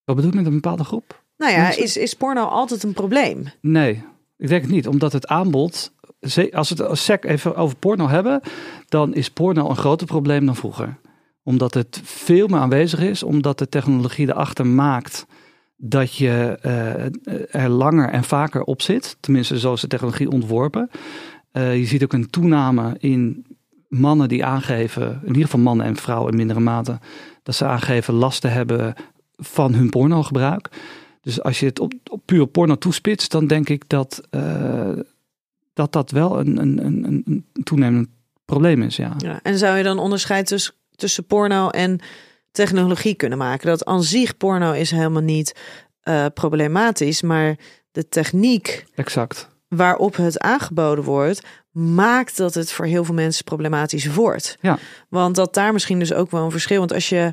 Wat 0.03 0.15
bedoel 0.15 0.31
je 0.31 0.37
met 0.37 0.45
een 0.45 0.53
bepaalde 0.53 0.83
groep? 0.83 1.23
Nou 1.37 1.51
ja, 1.51 1.75
is, 1.75 1.97
is 1.97 2.13
porno 2.13 2.43
altijd 2.43 2.83
een 2.83 2.93
probleem? 2.93 3.45
Nee, 3.61 4.03
ik 4.37 4.47
denk 4.47 4.61
het 4.61 4.71
niet. 4.71 4.87
Omdat 4.87 5.13
het 5.13 5.27
aanbod 5.27 5.91
als 6.51 6.69
we 6.69 6.83
het 6.83 6.97
sec 6.97 7.25
even 7.25 7.55
over 7.55 7.77
porno 7.77 8.07
hebben, 8.07 8.41
dan 8.87 9.13
is 9.13 9.29
porno 9.29 9.69
een 9.69 9.75
groter 9.75 10.07
probleem 10.07 10.45
dan 10.45 10.55
vroeger. 10.55 10.97
Omdat 11.43 11.73
het 11.73 12.01
veel 12.03 12.47
meer 12.47 12.59
aanwezig 12.59 12.99
is, 12.99 13.23
omdat 13.23 13.57
de 13.57 13.69
technologie 13.69 14.27
erachter 14.27 14.67
maakt 14.67 15.25
dat 15.75 16.15
je 16.15 16.59
uh, 16.65 17.63
er 17.63 17.69
langer 17.69 18.09
en 18.09 18.23
vaker 18.23 18.63
op 18.63 18.81
zit. 18.81 19.17
Tenminste, 19.19 19.59
zo 19.59 19.73
is 19.73 19.81
de 19.81 19.87
technologie 19.87 20.29
ontworpen. 20.29 20.89
Uh, 21.53 21.77
je 21.77 21.85
ziet 21.85 22.03
ook 22.03 22.13
een 22.13 22.29
toename 22.29 22.95
in 22.99 23.45
mannen 23.87 24.27
die 24.27 24.45
aangeven, 24.45 25.19
in 25.21 25.27
ieder 25.27 25.43
geval 25.43 25.59
mannen 25.59 25.85
en 25.85 25.95
vrouwen 25.95 26.31
in 26.31 26.37
mindere 26.37 26.59
mate, 26.59 26.99
dat 27.43 27.55
ze 27.55 27.65
aangeven 27.65 28.13
last 28.13 28.41
te 28.41 28.47
hebben 28.47 28.93
van 29.37 29.73
hun 29.73 29.89
pornogebruik. 29.89 30.69
Dus 31.21 31.41
als 31.41 31.59
je 31.59 31.65
het 31.65 31.79
op, 31.79 31.93
puur 32.25 32.47
porno 32.47 32.75
toespitst, 32.75 33.31
dan 33.31 33.47
denk 33.47 33.69
ik 33.69 33.83
dat 33.87 34.21
dat 35.79 35.91
dat 35.91 36.11
wel 36.11 36.39
een, 36.39 36.57
een, 36.57 36.85
een, 36.85 37.23
een 37.25 37.63
toenemend 37.63 38.07
probleem 38.45 38.81
is. 38.81 38.95
Ja. 38.95 39.13
ja. 39.17 39.39
En 39.43 39.57
zou 39.57 39.77
je 39.77 39.83
dan 39.83 39.99
onderscheid 39.99 40.47
tussen, 40.47 40.73
tussen 40.95 41.25
porno 41.25 41.69
en 41.69 41.99
technologie 42.51 43.15
kunnen 43.15 43.37
maken? 43.37 43.67
Dat 43.67 43.85
aan 43.85 44.03
zich 44.03 44.37
porno 44.37 44.71
is 44.71 44.91
helemaal 44.91 45.21
niet 45.21 45.55
uh, 46.03 46.25
problematisch, 46.33 47.21
maar 47.21 47.57
de 47.91 48.09
techniek 48.09 48.85
exact. 48.95 49.49
waarop 49.67 50.15
het 50.15 50.39
aangeboden 50.39 51.03
wordt, 51.03 51.41
maakt 51.71 52.37
dat 52.37 52.53
het 52.53 52.71
voor 52.71 52.85
heel 52.85 53.03
veel 53.03 53.15
mensen 53.15 53.43
problematisch 53.43 54.05
wordt. 54.05 54.57
Ja. 54.61 54.77
Want 55.09 55.35
dat 55.35 55.53
daar 55.53 55.73
misschien 55.73 55.99
dus 55.99 56.13
ook 56.13 56.31
wel 56.31 56.43
een 56.43 56.51
verschil. 56.51 56.79
Want 56.79 56.93
als 56.93 57.09
je 57.09 57.31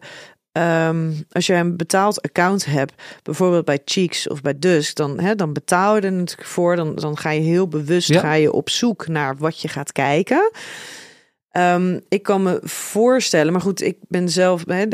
Um, 0.56 1.24
als 1.30 1.46
je 1.46 1.54
een 1.54 1.76
betaald 1.76 2.22
account 2.22 2.64
hebt, 2.64 3.02
bijvoorbeeld 3.22 3.64
bij 3.64 3.80
Cheeks 3.84 4.28
of 4.28 4.40
bij 4.40 4.58
Dusk, 4.58 4.96
dan, 4.96 5.20
hè, 5.20 5.34
dan 5.34 5.52
betaal 5.52 5.96
je 5.96 6.00
er 6.00 6.12
natuurlijk 6.12 6.48
voor. 6.48 6.76
Dan, 6.76 6.94
dan 6.94 7.16
ga 7.16 7.30
je 7.30 7.40
heel 7.40 7.68
bewust 7.68 8.16
ga 8.16 8.32
je 8.32 8.52
op 8.52 8.70
zoek 8.70 9.08
naar 9.08 9.36
wat 9.36 9.60
je 9.60 9.68
gaat 9.68 9.92
kijken. 9.92 10.50
Um, 11.52 12.00
ik 12.08 12.22
kan 12.22 12.42
me 12.42 12.60
voorstellen, 12.62 13.52
maar 13.52 13.60
goed, 13.60 13.82
ik 13.82 13.96
ben 14.08 14.28
zelf, 14.28 14.64
hè, 14.66 14.84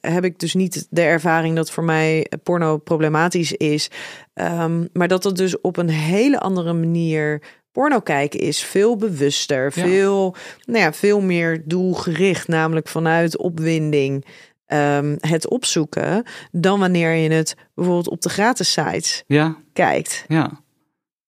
heb 0.00 0.24
ik 0.24 0.38
dus 0.38 0.54
niet 0.54 0.86
de 0.90 1.02
ervaring 1.02 1.56
dat 1.56 1.70
voor 1.70 1.84
mij 1.84 2.30
porno 2.42 2.76
problematisch 2.76 3.52
is. 3.52 3.90
Um, 4.34 4.88
maar 4.92 5.08
dat 5.08 5.24
het 5.24 5.36
dus 5.36 5.60
op 5.60 5.76
een 5.76 5.90
hele 5.90 6.38
andere 6.38 6.72
manier 6.72 7.42
porno 7.72 8.00
kijken 8.00 8.40
is 8.40 8.64
veel 8.64 8.96
bewuster, 8.96 9.72
veel, 9.72 10.36
nou 10.64 10.84
ja, 10.84 10.92
veel 10.92 11.20
meer 11.20 11.62
doelgericht, 11.64 12.48
namelijk 12.48 12.88
vanuit 12.88 13.36
opwinding. 13.36 14.24
Ehm, 14.68 15.16
het 15.20 15.48
opzoeken 15.48 16.24
dan 16.50 16.80
wanneer 16.80 17.12
je 17.12 17.30
het 17.30 17.56
bijvoorbeeld 17.74 18.08
op 18.08 18.20
de 18.22 18.28
gratis 18.28 18.72
sites 18.72 19.24
Ja, 19.26 19.56
kijkt. 19.72 20.24
ja. 20.28 20.60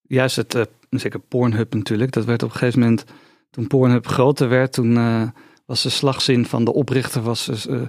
Juist 0.02 0.36
het, 0.36 0.54
eh, 0.54 0.62
zeker 0.90 1.20
Pornhub 1.20 1.74
natuurlijk. 1.74 2.12
Dat 2.12 2.24
werd 2.24 2.42
op 2.42 2.50
een 2.50 2.56
gegeven 2.56 2.80
moment, 2.80 3.04
toen 3.50 3.66
Pornhub 3.66 4.06
groter 4.06 4.48
werd, 4.48 4.72
toen 4.72 4.96
eh, 4.96 5.22
was 5.66 5.82
de 5.82 5.88
slagzin 5.88 6.46
van 6.46 6.64
de 6.64 6.72
oprichter 6.72 7.22
was 7.22 7.46
dus, 7.46 7.66
eh, 7.66 7.80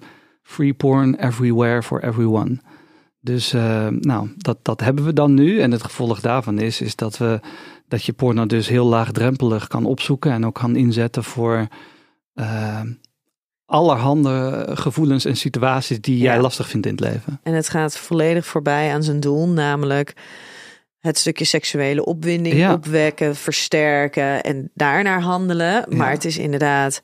free 0.44 0.74
porn 0.74 1.16
everywhere 1.16 1.84
for 1.84 2.04
everyone. 2.04 2.60
Dus 3.20 3.52
nou, 3.90 4.30
dat, 4.38 4.58
dat 4.62 4.82
hebben 4.82 5.06
we 5.06 5.14
dan 5.14 5.34
nu. 5.34 5.60
En 5.60 5.72
het 5.72 5.84
gevolg 5.84 6.20
daarvan 6.20 6.60
is, 6.60 6.82
is 6.82 6.96
dat, 6.96 7.18
we, 7.18 7.40
dat 7.88 8.04
je 8.04 8.14
porno 8.14 8.46
dus 8.46 8.68
heel 8.68 8.86
laagdrempelig 8.86 9.68
kan 9.68 9.86
opzoeken 9.86 10.32
en 10.32 10.46
ook 10.46 10.56
kan 10.56 10.76
inzetten 10.76 11.24
voor 11.24 11.68
allerhande 13.72 14.68
gevoelens 14.74 15.26
en 15.26 15.36
situaties 15.38 16.02
die 16.02 16.18
jij 16.18 16.36
Ja. 16.36 16.42
lastig 16.42 16.68
vindt 16.70 16.86
in 16.86 16.92
het 16.92 17.02
leven. 17.02 17.40
En 17.44 17.54
het 17.54 17.70
gaat 17.70 17.98
volledig 17.98 18.46
voorbij 18.46 18.94
aan 18.94 19.04
zijn 19.04 19.20
doel, 19.20 19.48
namelijk 19.48 20.14
het 21.00 21.18
stukje 21.18 21.46
seksuele 21.46 22.06
opwinding 22.06 22.56
Ja. 22.56 22.74
opwekken, 22.74 23.36
versterken 23.36 24.44
en 24.44 24.72
daarnaar 24.74 25.22
handelen. 25.22 25.86
Maar 25.90 26.08
Ja. 26.08 26.14
het 26.14 26.26
is 26.26 26.38
inderdaad, 26.38 27.02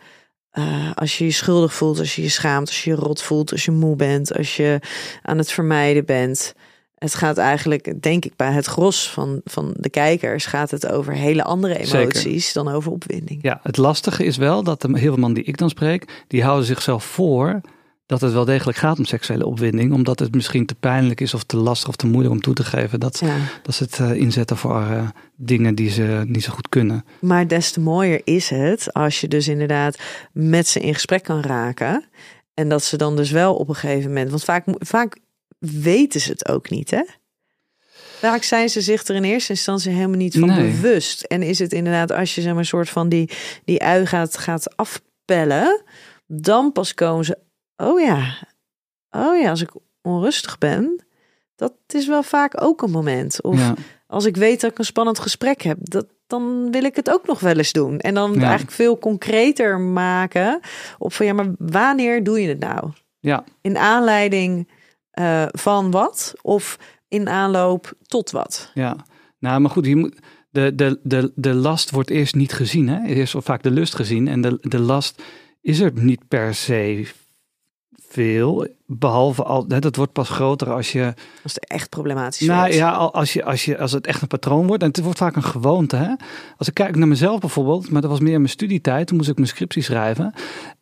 eh, 0.49 0.91
als 0.95 1.17
je 1.17 1.25
je 1.25 1.31
schuldig 1.31 1.73
voelt, 1.73 1.99
als 1.99 2.15
je 2.15 2.21
je 2.21 2.29
schaamt, 2.29 2.67
als 2.67 2.83
je 2.83 2.89
je 2.89 2.95
rot 2.95 3.21
voelt, 3.21 3.51
als 3.51 3.65
je 3.65 3.71
moe 3.71 3.95
bent, 3.95 4.37
als 4.37 4.55
je 4.55 4.79
aan 5.21 5.37
het 5.37 5.51
vermijden 5.51 6.05
bent. 6.05 6.53
Het 6.97 7.15
gaat 7.15 7.37
eigenlijk, 7.37 8.01
denk 8.01 8.25
ik, 8.25 8.35
bij 8.35 8.51
het 8.51 8.65
gros 8.65 9.09
van, 9.09 9.41
van 9.45 9.73
de 9.77 9.89
kijkers 9.89 10.45
gaat 10.45 10.71
het 10.71 10.87
over 10.91 11.13
hele 11.13 11.43
andere 11.43 11.73
Zeker. 11.85 11.99
emoties 11.99 12.53
dan 12.53 12.67
over 12.67 12.91
opwinding. 12.91 13.39
Ja, 13.41 13.59
het 13.63 13.77
lastige 13.77 14.25
is 14.25 14.37
wel 14.37 14.63
dat 14.63 14.81
de 14.81 14.87
heel 14.87 14.99
veel 14.99 15.11
mannen 15.11 15.33
die 15.33 15.43
ik 15.43 15.57
dan 15.57 15.69
spreek, 15.69 16.23
die 16.27 16.43
houden 16.43 16.65
zichzelf 16.65 17.03
voor 17.03 17.61
dat 18.05 18.21
het 18.21 18.33
wel 18.33 18.45
degelijk 18.45 18.77
gaat 18.77 18.97
om 18.97 19.05
seksuele 19.05 19.45
opwinding, 19.45 19.93
omdat 19.93 20.19
het 20.19 20.35
misschien 20.35 20.65
te 20.65 20.75
pijnlijk 20.75 21.21
is 21.21 21.33
of 21.33 21.43
te 21.43 21.57
lastig 21.57 21.89
of 21.89 21.95
te 21.95 22.07
moeilijk 22.07 22.33
om 22.33 22.41
toe 22.41 22.53
te 22.53 22.63
geven 22.63 22.99
dat, 22.99 23.19
Ja. 23.19 23.35
dat 23.63 23.75
ze 23.75 23.83
het 23.83 23.99
eh, 23.99 24.11
inzetten 24.13 24.57
voor 24.57 24.81
eh, 24.81 25.07
dingen 25.35 25.75
die 25.75 25.89
ze 25.89 26.23
niet 26.27 26.43
zo 26.43 26.53
goed 26.53 26.69
kunnen. 26.69 27.05
Maar 27.21 27.47
des 27.47 27.71
te 27.71 27.79
mooier 27.79 28.21
is 28.23 28.49
het 28.49 28.93
als 28.93 29.21
je 29.21 29.27
dus 29.27 29.47
inderdaad 29.47 29.97
met 30.33 30.67
ze 30.67 30.79
in 30.79 30.93
gesprek 30.93 31.23
kan 31.23 31.41
raken. 31.41 32.03
En 32.53 32.69
dat 32.69 32.83
ze 32.83 32.97
dan 32.97 33.15
dus 33.15 33.31
wel 33.31 33.55
op 33.55 33.69
een 33.69 33.75
gegeven 33.75 34.07
moment. 34.07 34.29
Want 34.29 34.43
vaak, 34.43 34.63
vaak 34.79 35.17
weten 35.59 36.21
ze 36.21 36.31
het 36.31 36.47
ook 36.47 36.69
niet, 36.69 36.91
hè? 36.91 37.03
Vaak 38.19 38.43
zijn 38.43 38.69
ze 38.69 38.81
zich 38.81 39.03
er 39.03 39.15
in 39.15 39.23
eerste 39.23 39.51
instantie 39.51 39.91
helemaal 39.91 40.17
niet 40.17 40.37
van 40.39 40.47
Nee. 40.47 40.71
bewust. 40.71 41.21
En 41.21 41.41
is 41.43 41.59
het 41.59 41.73
inderdaad 41.73 42.11
als 42.11 42.35
je 42.35 42.41
zeg 42.41 42.49
maar 42.51 42.59
een 42.59 42.65
soort 42.65 42.89
van 42.89 43.09
die, 43.09 43.29
die 43.65 43.83
ui 43.83 44.05
gaat, 44.05 44.37
gaat 44.37 44.75
afpellen. 44.75 45.81
Dan 46.27 46.71
pas 46.71 46.93
komen 46.93 47.25
ze. 47.25 47.37
Oh 47.77 47.99
ja. 47.99 48.37
Oh 49.09 49.39
ja, 49.41 49.49
als 49.49 49.61
ik 49.61 49.69
onrustig 50.01 50.57
ben. 50.57 51.05
Dat 51.55 51.73
is 51.87 52.07
wel 52.07 52.23
vaak 52.23 52.61
ook 52.61 52.81
een 52.81 52.91
moment. 52.91 53.41
Of 53.41 53.59
Ja, 53.59 53.73
als 54.07 54.25
ik 54.25 54.35
weet 54.37 54.61
dat 54.61 54.71
ik 54.71 54.77
een 54.79 54.85
spannend 54.85 55.19
gesprek 55.19 55.61
heb, 55.61 55.77
dat, 55.81 56.05
dan 56.27 56.71
wil 56.71 56.83
ik 56.83 56.95
het 56.95 57.09
ook 57.09 57.27
nog 57.27 57.39
wel 57.39 57.55
eens 57.57 57.71
doen. 57.71 57.99
En 57.99 58.13
dan 58.13 58.33
Ja. 58.33 58.39
eigenlijk 58.41 58.71
veel 58.71 58.97
concreter 58.97 59.79
maken 59.79 60.59
op 60.97 61.13
van 61.13 61.25
ja, 61.25 61.33
maar 61.33 61.49
wanneer 61.57 62.23
doe 62.23 62.41
je 62.41 62.47
het 62.47 62.59
nou? 62.59 62.91
ja, 63.19 63.43
In 63.61 63.77
aanleiding 63.77 64.67
eh, 65.17 65.45
van 65.47 65.91
wat? 65.91 66.33
Of 66.41 66.77
in 67.07 67.29
aanloop 67.29 67.93
tot 68.07 68.31
wat? 68.31 68.71
ja. 68.73 68.95
Nou, 69.39 69.59
maar 69.59 69.71
goed, 69.71 69.95
moet, 69.95 70.19
de, 70.49 70.75
de, 70.75 70.99
de, 71.03 71.31
de 71.35 71.53
last 71.53 71.91
wordt 71.91 72.09
eerst 72.09 72.35
niet 72.35 72.53
gezien. 72.53 72.87
Hè? 72.87 73.05
Eerst 73.05 73.35
vaak 73.37 73.63
de 73.63 73.71
lust 73.71 73.95
gezien 73.95 74.27
en 74.27 74.41
de, 74.41 74.57
de 74.61 74.79
last 74.79 75.21
is 75.61 75.79
er 75.79 75.91
niet 75.95 76.27
per 76.27 76.55
se 76.55 77.07
veel. 78.09 78.67
Behalve 78.85 79.43
al, 79.43 79.65
hè, 79.67 79.79
dat 79.79 79.95
wordt 79.95 80.11
pas 80.11 80.29
groter 80.29 80.71
als 80.73 80.91
je 80.91 81.13
Als 81.43 81.53
het 81.53 81.67
echt 81.67 81.89
problematisch 81.89 82.47
Nou 82.47 82.59
wordt. 82.59 82.75
ja, 82.75 82.91
al- 82.91 83.13
als, 83.13 83.33
je, 83.33 83.43
als, 83.43 83.65
je, 83.65 83.77
als 83.77 83.91
het 83.91 84.07
echt 84.07 84.21
een 84.21 84.27
patroon 84.27 84.67
wordt. 84.67 84.83
En 84.83 84.87
het 84.89 85.01
wordt 85.01 85.17
vaak 85.17 85.35
een 85.35 85.43
gewoonte. 85.43 85.95
Hè? 85.95 86.13
Als 86.57 86.67
ik 86.67 86.73
kijk 86.73 86.95
naar 86.95 87.07
mezelf 87.07 87.39
bijvoorbeeld. 87.39 87.89
Maar 87.89 88.01
dat 88.01 88.09
was 88.11 88.19
meer 88.19 88.33
in 88.33 88.39
mijn 88.41 88.49
studietijd. 88.51 89.07
Toen 89.07 89.17
moest 89.17 89.29
ik 89.29 89.35
mijn 89.35 89.47
scriptie 89.47 89.81
schrijven. 89.81 90.33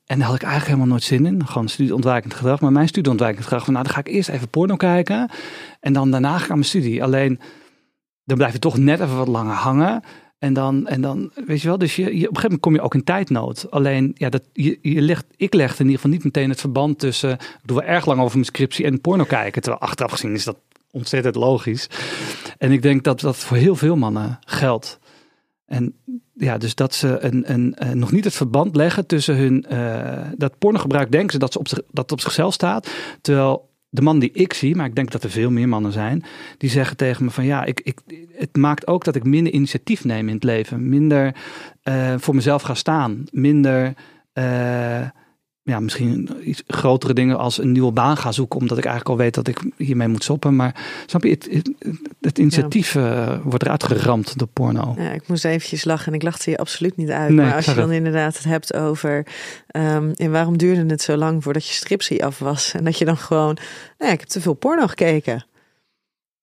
En 0.05 0.17
daar 0.17 0.27
had 0.27 0.35
ik 0.35 0.41
eigenlijk 0.41 0.65
helemaal 0.71 0.87
nooit 0.91 1.03
zin 1.03 1.25
in. 1.25 1.47
Gewoon 1.47 1.67
studieontwijkend 1.67 2.33
gedrag. 2.33 2.59
Maar 2.61 2.71
mijn 2.71 2.87
studieontwijkend 2.87 3.43
gedrag 3.43 3.63
van... 3.63 3.73
Nou, 3.73 3.85
dan 3.85 3.93
ga 3.93 3.99
ik 3.99 4.07
eerst 4.07 4.29
even 4.29 4.49
porno 4.49 4.75
kijken. 4.75 5.29
En 5.79 5.93
dan 5.93 6.11
daarna 6.11 6.37
ga 6.37 6.43
ik 6.43 6.49
aan 6.49 6.57
mijn 6.57 6.69
studie. 6.69 7.03
Alleen, 7.03 7.39
dan 8.23 8.37
blijf 8.37 8.53
je 8.53 8.59
toch 8.59 8.77
net 8.77 8.99
even 8.99 9.17
wat 9.17 9.27
langer 9.27 9.53
hangen. 9.55 10.03
En 10.39 10.53
dan, 10.53 10.87
en 10.87 11.01
dan 11.01 11.31
weet 11.45 11.61
je 11.61 11.67
wel, 11.67 11.77
dus 11.77 11.95
je, 11.95 12.03
op 12.03 12.09
een 12.09 12.17
gegeven 12.17 12.41
moment 12.41 12.61
kom 12.61 12.73
je 12.73 12.81
ook 12.81 12.93
in 12.93 13.03
tijdnood. 13.03 13.71
Alleen, 13.71 14.11
ja, 14.17 14.29
dat, 14.29 14.43
je, 14.53 14.79
je 14.81 15.01
legt, 15.01 15.25
ik 15.35 15.53
leg 15.53 15.71
in 15.71 15.77
ieder 15.85 15.95
geval 15.95 16.11
niet 16.11 16.23
meteen 16.23 16.49
het 16.49 16.59
verband 16.59 16.99
tussen... 16.99 17.31
Ik 17.31 17.59
doe 17.63 17.77
wel 17.77 17.87
erg 17.87 18.05
lang 18.05 18.19
over 18.19 18.33
mijn 18.33 18.45
scriptie 18.45 18.85
en 18.85 19.01
porno 19.01 19.23
kijken. 19.23 19.61
Terwijl 19.61 19.83
achteraf 19.83 20.11
gezien 20.11 20.33
is 20.33 20.43
dat 20.43 20.57
ontzettend 20.91 21.35
logisch. 21.35 21.87
En 22.57 22.71
ik 22.71 22.81
denk 22.81 23.03
dat 23.03 23.19
dat 23.19 23.37
voor 23.37 23.57
heel 23.57 23.75
veel 23.75 23.95
mannen 23.95 24.39
geldt. 24.45 24.99
En 25.65 25.95
ja, 26.33 26.57
dus 26.57 26.75
dat 26.75 26.93
ze 26.93 27.17
een, 27.19 27.51
een, 27.51 27.75
eh, 27.75 27.89
nog 27.89 28.11
niet 28.11 28.23
het 28.23 28.33
verband 28.33 28.75
leggen 28.75 29.05
tussen 29.05 29.35
hun... 29.35 29.65
eh, 29.65 30.27
dat 30.37 30.57
pornogebruik 30.57 31.11
denken 31.11 31.31
ze 31.31 31.39
dat, 31.39 31.53
ze 31.53 31.59
op 31.59 31.67
zich, 31.67 31.81
dat 31.91 32.11
op 32.11 32.21
zichzelf 32.21 32.53
staat. 32.53 32.89
Terwijl 33.21 33.69
de 33.95 34.01
man 34.01 34.19
die 34.19 34.31
ik 34.33 34.53
zie, 34.53 34.75
maar 34.75 34.85
ik 34.85 34.95
denk 34.95 35.11
dat 35.11 35.23
er 35.23 35.29
veel 35.29 35.51
meer 35.51 35.69
mannen 35.69 35.91
zijn... 35.91 36.23
die 36.57 36.69
zeggen 36.69 36.97
tegen 36.97 37.25
me 37.25 37.31
van 37.31 37.45
ja, 37.45 37.65
ik, 37.65 37.81
ik, 37.83 37.99
het 38.33 38.55
maakt 38.55 38.87
ook 38.87 39.03
dat 39.03 39.15
ik 39.15 39.23
minder 39.23 39.53
initiatief 39.53 40.03
neem 40.05 40.27
in 40.27 40.35
het 40.35 40.43
leven. 40.43 40.89
Minder 40.89 41.35
eh, 41.83 42.13
voor 42.17 42.35
mezelf 42.35 42.61
ga 42.61 42.73
staan. 42.73 43.25
Minder... 43.31 43.93
eh, 44.33 45.01
ja, 45.65 45.79
misschien 45.79 46.29
iets 46.43 46.63
grotere 46.67 47.13
dingen 47.13 47.37
als 47.37 47.57
een 47.57 47.71
nieuwe 47.71 47.91
baan 47.91 48.17
ga 48.17 48.31
zoeken, 48.31 48.59
omdat 48.59 48.77
ik 48.77 48.85
eigenlijk 48.85 49.15
al 49.15 49.23
weet 49.23 49.33
dat 49.33 49.47
ik 49.47 49.71
hiermee 49.77 50.07
moet 50.07 50.23
stoppen. 50.23 50.55
Maar 50.55 50.83
snap 51.05 51.23
je, 51.23 51.29
het, 51.29 51.47
het, 51.51 51.71
het 52.21 52.37
initiatief 52.39 52.95
eh, 52.95 53.37
wordt 53.43 53.63
eruit 53.63 53.83
geramd 53.83 54.37
door 54.37 54.47
porno. 54.47 54.95
Ja, 54.97 55.11
ik 55.11 55.27
moest 55.27 55.45
eventjes 55.45 55.83
lachen 55.83 56.07
en 56.07 56.13
ik 56.13 56.23
lachte 56.23 56.49
je 56.49 56.57
absoluut 56.57 56.95
niet 56.97 57.09
uit. 57.09 57.29
Nee, 57.31 57.45
maar 57.45 57.55
als 57.55 57.65
je 57.65 57.73
dan 57.73 57.91
inderdaad 58.01 58.35
het 58.35 58.43
hebt 58.43 58.73
over... 58.73 59.25
ehm, 59.67 60.11
en 60.15 60.31
waarom 60.31 60.57
duurde 60.57 60.85
het 60.85 61.01
zo 61.01 61.15
lang 61.15 61.43
voordat 61.43 61.67
je 61.67 61.73
stripsie 61.73 62.25
af 62.25 62.39
was? 62.39 62.73
En 62.73 62.83
dat 62.83 62.97
je 62.97 63.05
dan 63.05 63.17
gewoon... 63.17 63.53
Nou 63.97 64.09
ja, 64.09 64.11
ik 64.11 64.19
heb 64.19 64.29
te 64.29 64.41
veel 64.41 64.53
porno 64.53 64.87
gekeken. 64.87 65.45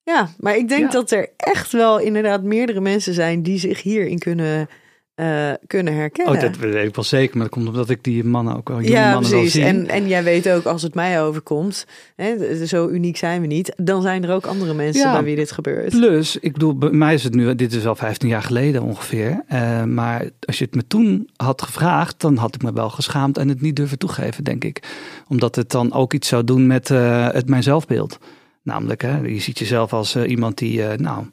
Ja, 0.02 0.28
maar 0.38 0.56
ik 0.56 0.68
denk 0.68 0.84
Ja. 0.84 0.90
dat 0.90 1.10
er 1.10 1.28
echt 1.36 1.72
wel 1.72 1.98
inderdaad 1.98 2.42
meerdere 2.42 2.80
mensen 2.80 3.14
zijn... 3.14 3.42
die 3.42 3.58
zich 3.58 3.82
hierin 3.82 4.18
kunnen, 4.18 4.68
eh, 5.14 5.50
kunnen 5.66 5.94
herkennen. 5.94 6.34
Oh, 6.34 6.40
dat 6.40 6.56
weet 6.56 6.86
ik 6.88 6.94
wel 6.94 7.04
zeker, 7.04 7.36
maar 7.36 7.46
dat 7.46 7.54
komt 7.54 7.68
omdat 7.68 7.90
ik 7.90 8.04
die 8.04 8.24
mannen 8.24 8.56
ook 8.56 8.68
wel, 8.68 8.80
jonge 8.80 8.90
ja, 8.90 9.12
mannen 9.12 9.30
precies. 9.30 9.54
En, 9.62 9.88
en 9.88 10.08
jij 10.08 10.24
weet 10.24 10.48
ook, 10.50 10.64
als 10.64 10.82
het 10.82 10.94
mij 10.94 11.22
overkomt... 11.22 11.86
Hè, 12.16 12.66
zo 12.66 12.88
uniek 12.88 13.16
zijn 13.16 13.40
we 13.40 13.46
niet... 13.46 13.72
dan 13.76 14.02
zijn 14.02 14.24
er 14.24 14.34
ook 14.34 14.46
andere 14.46 14.74
mensen 14.74 15.02
Ja. 15.06 15.12
bij 15.12 15.22
wie 15.24 15.36
dit 15.36 15.52
gebeurt. 15.52 15.90
Plus, 15.90 16.36
ik 16.36 16.52
bedoel, 16.52 16.78
bij 16.78 16.90
mij 16.90 17.14
is 17.14 17.24
het 17.24 17.34
nu, 17.34 17.54
dit 17.54 17.72
is 17.72 17.86
al 17.86 17.94
15 17.96 18.28
jaar 18.28 18.42
geleden 18.42 18.82
ongeveer. 18.82 19.42
eh, 19.48 19.84
maar 19.84 20.30
als 20.40 20.58
je 20.58 20.64
het 20.64 20.74
me 20.74 20.86
toen 20.86 21.28
had 21.36 21.62
gevraagd, 21.62 22.20
dan 22.20 22.36
had 22.36 22.54
ik 22.54 22.62
me 22.62 22.72
wel 22.72 22.90
geschaamd 22.90 23.38
en 23.38 23.48
het 23.48 23.60
niet 23.60 23.76
durven 23.76 23.98
toegeven, 23.98 24.44
denk 24.44 24.64
ik. 24.64 24.82
Omdat 25.28 25.56
het 25.56 25.70
dan 25.70 25.92
ook 25.92 26.12
iets 26.12 26.28
zou 26.28 26.44
doen 26.44 26.66
met 26.66 26.90
eh, 26.90 27.28
het 27.32 27.48
mijn 27.48 27.62
zelfbeeld. 27.62 28.18
Namelijk, 28.62 29.02
hè, 29.02 29.18
je 29.18 29.40
ziet 29.40 29.58
jezelf 29.58 29.92
als 29.92 30.16
iemand 30.16 30.58
die, 30.58 30.82
nou, 30.82 31.24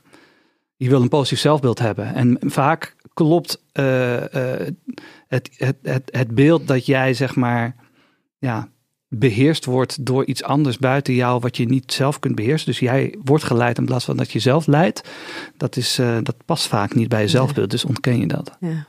je 0.79 0.89
wil 0.89 1.01
een 1.01 1.09
positief 1.09 1.39
zelfbeeld 1.39 1.79
hebben. 1.79 2.13
En 2.13 2.37
vaak 2.41 2.95
klopt 3.13 3.63
eh, 3.71 4.21
het, 5.27 5.49
het, 5.57 5.75
het, 5.81 6.03
het 6.11 6.35
beeld 6.35 6.67
dat 6.67 6.85
jij, 6.85 7.13
zeg 7.13 7.35
maar, 7.35 7.75
ja, 8.37 8.69
beheerst 9.07 9.65
wordt 9.65 10.05
door 10.05 10.25
iets 10.25 10.43
anders 10.43 10.77
buiten 10.77 11.13
jou 11.13 11.39
wat 11.39 11.57
je 11.57 11.65
niet 11.65 11.93
zelf 11.93 12.19
kunt 12.19 12.35
beheersen. 12.35 12.67
Dus 12.67 12.79
jij 12.79 13.15
wordt 13.23 13.43
geleid 13.43 13.77
in 13.77 13.85
plaats 13.85 14.05
van 14.05 14.17
dat 14.17 14.31
je 14.31 14.39
zelf 14.39 14.67
leidt. 14.67 15.09
Dat, 15.57 15.75
is, 15.75 15.99
eh, 15.99 16.17
dat 16.23 16.35
past 16.45 16.67
vaak 16.67 16.95
niet 16.95 17.09
bij 17.09 17.21
je 17.21 17.27
zelfbeeld, 17.27 17.69
dus 17.69 17.85
ontken 17.85 18.19
je 18.19 18.27
dat. 18.27 18.57
Ja. 18.59 18.87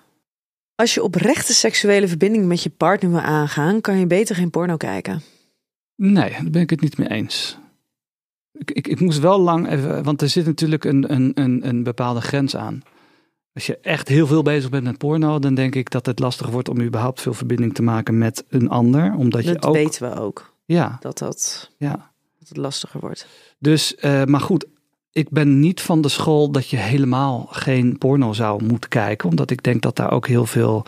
Als 0.75 0.95
je 0.95 1.03
oprechte 1.03 1.55
seksuele 1.55 2.09
verbinding 2.09 2.47
met 2.47 2.63
je 2.63 2.71
partner 2.71 3.11
wil 3.11 3.21
aangaan, 3.21 3.81
kan 3.81 3.99
je 3.99 4.07
beter 4.07 4.37
geen 4.37 4.51
porno 4.51 4.77
kijken. 4.77 5.23
Nee, 5.97 6.31
daar 6.31 6.51
ben 6.51 6.63
ik 6.63 6.71
het 6.71 6.81
niet 6.81 6.99
mee 6.99 7.09
eens. 7.09 7.59
Ik, 8.53 8.71
ik, 8.71 8.89
ik 8.89 9.01
moest 9.01 9.19
wel 9.19 9.41
lang 9.41 9.69
even, 9.69 10.03
want 10.03 10.23
er 10.23 10.29
zit 10.29 10.47
natuurlijk 10.47 10.85
een, 10.85 11.13
een, 11.15 11.33
een, 11.35 11.69
een 11.69 11.83
bepaalde 11.83 12.21
grens 12.21 12.57
aan. 12.57 12.83
Als 13.55 13.67
je 13.67 13.79
echt 13.79 14.09
heel 14.09 14.27
veel 14.27 14.43
bezig 14.43 14.71
bent 14.71 14.85
met 14.85 14.99
porno, 14.99 15.39
dan 15.39 15.55
denk 15.55 15.75
ik 15.75 15.91
dat 15.91 16.07
het 16.07 16.19
lastig 16.19 16.49
wordt 16.49 16.69
om 16.69 16.81
überhaupt 16.81 17.21
veel 17.21 17.35
verbinding 17.35 17.75
te 17.75 17.83
maken 17.83 18.19
met 18.19 18.45
een 18.49 18.69
ander. 18.69 19.15
Omdat 19.15 19.45
Dat 19.45 19.53
je 19.55 19.63
ook. 19.69 19.75
weten 19.75 20.11
we 20.11 20.21
ook, 20.21 20.55
Ja, 20.65 20.97
dat, 21.01 21.19
dat, 21.19 21.71
ja. 21.77 22.13
dat 22.39 22.49
het 22.49 22.57
lastiger 22.57 23.01
wordt. 23.01 23.27
Dus, 23.59 23.95
eh, 23.95 24.25
maar 24.25 24.41
goed, 24.41 24.67
ik 25.13 25.31
ben 25.31 25.61
niet 25.61 25.81
van 25.81 26.01
de 26.01 26.09
school 26.09 26.51
dat 26.51 26.69
je 26.69 26.77
helemaal 26.77 27.47
geen 27.51 27.99
porno 27.99 28.33
zou 28.33 28.65
moeten 28.65 28.91
kijken. 28.91 29.29
Omdat 29.29 29.51
ik 29.51 29.63
denk 29.63 29.83
dat 29.83 29.97
daar 29.97 30.11
ook 30.13 30.27
heel 30.27 30.47
veel. 30.47 30.85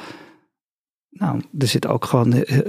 Nou, 1.11 1.41
er 1.59 1.67
zit 1.67 1.87
ook 1.87 2.05
gewoon. 2.05 2.33
eh, 2.33 2.59
eh, 2.59 2.65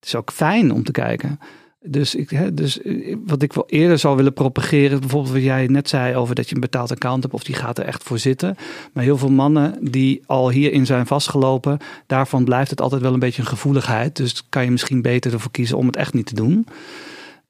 Het 0.00 0.08
is 0.08 0.14
ook 0.14 0.32
fijn 0.32 0.72
om 0.72 0.84
te 0.84 0.92
kijken. 0.92 1.38
Dus, 1.82 2.14
ik, 2.14 2.56
dus 2.56 2.82
eh, 2.82 3.16
wat 3.26 3.42
ik 3.42 3.52
wel 3.52 3.64
eerder 3.66 3.98
zou 3.98 4.16
willen 4.16 4.32
propageren, 4.32 5.00
bijvoorbeeld 5.00 5.32
wat 5.32 5.42
jij 5.42 5.66
net 5.66 5.88
zei 5.88 6.16
over 6.16 6.34
dat 6.34 6.48
je 6.48 6.54
een 6.54 6.60
betaald 6.60 6.90
account 6.90 7.22
hebt 7.22 7.34
of 7.34 7.44
die 7.44 7.54
gaat 7.54 7.78
er 7.78 7.84
echt 7.84 8.02
voor 8.02 8.18
zitten. 8.18 8.56
Maar 8.92 9.04
heel 9.04 9.18
veel 9.18 9.30
mannen 9.30 9.90
die 9.90 10.22
al 10.26 10.50
hierin 10.50 10.86
zijn 10.86 11.06
vastgelopen, 11.06 11.78
daarvan 12.06 12.44
blijft 12.44 12.70
het 12.70 12.80
altijd 12.80 13.02
wel 13.02 13.12
een 13.12 13.18
beetje 13.18 13.42
een 13.42 13.48
gevoeligheid. 13.48 14.16
Dus 14.16 14.48
kan 14.48 14.64
je 14.64 14.70
misschien 14.70 15.02
beter 15.02 15.32
ervoor 15.32 15.50
kiezen 15.50 15.76
om 15.76 15.86
het 15.86 15.96
echt 15.96 16.14
niet 16.14 16.26
te 16.26 16.34
doen. 16.34 16.66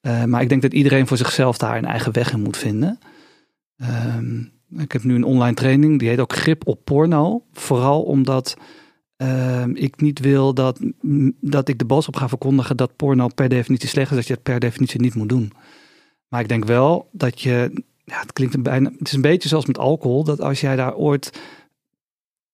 Uh, 0.02 0.24
maar 0.24 0.42
ik 0.42 0.48
denk 0.48 0.62
dat 0.62 0.72
iedereen 0.72 1.06
voor 1.06 1.16
zichzelf 1.16 1.58
daar 1.58 1.76
een 1.76 1.84
eigen 1.84 2.12
weg 2.12 2.32
in 2.32 2.42
moet 2.42 2.56
vinden. 2.56 2.98
Um, 4.16 4.52
ik 4.78 4.92
heb 4.92 5.04
nu 5.04 5.14
een 5.14 5.24
online 5.24 5.54
training, 5.54 5.98
die 5.98 6.08
heet 6.08 6.20
ook 6.20 6.32
Grip 6.32 6.66
op 6.66 6.84
Porno. 6.84 7.44
Vooral 7.52 8.02
omdat 8.02 8.56
uh, 9.22 9.64
ik 9.74 10.00
niet 10.00 10.18
wil 10.18 10.54
dat, 10.54 10.78
dat 11.40 11.68
ik 11.68 11.78
de 11.78 11.84
boodschap 11.84 12.16
ga 12.16 12.28
verkondigen 12.28 12.76
dat 12.76 12.96
porno 12.96 13.28
per 13.28 13.48
definitie 13.48 13.88
slecht 13.88 14.10
is, 14.10 14.16
dat 14.16 14.26
je 14.26 14.32
het 14.32 14.42
per 14.42 14.60
definitie 14.60 15.00
niet 15.00 15.14
moet 15.14 15.28
doen. 15.28 15.52
Maar 16.28 16.40
ik 16.40 16.48
denk 16.48 16.64
wel 16.64 17.08
dat 17.12 17.40
je, 17.40 17.82
ja, 18.04 18.20
het 18.20 18.32
klinkt 18.32 18.54
een 18.54 18.62
bijna, 18.62 18.90
het 18.98 19.06
is 19.06 19.12
een 19.12 19.20
beetje 19.20 19.48
zoals 19.48 19.66
met 19.66 19.78
alcohol, 19.78 20.24
dat 20.24 20.40
als 20.40 20.60
jij 20.60 20.76
daar 20.76 20.94
ooit 20.94 21.40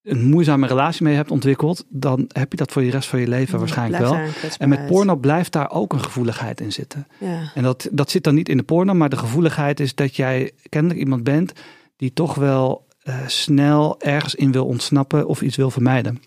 een 0.02 0.24
moeizame 0.24 0.66
relatie 0.66 1.02
mee 1.02 1.14
hebt 1.14 1.30
ontwikkeld, 1.30 1.84
dan 1.88 2.24
heb 2.32 2.50
je 2.50 2.56
dat 2.56 2.72
voor 2.72 2.82
je 2.82 2.90
rest 2.90 3.08
van 3.08 3.20
je 3.20 3.28
leven 3.28 3.58
waarschijnlijk 3.58 4.02
wel. 4.02 4.18
En 4.58 4.68
met 4.68 4.86
porno 4.86 5.16
blijft 5.16 5.52
daar 5.52 5.70
ook 5.70 5.92
een 5.92 6.02
gevoeligheid 6.02 6.60
in 6.60 6.72
zitten. 6.72 7.06
Ja. 7.18 7.50
En 7.54 7.62
dat, 7.62 7.88
dat 7.92 8.10
zit 8.10 8.24
dan 8.24 8.34
niet 8.34 8.48
in 8.48 8.56
de 8.56 8.62
porno, 8.62 8.94
maar 8.94 9.08
de 9.08 9.16
gevoeligheid 9.16 9.80
is 9.80 9.94
dat 9.94 10.16
jij 10.16 10.52
kennelijk 10.68 11.00
iemand 11.00 11.24
bent 11.24 11.52
die 11.96 12.12
toch 12.12 12.34
wel 12.34 12.86
uh, 13.04 13.14
snel 13.26 14.00
ergens 14.00 14.34
in 14.34 14.52
wil 14.52 14.66
ontsnappen 14.66 15.26
of 15.26 15.42
iets 15.42 15.56
wil 15.56 15.70
vermijden. 15.70 16.20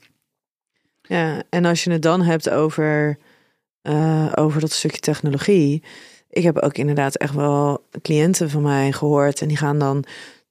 Ja, 1.10 1.43
en 1.49 1.66
als 1.66 1.84
je 1.84 1.91
het 1.91 2.01
dan 2.01 2.22
hebt 2.22 2.49
over, 2.49 3.18
uh, 3.84 4.32
over 4.36 4.62
dat 4.62 4.72
stukje 4.72 4.99
technologie. 4.99 5.84
Ik 6.30 6.43
heb 6.43 6.57
ook 6.57 6.78
inderdaad 6.78 7.16
echt 7.16 7.34
wel 7.34 7.84
cliënten 8.01 8.49
van 8.49 8.62
mij 8.62 8.91
gehoord. 8.91 9.41
En 9.41 9.47
die 9.47 9.57
gaan 9.57 9.80
dan 9.80 10.03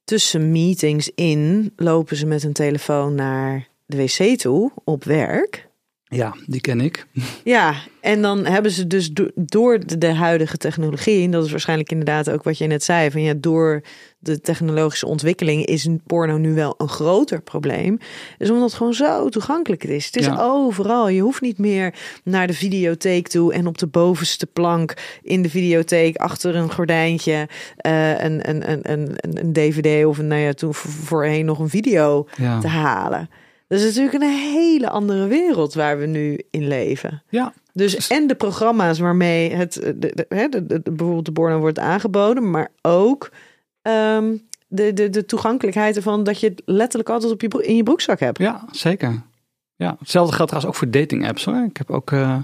tussen 0.03 0.51
meetings 0.51 1.11
in, 1.15 1.73
lopen 1.75 2.15
ze 2.15 2.25
met 2.25 2.43
een 2.43 2.53
telefoon 2.53 3.15
naar 3.15 3.67
de 3.85 3.97
wc 3.97 4.37
toe 4.39 4.71
op 4.83 5.03
werk. 5.03 5.68
Ja, 6.09 6.35
die 6.45 6.61
ken 6.61 6.81
ik. 6.81 7.05
Ja, 7.43 7.73
en 8.01 8.21
dan 8.21 8.45
hebben 8.45 8.71
ze 8.71 8.87
dus 8.87 9.09
door 9.35 9.79
de 9.97 10.13
huidige 10.13 10.57
technologie, 10.57 11.23
en 11.23 11.31
dat 11.31 11.45
is 11.45 11.51
waarschijnlijk 11.51 11.91
inderdaad 11.91 12.29
ook 12.29 12.43
wat 12.43 12.57
je 12.57 12.67
net 12.67 12.83
zei, 12.83 13.11
van 13.11 13.21
ja, 13.21 13.33
door 13.37 13.81
de 14.19 14.41
technologische 14.41 15.05
ontwikkeling 15.05 15.65
is 15.65 15.87
porno 16.05 16.37
nu 16.37 16.53
wel 16.53 16.75
een 16.77 16.89
groter 16.89 17.41
probleem. 17.41 17.97
Is 18.37 18.49
omdat 18.49 18.65
het 18.65 18.77
gewoon 18.77 18.93
zo 18.93 19.29
toegankelijk 19.29 19.83
is. 19.83 20.05
Het 20.05 20.15
is 20.15 20.29
overal. 20.37 21.09
Je 21.09 21.21
hoeft 21.21 21.41
niet 21.41 21.57
meer 21.57 21.93
naar 22.23 22.47
de 22.47 22.53
videotheek 22.53 23.27
toe 23.27 23.53
en 23.53 23.67
op 23.67 23.77
de 23.77 23.87
bovenste 23.87 24.45
plank 24.45 24.93
in 25.21 25.41
de 25.41 25.49
videotheek 25.49 26.15
achter 26.15 26.55
een 26.55 26.71
gordijntje 26.71 27.47
uh, 27.85 28.19
een, 28.19 28.49
een, 28.49 28.71
een, 28.71 28.91
een, 28.91 29.15
een 29.21 29.53
DVD 29.53 30.05
of 30.05 30.17
een, 30.17 30.27
nou 30.27 30.41
ja, 30.41 30.53
toen 30.53 30.73
voorheen 30.73 31.45
nog 31.45 31.59
een 31.59 31.69
video 31.69 32.27
te 32.37 32.67
halen. 32.67 33.29
Dat 33.69 33.79
is 33.79 33.85
natuurlijk 33.85 34.23
een 34.23 34.51
hele 34.53 34.89
andere 34.89 35.27
wereld 35.27 35.73
waar 35.73 35.99
we 35.99 36.05
nu 36.05 36.39
in 36.49 36.67
leven. 36.67 37.23
Ja. 37.29 37.53
Dus 37.73 38.07
en 38.07 38.27
de 38.27 38.35
programma's 38.35 38.99
waarmee 38.99 39.51
het 39.51 39.73
de, 39.73 39.97
de, 39.99 40.65
de, 40.67 40.81
bijvoorbeeld 40.83 41.25
de 41.25 41.31
porno 41.31 41.59
wordt 41.59 41.79
aangeboden, 41.79 42.49
maar 42.49 42.71
ook 42.81 43.31
ehm, 43.81 44.35
de, 44.67 44.93
de, 44.93 45.09
de 45.09 45.25
toegankelijkheid 45.25 45.95
ervan 45.95 46.23
dat 46.23 46.39
je 46.39 46.47
het 46.47 46.61
letterlijk 46.65 47.09
altijd 47.09 47.31
op 47.31 47.41
je, 47.41 47.63
in 47.63 47.75
je 47.75 47.83
broekzak 47.83 48.19
hebt. 48.19 48.37
Ja, 48.37 48.65
zeker. 48.71 49.21
Ja, 49.75 49.95
hetzelfde 49.99 50.35
geldt 50.35 50.51
trouwens 50.51 50.65
ook 50.65 50.83
voor 50.83 50.99
dating 50.99 51.27
apps 51.27 51.45
hoor. 51.45 51.65
Ik 51.69 51.77
heb 51.77 51.89
ook, 51.91 52.11
uh, 52.11 52.37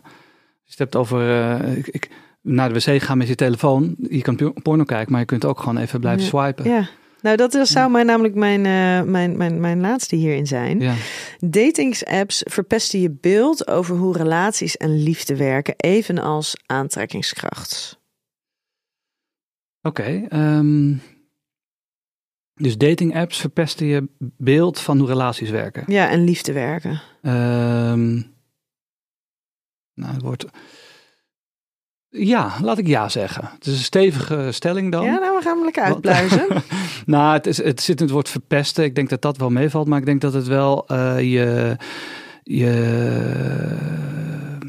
je 0.63 0.73
hebt 0.76 0.95
over, 0.95 1.21
uh, 1.21 1.78
ik, 1.78 1.88
ik, 1.88 2.09
naar 2.41 2.73
de 2.73 2.80
wc 2.80 3.01
gaan 3.01 3.17
met 3.17 3.28
je 3.28 3.36
telefoon. 3.36 3.95
Je 4.09 4.21
kan 4.21 4.53
porno 4.63 4.84
kijken, 4.84 5.11
maar 5.11 5.21
je 5.21 5.28
kunt 5.28 5.45
ook 5.45 5.59
gewoon 5.59 5.78
even 5.78 5.99
blijven 5.99 6.26
swipen. 6.26 6.69
Ja. 6.69 6.88
Nou, 7.26 7.38
dat 7.38 7.67
zou 7.67 7.91
mij 7.91 8.03
namelijk 8.03 8.36
mijn, 8.36 8.59
uh, 8.59 9.11
mijn, 9.11 9.38
mijn, 9.38 9.59
mijn 9.59 9.80
laatste 9.80 10.15
hierin 10.15 10.47
zijn. 10.47 10.80
Ja. 10.80 10.95
Datingsapps 11.39 12.43
verpesten 12.45 12.99
je 12.99 13.09
beeld 13.09 13.67
over 13.67 13.95
hoe 13.95 14.17
relaties 14.17 14.78
en 14.78 15.03
liefde 15.03 15.36
werken, 15.36 15.73
evenals 15.78 16.55
aantrekkingskracht. 16.65 17.99
Oké, 19.82 20.01
okay, 20.01 20.15
um, 20.15 20.30
ehm, 20.30 20.97
dus 22.53 22.78
datingapps 22.78 23.39
verpesten 23.39 23.86
je 23.86 24.07
beeld 24.38 24.80
van 24.80 24.99
hoe 24.99 25.07
relaties 25.07 25.49
werken. 25.49 25.84
Ja, 25.88 26.09
en 26.09 26.23
liefde 26.23 26.53
werken. 26.53 27.01
Um, 27.21 28.34
nou, 29.93 30.13
het 30.13 30.21
wordt 30.21 30.45
ja, 32.18 32.53
laat 32.61 32.78
ik 32.78 32.88
ja 32.88 33.09
zeggen. 33.09 33.49
Het 33.53 33.66
is 33.66 33.78
een 33.78 33.84
stevige 33.84 34.47
stelling 34.51 34.91
dan. 34.91 35.05
Ja, 35.05 35.20
nou, 35.20 35.38
we 35.38 35.43
gaan 35.43 35.55
hem 35.55 35.63
lekker 35.63 35.84
uitpluizen. 35.84 36.47
nou, 37.05 37.34
het, 37.34 37.47
is, 37.47 37.57
het 37.57 37.82
zit 37.82 37.99
in 37.99 38.05
het 38.05 38.13
woord 38.13 38.30
verpesten. 38.30 38.84
Ik 38.84 38.95
denk 38.95 39.09
dat 39.09 39.22
dat 39.22 39.38
wel 39.38 39.49
meevalt, 39.49 39.88
maar 39.88 39.99
ik 39.99 40.05
denk 40.05 40.22
dat 40.22 40.34
het 40.34 40.47
wel 40.47 40.86
uh, 40.91 41.20
je, 41.20 41.78
je, 42.43 42.74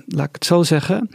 laat 0.07 0.28
ik 0.28 0.34
het 0.34 0.44
zo 0.44 0.62
zeggen. 0.62 1.11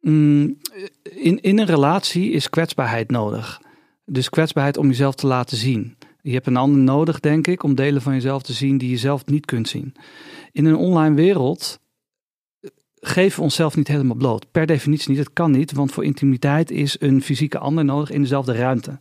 Mm, 0.00 0.58
in, 1.02 1.40
in 1.40 1.58
een 1.58 1.66
relatie 1.66 2.30
is 2.30 2.50
kwetsbaarheid 2.50 3.10
nodig. 3.10 3.60
Dus 4.04 4.28
kwetsbaarheid 4.28 4.76
om 4.76 4.86
jezelf 4.86 5.14
te 5.14 5.26
laten 5.26 5.56
zien. 5.56 5.96
Je 6.22 6.32
hebt 6.32 6.46
een 6.46 6.56
ander 6.56 6.80
nodig, 6.80 7.20
denk 7.20 7.46
ik, 7.46 7.62
om 7.62 7.74
delen 7.74 8.02
van 8.02 8.12
jezelf 8.12 8.42
te 8.42 8.52
zien 8.52 8.78
die 8.78 8.90
je 8.90 8.96
zelf 8.96 9.26
niet 9.26 9.44
kunt 9.44 9.68
zien. 9.68 9.94
In 10.52 10.64
een 10.64 10.76
online 10.76 11.14
wereld 11.14 11.80
geven 13.00 13.36
we 13.36 13.42
onszelf 13.42 13.76
niet 13.76 13.88
helemaal 13.88 14.16
bloot. 14.16 14.46
Per 14.50 14.66
definitie 14.66 15.10
niet. 15.10 15.18
Het 15.18 15.32
kan 15.32 15.50
niet, 15.50 15.72
want 15.72 15.92
voor 15.92 16.04
intimiteit 16.04 16.70
is 16.70 16.96
een 17.00 17.22
fysieke 17.22 17.58
ander 17.58 17.84
nodig 17.84 18.10
in 18.10 18.20
dezelfde 18.20 18.52
ruimte. 18.52 18.98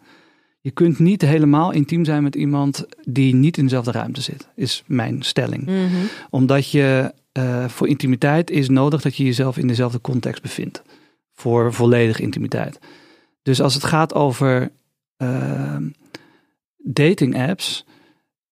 Je 0.62 0.72
kunt 0.72 1.00
niet 1.00 1.22
helemaal 1.22 1.72
intiem 1.72 2.06
zijn 2.06 2.24
met 2.24 2.36
iemand 2.36 2.86
die 3.04 3.36
niet 3.36 3.58
in 3.58 3.64
dezelfde 3.64 3.92
ruimte 3.92 4.22
zit, 4.22 4.48
is 4.56 4.84
mijn 4.86 5.24
stelling. 5.24 5.66
Mhm. 5.66 6.06
Omdat 6.30 6.72
je 6.72 7.14
uh, 7.38 7.68
voor 7.68 7.88
intimiteit 7.88 8.50
is 8.50 8.70
nodig 8.70 9.02
dat 9.02 9.16
je 9.16 9.24
jezelf 9.24 9.58
in 9.58 9.68
dezelfde 9.68 10.02
context 10.02 10.42
bevindt. 10.42 10.82
Voor 11.34 11.74
volledige 11.74 12.22
intimiteit. 12.22 12.80
Dus 13.42 13.62
als 13.62 13.74
het 13.74 13.84
gaat 13.84 14.14
over 14.14 14.72
uh, 15.18 15.78
dating 16.78 17.48
apps 17.50 17.86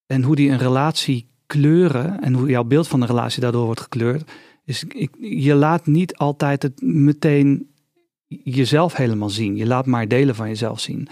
en 0.06 0.24
hoe 0.24 0.36
die 0.36 0.50
een 0.50 0.58
relatie 0.58 1.28
kleuren 1.48 2.22
en 2.22 2.34
hoe 2.34 2.50
jouw 2.50 2.64
beeld 2.64 2.88
van 2.88 3.00
de 3.00 3.06
relatie 3.06 3.42
daardoor 3.42 3.66
wordt 3.66 3.82
gekleurd, 3.82 4.32
dus 4.66 4.84
ik, 4.84 5.10
je 5.20 5.54
laat 5.54 5.86
niet 5.86 6.16
altijd 6.16 6.64
het 6.64 6.82
meteen 6.82 7.74
jezelf 8.28 8.96
helemaal 8.96 9.30
zien. 9.30 9.56
Je 9.56 9.66
laat 9.66 9.86
maar 9.86 10.08
delen 10.08 10.36
van 10.36 10.48
jezelf 10.48 10.80
zien. 10.80 11.08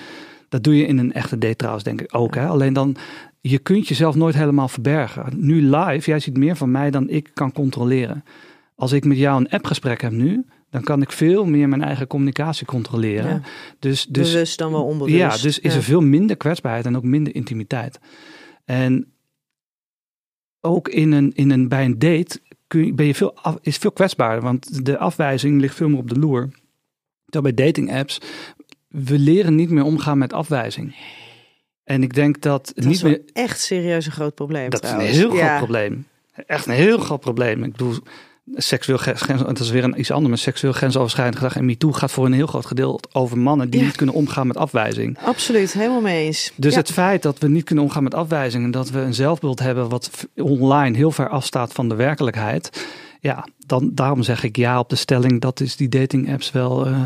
Dat 0.50 0.64
doe 0.64 0.78
je 0.78 0.86
in 0.86 0.98
een 0.98 1.14
echte 1.14 1.38
date 1.38 1.56
trouwens, 1.56 1.84
denk 1.84 2.02
ik 2.02 2.16
ook. 2.16 2.36
Hè? 2.36 2.48
Alleen 2.48 2.74
dan, 2.74 2.96
je 3.42 3.60
kunt 3.60 3.88
jezelf 3.88 4.16
nooit 4.16 4.36
helemaal 4.36 4.68
verbergen. 4.68 5.26
Nu 5.36 5.62
live, 5.62 6.10
jij 6.10 6.20
ziet 6.20 6.38
meer 6.38 6.56
van 6.56 6.72
mij 6.72 6.92
dan 6.92 7.10
ik 7.10 7.30
kan 7.34 7.52
controleren. 7.52 8.24
Als 8.76 8.92
ik 8.92 9.06
met 9.06 9.18
jou 9.18 9.40
een 9.40 9.50
appgesprek 9.50 10.02
heb 10.02 10.12
nu, 10.12 10.46
dan 10.70 10.84
kan 10.84 11.02
ik 11.02 11.12
veel 11.12 11.46
meer 11.46 11.70
mijn 11.70 11.84
eigen 11.84 12.08
communicatie 12.08 12.66
controleren. 12.66 13.44
Dus, 13.80 14.06
dus, 14.06 14.32
Bewust 14.32 14.58
dan 14.58 14.72
wel 14.72 14.86
onbewust. 14.86 15.18
Ja, 15.18 15.38
dus 15.38 15.60
is 15.60 15.76
er 15.76 15.84
veel 15.84 16.02
minder 16.02 16.38
kwetsbaarheid 16.38 16.86
en 16.86 16.96
ook 16.96 17.04
minder 17.04 17.36
intimiteit. 17.36 18.00
En 18.66 19.14
ook 20.62 20.90
in 20.90 21.12
een, 21.12 21.32
in 21.34 21.50
een, 21.50 21.68
bij 21.68 21.86
een 21.86 22.00
date 22.00 22.40
kun 22.72 22.96
ben 22.96 23.06
je 23.06 23.16
veel 23.16 23.36
is 23.62 23.78
veel 23.78 23.92
kwetsbaarder, 23.92 24.44
want 24.44 24.86
de 24.86 24.98
afwijzing 24.98 25.62
ligt 25.62 25.76
veel 25.76 25.90
meer 25.90 25.98
op 25.98 26.10
de 26.10 26.20
loer. 26.20 26.50
Terwijl 27.30 27.54
bij 27.54 27.66
dating 27.66 27.94
apps, 27.94 28.22
we 28.88 29.20
leren 29.20 29.56
niet 29.56 29.70
meer 29.70 29.84
omgaan 29.84 30.18
met 30.18 30.34
afwijzing. 30.34 30.96
En 31.84 32.04
ik 32.04 32.14
denk 32.14 32.42
dat, 32.42 32.72
dat 32.76 32.86
niet 32.86 33.04
meer. 33.04 33.22
Echt 33.34 33.60
serieus 33.60 34.06
een 34.06 34.12
groot 34.12 34.36
probleem. 34.36 34.70
Dat 34.70 34.84
is 34.84 34.92
een 34.92 35.00
heel 35.00 35.30
groot 35.30 35.58
probleem. 35.58 36.08
Echt 36.46 36.66
een 36.66 36.74
heel 36.74 36.98
groot 36.98 37.20
probleem. 37.20 37.64
Ik 37.64 37.72
bedoel, 37.72 37.96
seksueel 38.56 38.98
grens, 38.98 39.42
dat 39.44 39.60
is 39.60 39.70
weer 39.70 39.84
een 39.84 40.00
iets 40.00 40.12
anders, 40.12 40.30
maar 40.30 40.38
seksueel 40.38 40.74
grensoverschrijdend 40.74 41.38
gedrag 41.38 41.56
en 41.56 41.66
MeToo 41.66 41.92
gaat 41.92 42.12
voor 42.12 42.26
een 42.26 42.34
heel 42.34 42.48
groot 42.48 42.66
gedeelte 42.66 43.10
over 43.12 43.38
mannen 43.38 43.70
die 43.70 43.82
niet 43.82 43.96
kunnen 43.96 44.16
omgaan 44.16 44.48
met 44.48 44.58
afwijzing. 44.58 45.18
Absoluut, 45.24 45.74
helemaal 45.74 46.02
mee 46.02 46.26
eens. 46.26 46.52
Dus 46.56 46.76
het 46.76 46.92
feit 46.92 47.22
dat 47.22 47.40
we 47.40 47.48
niet 47.48 47.64
kunnen 47.64 47.84
omgaan 47.84 48.04
met 48.04 48.14
afwijzing 48.14 48.64
en 48.64 48.72
dat 48.72 48.90
we 48.90 49.00
een 49.00 49.14
zelfbeeld 49.14 49.60
hebben 49.60 49.90
wat 49.90 50.28
online 50.36 50.98
heel 50.98 51.12
ver 51.12 51.30
afstaat 51.30 51.74
van 51.74 51.90
de 51.90 51.96
werkelijkheid. 51.96 52.88
Ja, 53.20 53.48
dan, 53.66 53.92
daarom 53.94 54.24
zeg 54.24 54.44
ik 54.44 54.56
ja 54.56 54.80
op 54.80 54.90
de 54.90 54.96
stelling 54.96 55.42
dat 55.42 55.60
is 55.60 55.76
die 55.76 55.90
dating 55.90 56.32
apps 56.32 56.52
wel, 56.52 56.88
uh, 56.88 57.00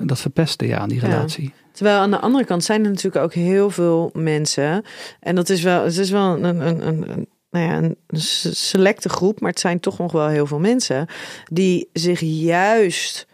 dat 0.00 0.20
verpesten 0.20 0.66
ja, 0.66 0.86
die 0.86 1.00
relatie. 1.00 1.52
Terwijl 1.72 1.98
aan 1.98 2.10
de 2.10 2.20
andere 2.20 2.44
kant 2.44 2.64
zijn 2.64 2.84
er 2.84 2.90
natuurlijk 2.90 3.24
ook 3.24 3.34
heel 3.34 3.70
veel 3.70 4.10
mensen. 4.14 4.84
En 5.20 5.34
dat 5.34 5.48
is 5.48 5.62
wel, 5.62 5.84
het 5.84 5.98
is 5.98 6.10
wel 6.10 6.44
een, 6.44 6.66
een, 6.66 6.86
een, 6.86 7.26
nou 7.52 7.64
ja, 7.64 7.76
een 7.76 8.20
selecte 8.54 9.08
groep, 9.08 9.40
maar 9.40 9.50
het 9.50 9.60
zijn 9.60 9.80
toch 9.80 9.98
nog 9.98 10.12
wel 10.12 10.28
heel 10.28 10.46
veel 10.46 10.58
mensen 10.58 11.06
die 11.50 11.88
zich 11.92 12.20
juist 12.20 13.26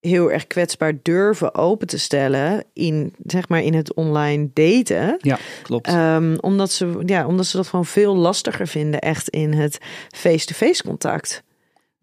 heel 0.00 0.30
erg 0.32 0.46
kwetsbaar 0.46 0.92
durven 1.02 1.54
open 1.54 1.86
te 1.86 1.98
stellen 1.98 2.64
in, 2.72 3.14
zeg 3.26 3.48
maar, 3.48 3.62
in 3.62 3.74
het 3.74 3.94
online 3.94 4.50
daten. 4.52 5.16
Ja, 5.20 5.38
klopt. 5.62 5.92
Um, 5.92 6.38
omdat, 6.40 6.70
ze, 6.72 7.02
ja, 7.06 7.26
omdat 7.26 7.46
ze 7.46 7.56
dat 7.56 7.66
gewoon 7.66 7.86
veel 7.86 8.16
lastiger 8.16 8.66
vinden, 8.66 9.00
echt 9.00 9.28
in 9.28 9.52
het 9.52 9.78
face-to-face 10.10 10.82
contact. 10.82 11.42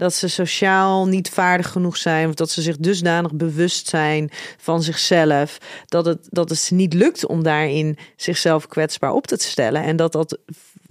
dat 0.01 0.13
ze 0.13 0.27
sociaal 0.27 1.07
niet 1.07 1.29
vaardig 1.29 1.69
genoeg 1.69 1.97
zijn, 1.97 2.27
of 2.27 2.33
dat 2.33 2.49
ze 2.49 2.61
zich 2.61 2.77
dusdanig 2.77 3.33
bewust 3.33 3.87
zijn 3.87 4.29
van 4.57 4.83
zichzelf, 4.83 5.57
dat 5.85 6.05
het, 6.05 6.27
dat 6.29 6.49
het 6.49 6.69
niet 6.73 6.93
lukt 6.93 7.25
om 7.25 7.43
daarin 7.43 7.97
zichzelf 8.15 8.67
kwetsbaar 8.67 9.11
op 9.11 9.27
te 9.27 9.37
stellen. 9.39 9.83
En 9.83 9.95
dat 9.95 10.11
dat 10.11 10.37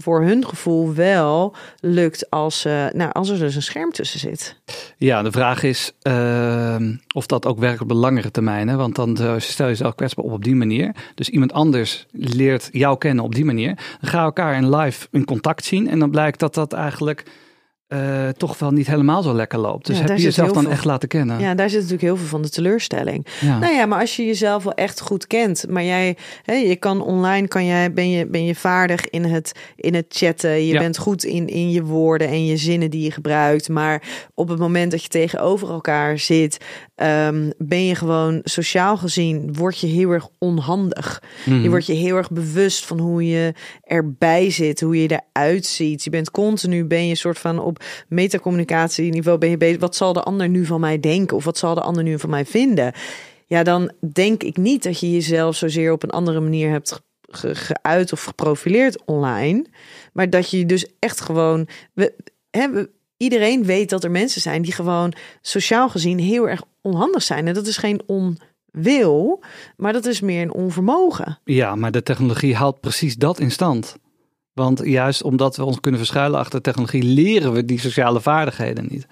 voor 0.03 0.23
hun 0.23 0.47
gevoel 0.47 0.95
wel 0.95 1.55
lukt 1.81 2.31
als, 2.31 2.67
uh, 2.67 2.87
nou, 2.93 3.13
als 3.13 3.29
er 3.29 3.39
dus 3.39 3.55
een 3.55 3.63
scherm 3.63 3.93
tussen 3.93 4.21
zit. 4.21 4.57
Ja, 4.97 5.23
de 5.23 5.33
vraag 5.33 5.63
is 5.63 5.93
uh, 6.03 6.77
of 7.15 7.27
dat 7.27 7.47
ook 7.47 7.59
werkt 7.59 7.81
op 7.81 7.89
de 7.89 7.95
langere 7.95 8.31
termijn. 8.31 8.69
Hè? 8.69 8.77
Want 8.77 8.95
dan 8.95 9.17
stel 9.39 9.67
je 9.67 9.73
jezelf 9.73 9.95
kwetsbaar 9.95 10.25
op 10.25 10.33
op 10.33 10.45
die 10.45 10.57
manier. 10.57 10.95
Dus 11.15 11.29
iemand 11.29 11.53
anders 11.53 12.07
leert 12.11 12.69
jou 12.73 12.99
kennen 12.99 13.25
op 13.25 13.35
die 13.35 13.45
manier. 13.45 13.75
Dan 14.01 14.11
ga 14.11 14.23
elkaar 14.23 14.57
in 14.57 14.77
live 14.77 15.09
in 15.11 15.25
contact 15.25 15.65
zien. 15.65 15.89
En 15.89 15.99
dan 15.99 16.11
blijkt 16.11 16.39
dat 16.39 16.55
dat 16.55 16.73
eigenlijk 16.73 17.25
uh, 17.93 18.29
toch 18.29 18.59
wel 18.59 18.71
niet 18.71 18.87
helemaal 18.87 19.23
zo 19.23 19.35
lekker 19.35 19.59
loopt. 19.59 19.87
Dus 19.87 19.99
heb 19.99 20.09
je 20.09 20.23
jezelf 20.23 20.53
dan 20.53 20.71
echt 20.71 20.85
laten 20.85 21.09
kennen? 21.09 21.41
Ja, 21.41 21.55
daar 21.55 21.69
zit 21.69 21.77
natuurlijk 21.77 22.03
heel 22.03 22.17
veel 22.17 22.27
van 22.27 22.43
de 22.43 22.49
teleurstelling. 22.49 23.27
Ja. 23.41 23.59
Nou 23.59 23.75
ja, 23.75 23.87
maar 23.87 24.01
als 24.01 24.17
je 24.17 24.27
jezelf 24.27 24.63
wel 24.63 24.75
echt 24.75 25.01
goed 25.01 25.27
kent, 25.27 25.65
maar 25.69 25.85
jij, 25.85 26.17
hè, 26.43 26.55
je 26.55 26.77
kan 26.77 27.03
online, 27.03 27.49
kan 27.49 27.65
jij, 27.65 27.93
ben, 27.93 28.11
je, 28.11 28.27
ben 28.27 28.45
je 28.45 28.55
vaardig 28.55 29.11
in 29.11 29.25
het, 29.25 29.53
in 29.77 29.95
het 29.95 30.07
chatten. 30.09 30.67
Je 30.67 30.79
bent 30.79 30.99
goed 30.99 31.25
in, 31.25 31.47
in 31.47 31.71
je 31.71 31.83
woorden 31.83 32.29
en 32.29 32.47
je 32.47 32.57
zinnen 32.57 32.91
die 32.91 33.03
je 33.03 33.11
gebruikt. 33.11 33.69
Maar 33.69 34.03
op 34.35 34.49
het 34.49 34.59
moment 34.59 34.91
dat 34.91 35.03
je 35.03 35.09
tegenover 35.09 35.71
elkaar 35.71 36.19
zit, 36.19 36.65
um, 37.03 37.53
ben 37.59 37.87
je 37.87 37.95
gewoon 37.95 38.41
sociaal 38.45 38.97
gezien, 38.97 39.55
word 39.55 39.79
je 39.79 39.87
heel 39.87 40.11
erg 40.11 40.29
onhandig. 40.39 41.23
Je 41.45 41.51
mhm. 41.51 41.69
wordt 41.69 41.87
je 41.87 41.93
heel 41.93 42.17
erg 42.17 42.31
bewust 42.31 42.87
van 42.87 42.99
hoe 42.99 43.27
je 43.27 43.53
erbij 43.83 44.51
zit, 44.51 44.81
hoe 44.81 45.03
je 45.03 45.21
eruit 45.33 45.67
ziet. 45.67 46.05
Je 46.05 46.11
bent 46.11 46.31
continu, 46.31 46.85
ben 46.85 47.07
je 47.07 47.15
soort 47.15 47.39
van 47.39 47.59
op 47.59 47.85
metacommunicatieniveau 48.09 49.39
ben 49.39 49.51
je 49.51 49.57
bezig. 49.57 49.81
Wat 49.81 49.97
zal 49.97 50.13
de 50.13 50.23
ander 50.23 50.49
nu 50.49 50.67
van 50.67 50.81
mij 50.81 51.01
denken? 51.01 51.37
Of 51.37 51.45
wat 51.45 51.59
zal 51.59 51.75
de 51.75 51.81
ander 51.81 52.03
nu 52.03 52.19
van 52.19 52.31
mij 52.31 52.45
vinden? 52.45 52.93
Ja, 53.47 53.63
dan 53.63 53.93
denk 54.13 54.43
ik 54.43 54.57
niet 54.57 54.83
dat 54.83 55.01
je 55.01 55.13
jezelf 55.13 55.57
zozeer 55.57 55.93
op 55.93 56.03
een 56.03 56.11
andere 56.11 56.41
manier 56.41 56.71
hebt 56.71 57.03
geuit 57.31 58.13
of 58.13 58.23
geprofileerd 58.23 59.05
online. 59.05 59.65
Maar 60.13 60.31
dat 60.31 60.51
je 60.51 60.67
dus 60.67 60.87
echt 60.99 61.21
gewoon. 61.21 61.69
We, 61.93 62.15
hè, 62.51 62.69
iedereen 63.23 63.65
weet 63.65 63.91
dat 63.91 64.05
er 64.05 64.11
mensen 64.11 64.41
zijn 64.41 64.63
die 64.63 64.73
gewoon 64.73 65.13
sociaal 65.41 65.89
gezien 65.89 66.19
heel 66.19 66.49
erg 66.49 66.63
onhandig 66.81 67.23
zijn. 67.23 67.47
En 67.47 67.55
dat 67.55 67.67
is 67.67 67.77
geen 67.77 68.01
onwil, 68.07 69.43
maar 69.77 69.93
dat 69.93 70.07
is 70.07 70.21
meer 70.21 70.43
een 70.43 70.53
onvermogen. 70.53 71.39
Ja, 71.45 71.75
maar 71.75 71.91
de 71.91 72.03
technologie 72.03 72.57
haalt 72.57 72.81
precies 72.81 73.17
dat 73.17 73.41
in 73.41 73.51
stand. 73.51 73.97
Want 74.53 74.81
juist 74.85 75.23
omdat 75.23 75.57
we 75.57 75.65
ons 75.65 75.81
kunnen 75.81 76.01
verschuilen 76.01 76.39
achter 76.39 76.61
technologie, 76.61 77.03
leren 77.03 77.53
we 77.53 77.65
die 77.65 77.81
sociale 77.81 78.21
vaardigheden 78.21 78.87
niet. 78.89 79.07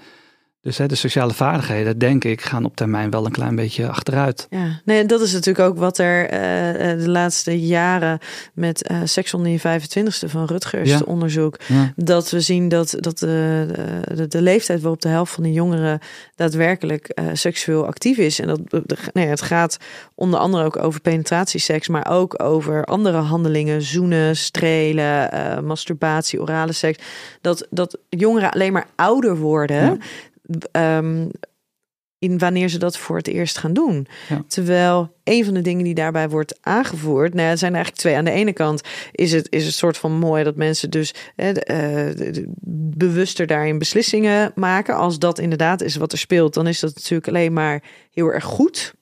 Dus 0.61 0.78
hè, 0.78 0.86
de 0.86 0.94
sociale 0.94 1.32
vaardigheden, 1.32 1.98
denk 1.98 2.24
ik, 2.24 2.40
gaan 2.40 2.64
op 2.64 2.76
termijn 2.76 3.11
wel 3.11 3.26
een 3.26 3.32
klein 3.32 3.56
beetje 3.56 3.88
achteruit. 3.88 4.46
Ja, 4.50 4.80
nee, 4.84 5.06
dat 5.06 5.20
is 5.20 5.32
natuurlijk 5.32 5.68
ook 5.68 5.78
wat 5.78 5.98
er 5.98 6.24
uh, 6.24 7.00
de 7.02 7.09
laatste 7.09 7.61
jaren 7.61 8.18
met 8.54 8.90
uh, 8.90 9.00
Seks 9.04 9.34
onder 9.34 9.52
je 9.52 9.61
25ste 9.61 10.30
van 10.30 10.44
Rutgers 10.44 10.90
ja. 10.90 11.00
onderzoek. 11.04 11.56
Dat 11.96 12.30
we 12.30 12.40
zien 12.40 12.68
dat, 12.68 12.96
dat 13.00 13.18
de, 13.18 13.66
de, 14.14 14.26
de, 14.26 14.42
leeftijd 14.42 14.80
waarop 14.80 15.00
de 15.00 15.09
helft 15.09 15.32
van 15.32 15.42
de 15.42 15.52
jongeren 15.52 15.98
daadwerkelijk 16.34 17.12
uh, 17.14 17.26
seksueel 17.32 17.86
actief 17.86 18.16
is. 18.16 18.40
En 18.40 18.46
dat 18.46 18.61
nee, 19.12 19.26
het 19.26 19.42
gaat 19.42 19.76
onder 20.14 20.40
andere 20.40 20.64
ook 20.64 20.76
over 20.76 21.00
penetratieseks, 21.00 21.88
maar 21.88 22.11
ook 22.11 22.42
over 22.42 22.84
andere 22.84 23.16
handelingen, 23.16 23.82
zoenen, 23.82 24.36
strelen, 24.36 25.30
masturbatie, 25.64 26.40
orale 26.40 26.72
seks. 26.72 27.04
Dat, 27.40 27.66
dat 27.70 27.98
jongeren 28.09 28.50
alleen 28.50 28.72
maar 28.72 28.86
ouder 28.96 29.36
worden. 29.36 29.76
Ja 29.84 29.96
um, 30.72 31.30
in 32.18 32.38
wanneer 32.38 32.68
ze 32.68 32.78
dat 32.78 32.96
voor 32.96 33.16
het 33.16 33.26
eerst 33.26 33.59
gaan 33.59 33.72
doen. 33.72 34.07
Terwijl 34.46 35.12
een 35.24 35.44
van 35.44 35.55
de 35.55 35.61
dingen 35.61 35.84
die 35.84 35.94
daarbij 35.94 36.28
wordt 36.28 36.59
aangevoerd, 36.61 37.34
nou, 37.34 37.49
er 37.49 37.59
zijn 37.59 37.74
eigenlijk 37.74 38.03
twee. 38.03 38.16
Aan 38.16 38.24
de 38.24 38.30
ene 38.30 38.53
kant 38.53 38.82
is 39.12 39.32
het, 39.32 39.46
is 39.51 39.64
het 39.64 39.74
soort 39.74 39.99
van 39.99 40.12
mooi 40.12 40.44
dat 40.44 40.57
mensen 40.57 40.90
dus 40.90 41.14
uh, 41.36 41.51
bewuster 42.96 43.46
daarin 43.46 43.78
beslissingen 43.78 44.53
maken. 44.55 44.96
Als 44.96 45.18
dat 45.18 45.38
inderdaad 45.38 45.82
is 45.82 45.96
wat 45.96 46.12
er 46.12 46.18
speelt, 46.18 46.55
dan 46.55 46.66
is 46.66 46.80
dat 46.80 46.94
natuurlijk 46.94 47.28
alleen 47.28 47.53
maar 47.53 47.82
heel 48.11 48.32
erg 48.32 48.44
goed. 48.44 48.94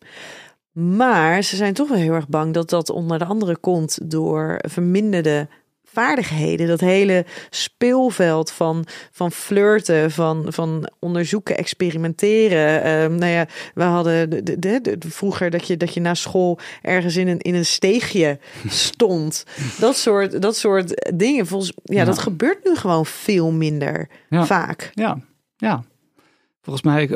Maar 0.73 1.43
ze 1.43 1.57
zijn 1.57 1.75
toch 1.75 1.89
wel 1.89 1.99
heel 1.99 2.15
erg 2.15 2.29
bang 2.29 2.55
dat 2.55 2.71
dat 2.71 2.91
onder 2.91 3.19
de 3.19 3.25
andere 3.25 3.57
komt 3.57 4.11
door 4.11 4.59
verminderde 4.69 5.49
vaardigheden, 5.97 6.67
dat 6.67 6.81
hele 6.81 7.25
speelveld 7.51 8.51
van, 8.51 8.85
van 9.11 9.33
flirten, 9.33 10.11
van, 10.11 10.45
van 10.49 10.89
onderzoeken, 10.99 11.57
experimenteren. 11.57 12.87
Uh, 12.87 13.19
nou 13.19 13.33
ja, 13.33 13.47
we 13.75 13.83
hadden 13.83 14.31
de, 14.31 14.59
de, 14.59 14.81
de, 14.81 14.97
vroeger 15.09 15.51
dat 15.51 15.67
je, 15.67 15.77
dat 15.77 15.95
je 15.95 16.01
na 16.01 16.15
school 16.15 16.59
ergens 16.83 17.17
in 17.17 17.29
een, 17.29 17.41
in 17.41 17.55
een 17.55 17.67
steegje 17.67 18.39
stond. 18.69 19.45
dat, 19.81 19.97
soort, 19.97 20.43
dat 20.43 20.57
soort 20.57 21.11
dingen. 21.15 21.47
Volgens, 21.47 21.73
ja, 21.85 22.05
dat 22.05 22.19
gebeurt 22.19 22.65
nu 22.65 22.75
gewoon 22.75 23.07
veel 23.07 23.51
minder 23.51 24.09
vaak. 24.31 24.91
Ja, 24.95 25.19
ja. 25.57 25.85
Volgens 26.61 26.85
mij 26.85 27.09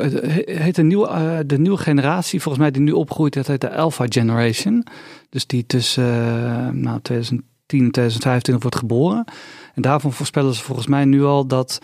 heet 0.45 0.75
de 0.75 0.83
nieuwe, 0.83 1.07
uh, 1.07 1.39
de 1.45 1.59
nieuwe 1.59 1.77
generatie, 1.77 2.41
volgens 2.41 2.63
mij 2.63 2.71
die 2.71 2.81
nu 2.81 2.91
opgroeit, 2.91 3.33
dat 3.33 3.47
heet 3.47 3.61
de 3.61 3.75
Alpha 3.75 4.05
Generation. 4.09 4.85
Dus 5.29 5.47
die 5.47 5.65
tussen 5.65 6.03
uh, 6.03 6.69
nou, 6.69 7.01
2000 7.01 7.41
2025 7.79 8.61
wordt 8.61 8.77
geboren. 8.77 9.25
En 9.73 9.81
daarvan 9.81 10.13
voorspellen 10.13 10.53
ze 10.53 10.63
volgens 10.63 10.87
mij 10.87 11.05
nu 11.05 11.23
al 11.23 11.45
dat 11.47 11.79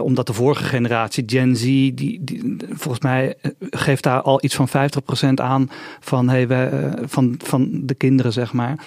omdat 0.00 0.26
de 0.26 0.32
vorige 0.32 0.64
generatie, 0.64 1.22
Gen 1.26 1.56
Z, 1.56 1.62
die, 1.62 2.24
die, 2.24 2.56
volgens 2.68 3.02
mij 3.02 3.34
eh, 3.40 3.50
geeft 3.60 4.02
daar 4.02 4.22
al 4.22 4.44
iets 4.44 4.54
van 4.54 4.68
50% 4.68 4.72
aan 5.34 5.70
van, 6.00 6.28
hey, 6.28 6.48
we, 6.48 6.54
eh, 6.54 7.02
van, 7.06 7.34
van 7.44 7.86
de 7.86 7.94
kinderen, 7.94 8.32
zeg 8.32 8.52
maar. 8.52 8.84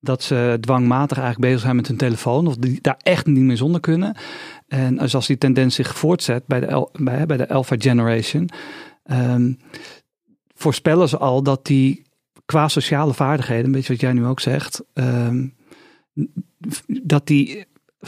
Dat 0.00 0.22
ze 0.22 0.58
dwangmatig 0.60 1.18
eigenlijk 1.18 1.46
bezig 1.46 1.60
zijn 1.60 1.76
met 1.76 1.86
hun 1.86 1.96
telefoon. 1.96 2.46
Of 2.46 2.56
die 2.56 2.78
daar 2.80 2.98
echt 2.98 3.26
niet 3.26 3.44
meer 3.44 3.56
zonder 3.56 3.80
kunnen. 3.80 4.16
En 4.68 4.98
als 4.98 5.26
die 5.26 5.38
tendens 5.38 5.74
zich 5.74 5.96
voortzet 5.96 6.46
bij 6.46 6.60
de, 6.60 6.88
bij, 6.92 7.26
bij 7.26 7.36
de 7.36 7.48
Alpha 7.48 7.76
Generation. 7.78 8.48
Um, 9.10 9.58
voorspellen 10.54 11.08
ze 11.08 11.18
al 11.18 11.42
dat 11.42 11.66
die 11.66 12.02
qua 12.44 12.68
sociale 12.68 13.14
vaardigheden, 13.14 13.64
een 13.64 13.72
beetje 13.72 13.92
wat 13.92 14.00
jij 14.00 14.12
nu 14.12 14.26
ook 14.26 14.40
zegt, 14.40 14.82
ehm, 14.92 15.46
dat 16.86 17.26
die 17.26 17.64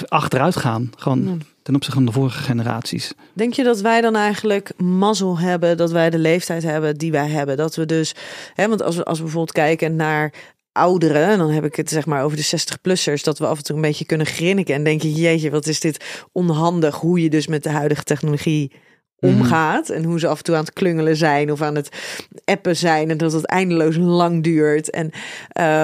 achteruit 0.09 0.57
gaan. 0.57 0.91
Gewoon 0.97 1.43
ten 1.63 1.75
opzichte 1.75 1.97
van 1.97 2.07
de 2.07 2.13
vorige 2.13 2.43
generaties. 2.43 3.13
Denk 3.33 3.53
je 3.53 3.63
dat 3.63 3.81
wij 3.81 4.01
dan 4.01 4.17
eigenlijk 4.17 4.73
mazzel 4.81 5.39
hebben 5.39 5.77
dat 5.77 5.91
wij 5.91 6.11
de 6.11 6.19
leeftijd 6.19 6.63
hebben 6.63 6.97
die 6.97 7.13
wij 7.13 7.29
hebben? 7.29 7.57
Dat 7.57 7.75
we 7.75 7.87
dus, 7.87 8.15
hè, 8.55 8.69
want 8.69 8.83
als 8.83 8.97
we, 8.97 9.05
als 9.05 9.19
we 9.19 9.25
bijvoorbeeld 9.25 9.57
kijken 9.57 9.97
naar 9.97 10.33
ouderen, 10.73 11.29
en 11.29 11.39
dan 11.39 11.51
heb 11.51 11.65
ik 11.65 11.77
het 11.77 11.91
zeg 11.91 12.07
maar 12.07 12.25
over 12.25 12.37
de 12.37 12.43
60-plussers, 12.43 13.23
dat 13.23 13.39
we 13.39 13.47
af 13.47 13.57
en 13.57 13.65
toe 13.65 13.77
een 13.77 13.83
beetje 13.83 14.05
kunnen 14.05 14.27
grinniken 14.27 14.75
en 14.75 14.85
denken, 14.85 15.11
jeetje, 15.13 15.51
wat 15.51 15.67
is 15.67 15.81
dit 15.81 16.27
onhandig, 16.33 16.95
hoe 16.95 17.23
je 17.23 17.31
dus 17.31 17.47
met 17.47 17.63
de 17.63 17.71
huidige 17.71 18.03
technologie. 18.03 18.73
Omgaat. 19.25 19.89
En 19.89 20.05
hoe 20.05 20.19
ze 20.19 20.29
af 20.29 20.39
en 20.39 20.45
toe 20.45 20.55
aan 20.55 20.65
het 20.65 20.73
klungelen 20.73 21.17
zijn 21.17 21.53
of 21.53 21.63
aan 21.63 21.75
het 21.75 21.89
appen 22.45 22.77
zijn. 22.77 23.11
En 23.11 23.17
dat 23.17 23.33
het 23.33 23.47
eindeloos 23.47 23.97
lang 23.97 24.43
duurt. 24.43 24.91
En 24.91 25.11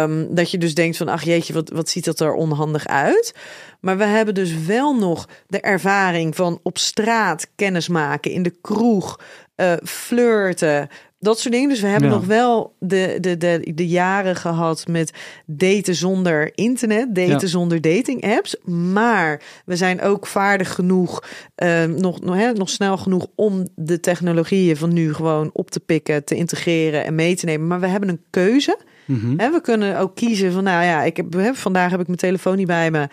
um, 0.03 0.35
dat 0.35 0.51
je 0.51 0.59
dus 0.59 0.75
denkt 0.75 0.97
van, 0.97 1.09
ach 1.09 1.23
jeetje, 1.23 1.53
wat, 1.53 1.71
wat 1.71 1.89
ziet 1.89 2.05
dat 2.05 2.21
er 2.21 2.33
onhandig 2.33 2.87
uit. 2.87 3.35
Maar 3.81 3.99
we 3.99 4.05
hebben 4.05 4.35
dus 4.35 4.65
wel 4.65 4.95
nog 4.95 5.29
de 5.47 5.61
ervaring 5.61 6.37
van 6.37 6.61
op 6.63 6.79
straat 6.79 7.47
kennis 7.55 7.89
maken, 7.89 8.31
in 8.31 8.43
de 8.43 8.55
kroeg, 8.61 9.21
uh, 9.57 9.73
flirten, 9.85 10.89
dat 11.21 11.41
soort 11.41 11.55
dingen. 11.55 11.69
Dus 11.69 11.81
we 11.81 11.87
hebben 11.87 12.11
nog 12.11 12.27
wel 12.27 12.75
de, 12.79 13.19
de, 13.21 13.37
de, 13.37 13.73
de 13.75 13.89
jaren 13.89 14.37
gehad 14.37 14.87
met 14.87 15.13
daten 15.47 15.95
zonder 15.95 16.51
internet, 16.55 17.15
daten 17.15 17.49
zonder 17.49 17.81
dating 17.81 18.37
apps. 18.37 18.57
Maar 18.65 19.43
we 19.65 19.77
zijn 19.77 20.01
ook 20.01 20.27
vaardig 20.27 20.75
genoeg, 20.75 21.25
uh, 21.63 21.85
nog, 21.85 22.21
nog, 22.21 22.37
hè, 22.37 22.53
nog 22.53 22.69
snel 22.69 22.97
genoeg 22.97 23.27
om 23.35 23.69
de 23.75 24.01
technologieën 24.01 24.77
van 24.77 24.93
nu 24.93 25.15
gewoon 25.15 25.51
op 25.53 25.71
te 25.71 25.81
pikken, 25.81 26.25
te 26.25 26.35
integreren 26.35 27.05
en 27.05 27.15
mee 27.15 27.37
te 27.37 27.45
nemen. 27.45 27.67
Maar 27.67 27.81
we 27.81 27.87
hebben 27.87 28.09
een 28.09 28.23
keuze. 28.31 28.79
Mm 29.05 29.37
We 29.37 29.61
kunnen 29.63 29.99
ook 29.99 30.15
kiezen 30.15 30.53
van, 30.53 30.65
nou 30.65 30.85
ja, 30.85 31.03
ik 31.03 31.17
heb, 31.17 31.57
vandaag 31.57 31.91
heb 31.91 32.01
ik 32.01 32.07
mijn 32.07 32.19
telefoon 32.19 32.57
niet 32.57 32.67
bij 32.67 32.91
me. 32.91 33.09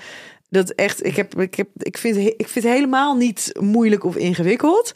Dat 0.49 0.69
echt, 0.69 1.05
ik, 1.05 1.15
heb, 1.15 1.39
ik, 1.39 1.55
heb, 1.55 1.69
ik, 1.77 1.97
vind, 1.97 2.17
ik 2.17 2.47
vind 2.47 2.65
het 2.65 2.73
helemaal 2.73 3.15
niet 3.15 3.51
moeilijk 3.59 4.03
of 4.03 4.15
ingewikkeld. 4.15 4.93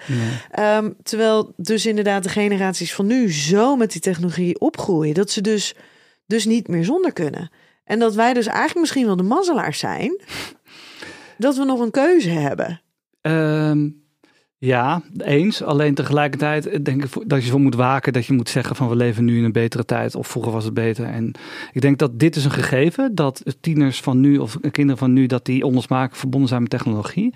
Ehm, 0.51 0.91
terwijl 1.03 1.53
dus 1.57 1.85
inderdaad 1.85 2.23
de 2.23 2.29
generaties 2.29 2.93
van 2.93 3.05
nu 3.05 3.31
zo 3.33 3.75
met 3.75 3.91
die 3.91 4.01
technologie 4.01 4.59
opgroeien, 4.59 5.13
dat 5.13 5.31
ze 5.31 5.41
dus, 5.41 5.75
dus 6.25 6.45
niet 6.45 6.67
meer 6.67 6.85
zonder 6.85 7.13
kunnen. 7.13 7.51
En 7.83 7.99
dat 7.99 8.15
wij 8.15 8.33
dus 8.33 8.47
eigenlijk 8.47 8.79
misschien 8.79 9.05
wel 9.05 9.15
de 9.15 9.23
mazzelaars 9.23 9.79
zijn, 9.79 10.21
dat 11.37 11.55
we 11.55 11.63
nog 11.63 11.79
een 11.79 11.91
keuze 11.91 12.29
hebben. 12.29 12.81
Um, 13.21 14.00
Ja, 14.63 15.01
eens. 15.17 15.63
Alleen 15.63 15.93
tegelijkertijd 15.93 16.85
denk 16.85 17.03
ik 17.03 17.29
dat 17.29 17.43
je 17.43 17.51
voor 17.51 17.59
moet 17.59 17.75
waken 17.75 18.13
dat 18.13 18.25
je 18.25 18.33
moet 18.33 18.49
zeggen 18.49 18.75
van 18.75 18.89
we 18.89 18.95
leven 18.95 19.25
nu 19.25 19.37
in 19.37 19.43
een 19.43 19.51
betere 19.51 19.85
tijd 19.85 20.15
of 20.15 20.27
vroeger 20.27 20.51
was 20.51 20.63
het 20.63 20.73
beter. 20.73 21.05
En 21.05 21.31
ik 21.71 21.81
denk 21.81 21.97
dat 21.97 22.19
dit 22.19 22.35
is 22.35 22.45
een 22.45 22.51
gegeven 22.51 23.15
dat 23.15 23.43
tieners 23.61 24.01
van 24.01 24.19
nu 24.19 24.37
of 24.37 24.57
kinderen 24.71 24.97
van 24.97 25.13
nu 25.13 25.25
dat 25.25 25.45
die 25.45 25.65
onlosmakelijk 25.65 26.15
verbonden 26.15 26.49
zijn 26.49 26.61
met 26.61 26.71
technologie. 26.71 27.33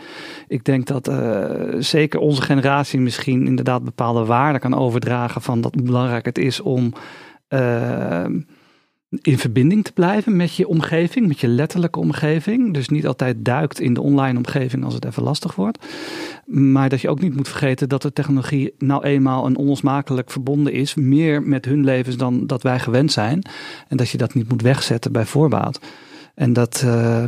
Ik 0.47 0.63
denk 0.63 0.85
dat 0.85 1.07
uh, 1.07 1.51
zeker 1.79 2.19
onze 2.19 2.41
generatie 2.41 2.99
misschien 2.99 3.47
inderdaad 3.47 3.83
bepaalde 3.83 4.25
waarden 4.25 4.61
kan 4.61 4.73
overdragen 4.73 5.41
van 5.41 5.61
dat 5.61 5.73
hoe 5.73 5.83
belangrijk 5.83 6.25
het 6.25 6.37
is 6.37 6.59
om 6.59 6.93
uh, 7.49 8.25
in 9.21 9.37
verbinding 9.37 9.83
te 9.83 9.93
blijven 9.93 10.35
met 10.35 10.55
je 10.55 10.67
omgeving, 10.67 11.27
met 11.27 11.39
je 11.39 11.47
letterlijke 11.47 11.99
omgeving. 11.99 12.73
Dus 12.73 12.89
niet 12.89 13.07
altijd 13.07 13.45
duikt 13.45 13.79
in 13.79 13.93
de 13.93 14.01
online 14.01 14.37
omgeving 14.37 14.83
als 14.83 14.93
het 14.93 15.05
even 15.05 15.23
lastig 15.23 15.55
wordt. 15.55 15.85
Maar 16.45 16.89
dat 16.89 17.01
je 17.01 17.09
ook 17.09 17.21
niet 17.21 17.35
moet 17.35 17.47
vergeten 17.47 17.89
dat 17.89 18.01
de 18.01 18.13
technologie 18.13 18.73
nou 18.77 19.03
eenmaal 19.03 19.45
een 19.45 19.57
onlosmakelijk 19.57 20.31
verbonden 20.31 20.73
is, 20.73 20.95
meer 20.95 21.43
met 21.43 21.65
hun 21.65 21.83
levens 21.83 22.17
dan 22.17 22.47
dat 22.47 22.63
wij 22.63 22.79
gewend 22.79 23.11
zijn. 23.11 23.41
En 23.87 23.97
dat 23.97 24.09
je 24.09 24.17
dat 24.17 24.33
niet 24.33 24.49
moet 24.49 24.61
wegzetten 24.61 25.11
bij 25.11 25.25
voorbaat. 25.25 25.79
En 26.35 26.53
dat, 26.53 26.81
uh, 26.85 27.23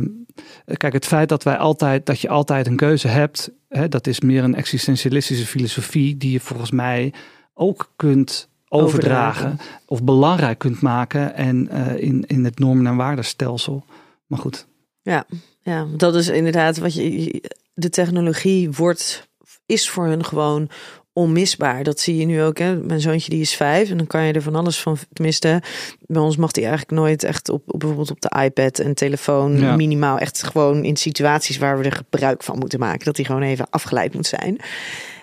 kijk, 0.66 0.92
het 0.92 1.06
feit 1.06 1.28
dat 1.28 1.42
wij 1.42 1.56
altijd, 1.56 2.06
dat 2.06 2.20
je 2.20 2.28
altijd 2.28 2.66
een 2.66 2.76
keuze 2.76 3.08
hebt, 3.08 3.50
hè, 3.68 3.88
dat 3.88 4.06
is 4.06 4.20
meer 4.20 4.44
een 4.44 4.54
existentialistische 4.54 5.46
filosofie 5.46 6.16
die 6.16 6.32
je 6.32 6.40
volgens 6.40 6.70
mij 6.70 7.12
ook 7.54 7.92
kunt 7.96 8.47
overdragen, 8.68 9.58
of 9.86 10.02
belangrijk 10.02 10.58
kunt 10.58 10.80
maken 10.80 11.34
en 11.34 11.68
uh, 11.72 11.96
in, 11.96 12.24
in 12.26 12.44
het 12.44 12.58
normen- 12.58 12.86
en 12.86 12.96
waardestelsel. 12.96 13.84
Maar 14.26 14.38
goed. 14.38 14.66
Ja, 15.02 15.24
ja, 15.62 15.86
dat 15.96 16.14
is 16.14 16.28
inderdaad 16.28 16.78
wat 16.78 16.94
je. 16.94 17.42
De 17.74 17.90
technologie 17.90 18.70
wordt, 18.70 19.28
is 19.66 19.90
voor 19.90 20.06
hun 20.06 20.24
gewoon 20.24 20.70
onmisbaar. 21.18 21.82
Dat 21.82 22.00
zie 22.00 22.16
je 22.16 22.24
nu 22.24 22.42
ook. 22.42 22.58
Hè? 22.58 22.76
Mijn 22.76 23.00
zoontje 23.00 23.30
die 23.30 23.40
is 23.40 23.54
vijf 23.54 23.90
en 23.90 23.96
dan 23.96 24.06
kan 24.06 24.22
je 24.22 24.32
er 24.32 24.42
van 24.42 24.54
alles 24.54 24.80
van. 24.80 24.96
Tenminste, 25.12 25.62
bij 26.06 26.22
ons 26.22 26.36
mag 26.36 26.54
hij 26.54 26.64
eigenlijk 26.64 27.00
nooit 27.00 27.24
echt 27.24 27.48
op, 27.48 27.62
op 27.66 27.78
bijvoorbeeld 27.78 28.10
op 28.10 28.20
de 28.20 28.42
iPad 28.44 28.78
en 28.78 28.94
telefoon 28.94 29.60
ja. 29.60 29.76
minimaal 29.76 30.18
echt 30.18 30.42
gewoon 30.42 30.84
in 30.84 30.96
situaties 30.96 31.58
waar 31.58 31.78
we 31.78 31.84
er 31.84 31.92
gebruik 31.92 32.42
van 32.42 32.58
moeten 32.58 32.78
maken. 32.78 33.04
Dat 33.04 33.16
hij 33.16 33.24
gewoon 33.24 33.42
even 33.42 33.66
afgeleid 33.70 34.14
moet 34.14 34.26
zijn. 34.26 34.56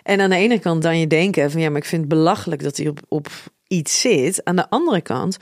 En 0.05 0.21
aan 0.21 0.29
de 0.29 0.35
ene 0.35 0.59
kant 0.59 0.81
dan 0.81 0.99
je 0.99 1.07
denken 1.07 1.51
van 1.51 1.61
ja, 1.61 1.69
maar 1.69 1.81
ik 1.81 1.85
vind 1.85 2.01
het 2.01 2.09
belachelijk 2.09 2.63
dat 2.63 2.77
hij 2.77 2.87
op, 2.87 2.99
op 3.07 3.27
iets 3.67 4.01
zit. 4.01 4.43
Aan 4.43 4.55
de 4.55 4.69
andere 4.69 5.01
kant, 5.01 5.37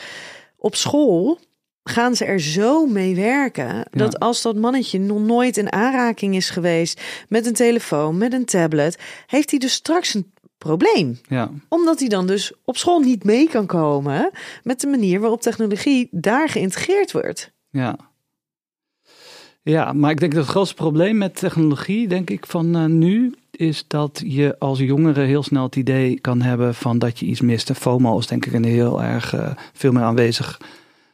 op 0.57 0.75
school 0.75 1.39
gaan 1.83 2.15
ze 2.15 2.25
er 2.25 2.39
zo 2.39 2.85
mee 2.85 3.15
werken 3.15 3.85
dat 3.91 4.19
als 4.19 4.41
dat 4.41 4.55
mannetje 4.55 4.99
nog 4.99 5.19
nooit 5.19 5.57
in 5.57 5.71
aanraking 5.71 6.35
is 6.35 6.49
geweest 6.49 7.01
met 7.29 7.45
een 7.45 7.53
telefoon, 7.53 8.17
met 8.17 8.33
een 8.33 8.45
tablet, 8.45 8.99
heeft 9.27 9.49
hij 9.49 9.59
dus 9.59 9.73
straks 9.73 10.13
een 10.13 10.33
probleem. 10.57 11.19
Ja. 11.27 11.51
Omdat 11.69 11.99
hij 11.99 12.09
dan 12.09 12.27
dus 12.27 12.53
op 12.65 12.77
school 12.77 12.99
niet 12.99 13.23
mee 13.23 13.49
kan 13.49 13.65
komen 13.65 14.31
met 14.63 14.81
de 14.81 14.87
manier 14.87 15.19
waarop 15.19 15.41
technologie 15.41 16.07
daar 16.11 16.49
geïntegreerd 16.49 17.11
wordt. 17.11 17.51
Ja. 17.69 17.97
Ja, 19.63 19.93
maar 19.93 20.11
ik 20.11 20.19
denk 20.19 20.33
dat 20.33 20.41
het 20.41 20.51
grootste 20.51 20.75
probleem 20.75 21.17
met 21.17 21.35
technologie, 21.35 22.07
denk 22.07 22.29
ik, 22.29 22.45
van 22.45 22.77
uh, 22.77 22.85
nu 22.85 23.33
is 23.51 23.85
dat 23.87 24.21
je 24.25 24.55
als 24.59 24.79
jongere 24.79 25.21
heel 25.21 25.43
snel 25.43 25.63
het 25.63 25.75
idee 25.75 26.19
kan 26.19 26.41
hebben 26.41 26.75
van 26.75 26.99
dat 26.99 27.19
je 27.19 27.25
iets 27.25 27.41
mist. 27.41 27.69
En 27.69 27.75
FOMO 27.75 28.17
is 28.19 28.27
denk 28.27 28.45
ik 28.45 28.53
een 28.53 28.63
heel 28.63 29.03
erg 29.03 29.33
uh, 29.33 29.51
veel 29.73 29.91
meer 29.91 30.03
aanwezig 30.03 30.61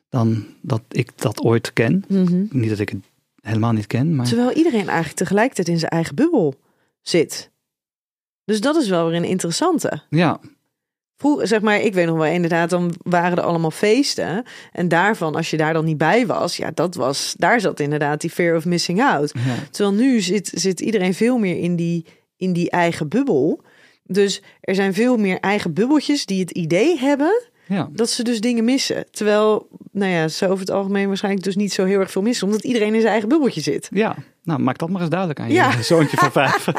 dan 0.10 0.46
dat 0.62 0.82
ik 0.90 1.12
dat 1.16 1.42
ooit 1.42 1.74
ken. 1.74 2.04
Mm 2.08 2.26
-hmm. 2.26 2.48
Niet 2.52 2.70
dat 2.70 2.80
ik 2.80 2.90
het 2.90 3.04
helemaal 3.42 3.72
niet 3.72 3.88
ken. 3.88 4.16
Maar... 4.16 4.28
Terwijl 4.28 4.52
iedereen 4.52 4.88
eigenlijk 4.88 5.18
tegelijkertijd 5.18 5.68
in 5.68 5.80
zijn 5.80 5.92
eigen 5.92 6.16
bubbel 6.16 6.56
zit. 7.02 7.52
Dus 8.46 8.62
dat 8.62 8.76
is 8.76 8.90
wel 8.90 9.08
weer 9.08 9.16
een 9.16 9.24
interessante. 9.24 10.02
Ja. 10.10 10.40
Vroeger, 11.20 11.48
zeg 11.48 11.62
maar, 11.62 11.82
ik 11.82 11.94
weet 11.94 12.06
nog 12.06 12.18
wel 12.18 12.26
inderdaad, 12.26 12.70
dan 12.70 12.94
waren 13.04 13.38
er 13.38 13.44
allemaal 13.44 13.72
feesten. 13.72 14.44
En 14.72 14.88
daarvan, 14.88 15.36
als 15.36 15.50
je 15.50 15.58
daar 15.58 15.74
dan 15.74 15.86
niet 15.86 15.98
bij 15.98 16.26
was, 16.26 16.58
ja, 16.58 16.72
dat 16.74 16.96
was, 16.96 17.36
daar 17.38 17.62
zat 17.62 17.80
inderdaad 17.80 18.22
die 18.22 18.30
fear 18.30 18.56
of 18.56 18.66
missing 18.66 19.02
out. 19.02 19.32
Ja. 19.34 19.56
Terwijl 19.72 19.96
nu 19.96 20.22
zit, 20.22 20.52
zit 20.54 20.80
iedereen 20.80 21.14
veel 21.14 21.38
meer 21.38 21.58
in 21.58 21.76
die, 21.76 22.06
in 22.38 22.54
die 22.54 22.70
eigen 22.70 23.08
bubbel. 23.08 23.62
Dus 24.04 24.42
er 24.62 24.76
zijn 24.76 24.94
veel 24.94 25.18
meer 25.18 25.40
eigen 25.40 25.74
bubbeltjes 25.74 26.26
die 26.26 26.40
het 26.40 26.52
idee 26.52 27.00
hebben 27.00 27.50
ja. 27.66 27.90
dat 27.92 28.10
ze 28.10 28.24
dus 28.24 28.42
dingen 28.42 28.64
missen. 28.64 29.06
Terwijl, 29.12 29.68
nou 29.92 30.12
ja, 30.12 30.28
ze 30.28 30.46
over 30.46 30.60
het 30.60 30.72
algemeen 30.72 31.08
waarschijnlijk 31.08 31.46
dus 31.46 31.56
niet 31.56 31.74
zo 31.74 31.86
heel 31.86 32.00
erg 32.00 32.12
veel 32.12 32.22
missen, 32.22 32.48
omdat 32.48 32.64
iedereen 32.64 32.94
in 32.94 33.00
zijn 33.00 33.12
eigen 33.12 33.30
bubbeltje 33.30 33.62
zit. 33.62 33.88
Ja, 33.94 34.16
nou 34.44 34.60
maak 34.60 34.78
dat 34.78 34.90
maar 34.90 35.02
eens 35.02 35.10
duidelijk 35.10 35.40
aan 35.40 35.48
je 35.48 35.54
ja. 35.54 35.82
zoontje 35.82 36.18
van 36.18 36.32
vijf. 36.32 36.66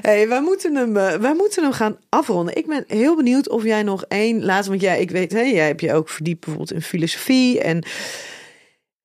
hey, 0.00 0.28
wij 0.28 0.42
moeten, 0.42 0.74
hem, 0.74 0.92
wij 1.20 1.34
moeten 1.34 1.62
hem 1.62 1.72
gaan 1.72 1.98
afronden. 2.08 2.56
Ik 2.56 2.66
ben 2.66 2.84
heel 2.86 3.16
benieuwd 3.16 3.48
of 3.48 3.62
jij 3.62 3.82
nog 3.82 4.04
één 4.08 4.44
laatste, 4.44 4.70
want 4.70 4.82
jij, 4.82 5.00
ik 5.00 5.10
weet, 5.10 5.32
jij 5.32 5.54
hebt 5.54 5.80
je 5.80 5.92
ook 5.92 6.08
verdiept 6.08 6.40
bijvoorbeeld 6.40 6.72
in 6.72 6.82
filosofie 6.82 7.60
en 7.60 7.84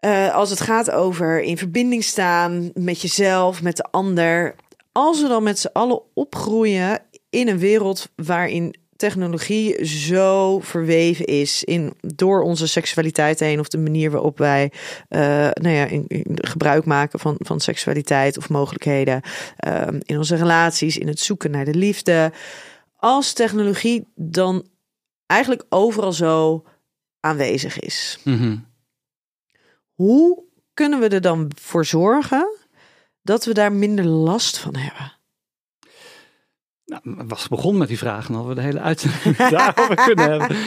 uh, 0.06 0.36
als 0.36 0.50
het 0.50 0.62
gaat 0.62 0.92
over 0.92 1.42
in 1.42 1.58
verbinding 1.58 2.04
staan 2.04 2.72
met 2.74 3.02
jezelf, 3.02 3.62
met 3.62 3.78
de 3.78 3.84
ander. 3.92 4.56
Als 4.92 5.22
we 5.22 5.28
dan 5.28 5.44
met 5.44 5.60
z'n 5.60 5.70
allen 5.74 6.02
opgroeien 6.14 7.00
in 7.30 7.48
een 7.48 7.60
wereld 7.60 8.10
waarin 8.16 8.76
technologie 9.02 9.86
zo 9.86 10.60
verweven 10.60 11.26
is 11.26 11.64
in 11.64 11.94
door 12.00 12.42
onze 12.42 12.68
seksualiteit 12.68 13.40
heen 13.40 13.60
of 13.60 13.68
de 13.68 13.78
manier 13.78 14.12
waarop 14.12 14.38
wij 14.38 14.72
uh, 15.10 15.20
nou 15.54 15.76
ja, 15.76 15.86
in, 15.86 16.06
in 16.08 16.38
gebruik 16.42 16.86
maken 16.86 17.20
van, 17.20 17.36
van 17.40 17.60
seksualiteit 17.60 18.38
of 18.38 18.50
mogelijkheden 18.50 19.22
uh, 19.68 19.88
in 20.00 20.18
onze 20.18 20.36
relaties, 20.36 20.98
in 20.98 21.08
het 21.08 21.20
zoeken 21.20 21.52
naar 21.52 21.66
de 21.66 21.74
liefde. 21.74 22.32
Als 22.96 23.34
technologie 23.34 24.08
dan 24.16 24.68
eigenlijk 25.26 25.66
overal 25.70 26.14
zo 26.14 26.66
aanwezig 27.20 27.80
is. 27.80 28.20
Mm 28.24 28.38
-hmm. 28.38 28.66
Hoe 29.94 30.44
kunnen 30.74 31.00
we 31.00 31.08
er 31.08 31.22
dan 31.22 31.52
voor 31.56 31.86
zorgen 31.86 32.58
dat 33.22 33.46
we 33.46 33.54
daar 33.54 33.72
minder 33.72 34.06
last 34.06 34.58
van 34.58 34.76
hebben? 34.76 35.20
Nou, 36.92 37.28
was 37.28 37.48
begonnen 37.48 37.80
met 37.80 37.88
die 37.88 37.98
vragen, 37.98 38.36
al 38.36 38.48
we 38.48 38.56
de 38.56 38.62
hele 38.62 38.80
uitzending 38.80 39.36
daarover 39.50 39.96
kunnen 39.96 40.30
hebben. 40.30 40.58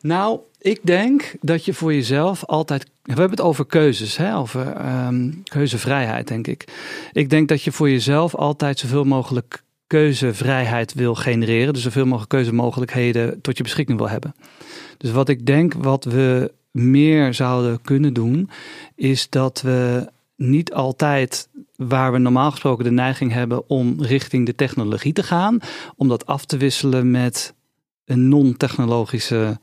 Nou, 0.00 0.40
ik 0.58 0.80
denk 0.82 1.34
dat 1.40 1.64
je 1.64 1.74
voor 1.74 1.94
jezelf 1.94 2.44
altijd. 2.44 2.84
We 3.02 3.12
hebben 3.12 3.30
het 3.30 3.40
over 3.40 3.66
keuzes, 3.66 4.16
hè? 4.16 4.36
over 4.36 4.86
um, 5.06 5.42
keuzevrijheid, 5.44 6.28
denk 6.28 6.46
ik. 6.46 6.64
Ik 7.12 7.30
denk 7.30 7.48
dat 7.48 7.62
je 7.62 7.72
voor 7.72 7.90
jezelf 7.90 8.34
altijd 8.34 8.78
zoveel 8.78 9.04
mogelijk 9.04 9.62
keuzevrijheid 9.86 10.94
wil 10.94 11.14
genereren. 11.14 11.72
Dus 11.72 11.82
zoveel 11.82 12.04
mogelijk 12.04 12.30
keuzemogelijkheden 12.30 13.40
tot 13.40 13.56
je 13.56 13.62
beschikking 13.62 13.98
wil 13.98 14.08
hebben. 14.08 14.34
Dus 14.98 15.10
wat 15.10 15.28
ik 15.28 15.46
denk, 15.46 15.74
wat 15.74 16.04
we 16.04 16.52
meer 16.70 17.34
zouden 17.34 17.82
kunnen 17.82 18.12
doen, 18.12 18.50
is 18.94 19.28
dat 19.28 19.60
we 19.60 20.08
niet 20.38 20.72
altijd 20.72 21.48
waar 21.76 22.12
we 22.12 22.18
normaal 22.18 22.50
gesproken 22.50 22.84
de 22.84 22.90
neiging 22.90 23.32
hebben 23.32 23.68
om 23.68 24.02
richting 24.02 24.46
de 24.46 24.54
technologie 24.54 25.12
te 25.12 25.22
gaan, 25.22 25.58
om 25.96 26.08
dat 26.08 26.26
af 26.26 26.44
te 26.44 26.56
wisselen 26.56 27.10
met 27.10 27.54
een 28.04 28.28
non-technologische 28.28 29.60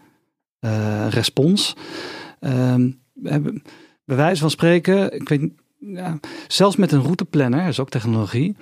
uh, 0.59 1.07
respons. 1.09 1.75
Um, 2.39 2.99
bij 4.05 4.15
wijze 4.15 4.41
van 4.41 4.49
spreken, 4.49 5.13
ik 5.13 5.29
weet, 5.29 5.51
ja, 5.79 6.19
zelfs 6.47 6.75
met 6.75 6.91
een 6.91 7.01
routeplanner, 7.01 7.59
dat 7.59 7.69
is 7.69 7.79
ook 7.79 7.89
technologie. 7.89 8.55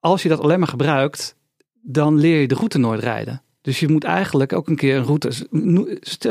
Als 0.00 0.22
je 0.22 0.28
dat 0.28 0.40
alleen 0.40 0.58
maar 0.58 0.68
gebruikt, 0.68 1.36
dan 1.82 2.18
leer 2.18 2.40
je 2.40 2.48
de 2.48 2.54
route 2.54 2.78
nooit 2.78 3.00
rijden. 3.00 3.42
Dus 3.60 3.80
je 3.80 3.88
moet 3.88 4.04
eigenlijk 4.04 4.52
ook 4.52 4.68
een 4.68 4.76
keer 4.76 4.96
een 4.96 5.04
route. 5.04 5.30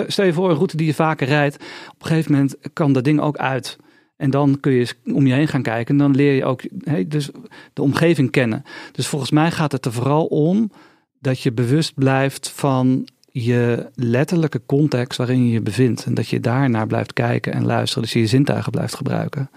Stel 0.08 0.26
je 0.26 0.34
voor 0.34 0.50
een 0.50 0.56
route 0.56 0.78
die 0.78 0.86
je 0.86 0.94
vaker 0.94 1.28
rijdt. 1.28 1.56
Op 1.90 2.02
een 2.02 2.08
gegeven 2.08 2.32
moment 2.32 2.56
kan 2.74 2.94
dat 2.94 3.04
ding 3.04 3.20
ook 3.20 3.38
uit. 3.38 3.78
En 4.20 4.30
dan 4.30 4.58
kun 4.60 4.72
je 4.72 4.94
om 5.14 5.28
je 5.28 5.34
heen 5.34 5.48
gaan 5.48 5.62
kijken. 5.62 5.94
En 5.94 6.02
dan 6.02 6.16
leer 6.16 6.34
je 6.34 6.46
ook 6.46 6.62
hey, 6.84 7.08
dus 7.08 7.30
de 7.74 7.82
omgeving 7.82 8.32
kennen. 8.32 8.64
Dus 8.92 9.08
volgens 9.08 9.32
mij 9.32 9.52
gaat 9.52 9.72
het 9.72 9.86
er 9.86 9.94
vooral 9.94 10.26
om 10.26 10.72
dat 11.20 11.42
je 11.42 11.52
bewust 11.52 11.94
blijft 11.94 12.50
van 12.50 13.08
je 13.32 13.90
letterlijke 13.94 14.62
context 14.66 15.18
waarin 15.18 15.46
je 15.46 15.52
je 15.52 15.62
bevindt. 15.62 16.06
En 16.06 16.14
dat 16.14 16.28
je 16.28 16.40
daarnaar 16.40 16.88
blijft 16.88 17.14
kijken 17.14 17.54
en 17.54 17.66
luisteren. 17.66 18.04
Dus 18.04 18.14
je 18.14 18.20
je 18.20 18.28
zintuigen 18.28 18.72
blijft 18.72 18.96
gebruiken. 18.96 19.50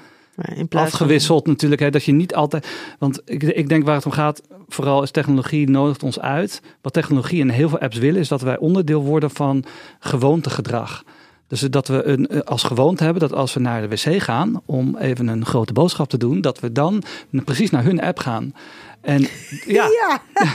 In 0.55 0.69
Afgewisseld 0.71 1.43
van... 1.43 1.53
natuurlijk, 1.53 1.81
hè, 1.81 1.91
dat 1.91 2.05
je 2.05 2.13
niet 2.13 2.35
altijd. 2.35 2.69
Want 2.99 3.21
ik, 3.25 3.43
ik 3.43 3.69
denk 3.69 3.85
waar 3.85 3.95
het 3.95 4.07
om 4.07 4.13
gaat, 4.13 4.43
vooral 4.69 5.03
is 5.03 5.11
technologie 5.11 5.71
nodigt 5.71 6.03
ons 6.03 6.21
uit. 6.21 6.63
Wat 6.81 6.93
technologie 6.93 7.41
en 7.41 7.49
heel 7.49 7.69
veel 7.69 7.79
apps 7.79 7.99
willen, 7.99 8.21
is 8.21 8.29
dat 8.29 8.41
wij 8.41 8.59
onderdeel 8.59 9.03
worden 9.03 9.31
van 9.31 9.65
gewoontegedrag. 9.99 11.05
Dus 11.53 11.61
dat 11.61 11.89
we 11.89 12.05
een, 12.05 12.45
als 12.45 12.63
gewoonte 12.63 13.05
hebben 13.05 13.23
dat 13.23 13.33
als 13.33 13.55
we 13.55 13.61
naar 13.61 13.81
de 13.81 13.89
wc 13.89 14.23
gaan 14.23 14.63
om 14.65 14.97
even 14.97 15.29
een 15.29 15.45
grote 15.45 15.73
boodschap 15.73 16.09
te 16.09 16.17
doen, 16.17 16.41
dat 16.41 16.61
we 16.61 16.73
dan 16.73 17.03
precies 17.31 17.71
naar 17.71 17.85
hun 17.85 18.01
app 18.01 18.19
gaan. 18.19 18.55
En 19.01 19.21
ja. 19.67 19.87
ja. 20.01 20.23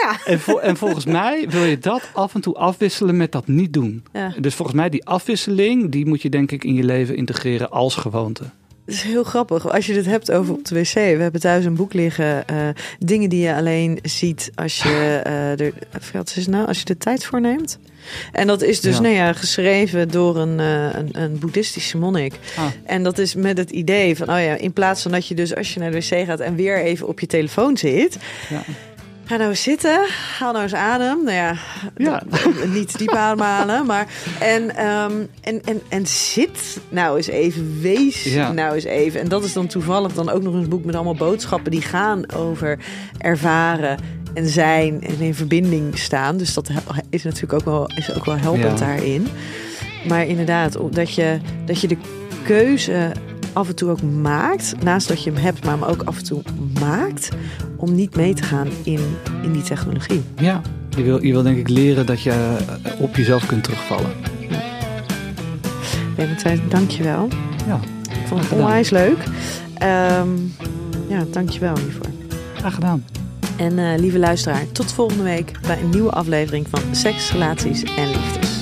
ja. 0.00 0.18
En, 0.24 0.40
vol, 0.40 0.62
en, 0.62 0.76
volgens 0.76 1.04
mij 1.04 1.46
wil 1.48 1.64
je 1.64 1.78
dat 1.78 2.10
af 2.14 2.34
en 2.34 2.40
toe 2.40 2.54
afwisselen 2.54 3.16
met 3.16 3.32
dat 3.32 3.46
niet 3.46 3.72
doen. 3.72 4.04
Ja. 4.12 4.34
Dus 4.40 4.54
volgens 4.54 4.76
mij 4.76 4.88
die 4.88 5.06
afwisseling, 5.06 5.90
die 5.90 6.06
moet 6.06 6.22
je 6.22 6.28
denk 6.28 6.50
ik 6.50 6.64
in 6.64 6.74
je 6.74 6.84
leven 6.84 7.16
integreren 7.16 7.70
als 7.70 7.94
gewoonte. 7.94 8.44
Is 8.92 9.02
heel 9.02 9.24
grappig. 9.24 9.72
Als 9.72 9.86
je 9.86 9.94
het 9.94 10.06
hebt 10.06 10.30
over 10.32 10.54
op 10.54 10.64
de 10.64 10.74
wc. 10.74 10.92
We 10.92 11.00
hebben 11.00 11.40
thuis 11.40 11.64
een 11.64 11.74
boek 11.74 11.92
liggen. 11.92 12.48
eh, 12.48 12.56
dingen 12.98 13.28
die 13.28 13.40
je 13.42 13.54
alleen 13.54 13.98
ziet 14.02 14.50
als 14.54 14.82
je, 14.82 15.20
eh 15.24 15.60
er, 15.60 15.72
wat 16.12 16.28
is 16.28 16.34
het 16.36 16.46
nou, 16.46 16.66
als 16.66 16.78
je 16.78 16.84
de 16.84 16.96
tijd 16.98 17.24
voor 17.24 17.40
neemt. 17.40 17.78
En 18.32 18.46
dat 18.46 18.62
is 18.62 18.80
dus 18.80 18.94
Ja. 18.96 19.02
nou 19.02 19.14
ja, 19.14 19.32
geschreven 19.32 20.08
door 20.10 20.36
een, 20.36 20.60
eh, 20.60 20.84
een, 20.98 21.08
een 21.12 21.38
boeddhistische 21.38 21.98
monnik. 21.98 22.34
Ah. 22.56 22.64
En 22.84 23.02
dat 23.02 23.18
is 23.18 23.34
met 23.34 23.58
het 23.58 23.70
idee 23.70 24.16
van, 24.16 24.28
oh 24.30 24.40
ja, 24.40 24.54
in 24.56 24.72
plaats 24.72 25.02
van 25.02 25.10
dat 25.10 25.26
je 25.26 25.34
dus 25.34 25.54
als 25.54 25.74
je 25.74 25.80
naar 25.80 25.90
de 25.90 25.96
wc 25.96 26.26
gaat 26.26 26.40
en 26.40 26.54
weer 26.54 26.82
even 26.82 27.08
op 27.08 27.20
je 27.20 27.26
telefoon 27.26 27.76
zit. 27.76 28.16
Ja. 28.50 28.62
Ga 29.24 29.36
nou 29.36 29.50
eens 29.50 29.62
zitten, 29.62 30.00
haal 30.38 30.52
nou 30.52 30.62
eens 30.64 30.74
adem. 30.74 31.24
Nou 31.24 31.36
ja, 31.36 31.54
Ja. 31.96 32.22
niet 32.66 32.98
diep 32.98 33.10
ademhalen, 33.14 33.86
maar 33.86 34.06
en, 34.40 34.76
ehm, 34.76 35.12
en, 35.40 35.60
en, 35.64 35.80
en 35.88 36.06
zit 36.06 36.80
nou 36.88 37.16
eens 37.16 37.26
even, 37.26 37.80
wees 37.80 38.24
Ja. 38.24 38.52
nou 38.52 38.74
eens 38.74 38.84
even. 38.84 39.20
En 39.20 39.28
dat 39.28 39.44
is 39.44 39.52
dan 39.52 39.66
toevallig 39.66 40.12
dan 40.12 40.30
ook 40.30 40.42
nog 40.42 40.54
een 40.54 40.68
boek 40.68 40.84
met 40.84 40.94
allemaal 40.94 41.14
boodschappen 41.14 41.70
die 41.70 41.82
gaan 41.82 42.32
over 42.32 42.78
ervaren 43.18 43.98
en 44.34 44.48
zijn 44.48 45.02
en 45.02 45.20
in 45.20 45.34
verbinding 45.34 45.98
staan. 45.98 46.36
Dus 46.36 46.54
dat 46.54 46.70
is 47.10 47.22
natuurlijk 47.22 47.52
ook 47.52 47.64
wel, 47.64 47.90
is 47.96 48.14
ook 48.14 48.24
wel 48.24 48.38
helpend 48.38 48.78
Ja. 48.78 48.86
daarin. 48.86 49.26
Maar 50.08 50.26
inderdaad, 50.26 50.78
dat 50.90 51.14
je, 51.14 51.38
dat 51.66 51.80
je 51.80 51.88
de 51.88 51.96
keuze 52.44 53.12
af 53.52 53.68
en 53.68 53.74
toe 53.74 53.90
ook 53.90 54.02
maakt, 54.02 54.74
naast 54.82 55.08
dat 55.08 55.22
je 55.22 55.30
hem 55.32 55.42
hebt, 55.42 55.64
maar 55.64 55.78
hem 55.78 55.82
ook 55.82 56.02
af 56.02 56.16
en 56.18 56.24
toe 56.24 56.42
maakt, 56.80 57.28
om 57.76 57.94
niet 57.94 58.16
mee 58.16 58.34
te 58.34 58.42
gaan 58.42 58.68
in, 58.82 59.00
in 59.42 59.52
die 59.52 59.62
technologie. 59.62 60.22
Ja, 60.36 60.60
je 60.96 61.02
wil, 61.02 61.24
je 61.24 61.32
wil 61.32 61.42
denk 61.42 61.58
ik 61.58 61.68
leren 61.68 62.06
dat 62.06 62.22
je 62.22 62.30
eh, 62.30 63.00
op 63.00 63.16
jezelf 63.16 63.46
kunt 63.46 63.62
terugvallen. 63.64 64.10
Dank 66.68 66.90
je 66.90 67.02
wel. 67.02 67.28
Ja, 67.66 67.80
Ik 68.10 68.26
vond 68.26 68.40
het 68.40 68.52
onwijs 68.52 68.90
leuk. 68.90 69.24
Ehm 69.78 70.28
ja, 71.08 71.24
dank 71.30 71.50
je 71.50 71.60
wel 71.60 71.78
hiervoor. 71.78 72.06
graag 72.56 72.74
gedaan. 72.74 73.04
En 73.56 73.78
eh, 73.78 73.98
lieve 73.98 74.18
luisteraar, 74.18 74.72
tot 74.72 74.92
volgende 74.92 75.22
week 75.22 75.52
bij 75.66 75.80
een 75.82 75.90
nieuwe 75.90 76.10
aflevering 76.10 76.66
van 76.70 76.80
Seks, 76.90 77.32
Relaties 77.32 77.82
en 77.82 78.06
Liefdes. 78.06 78.61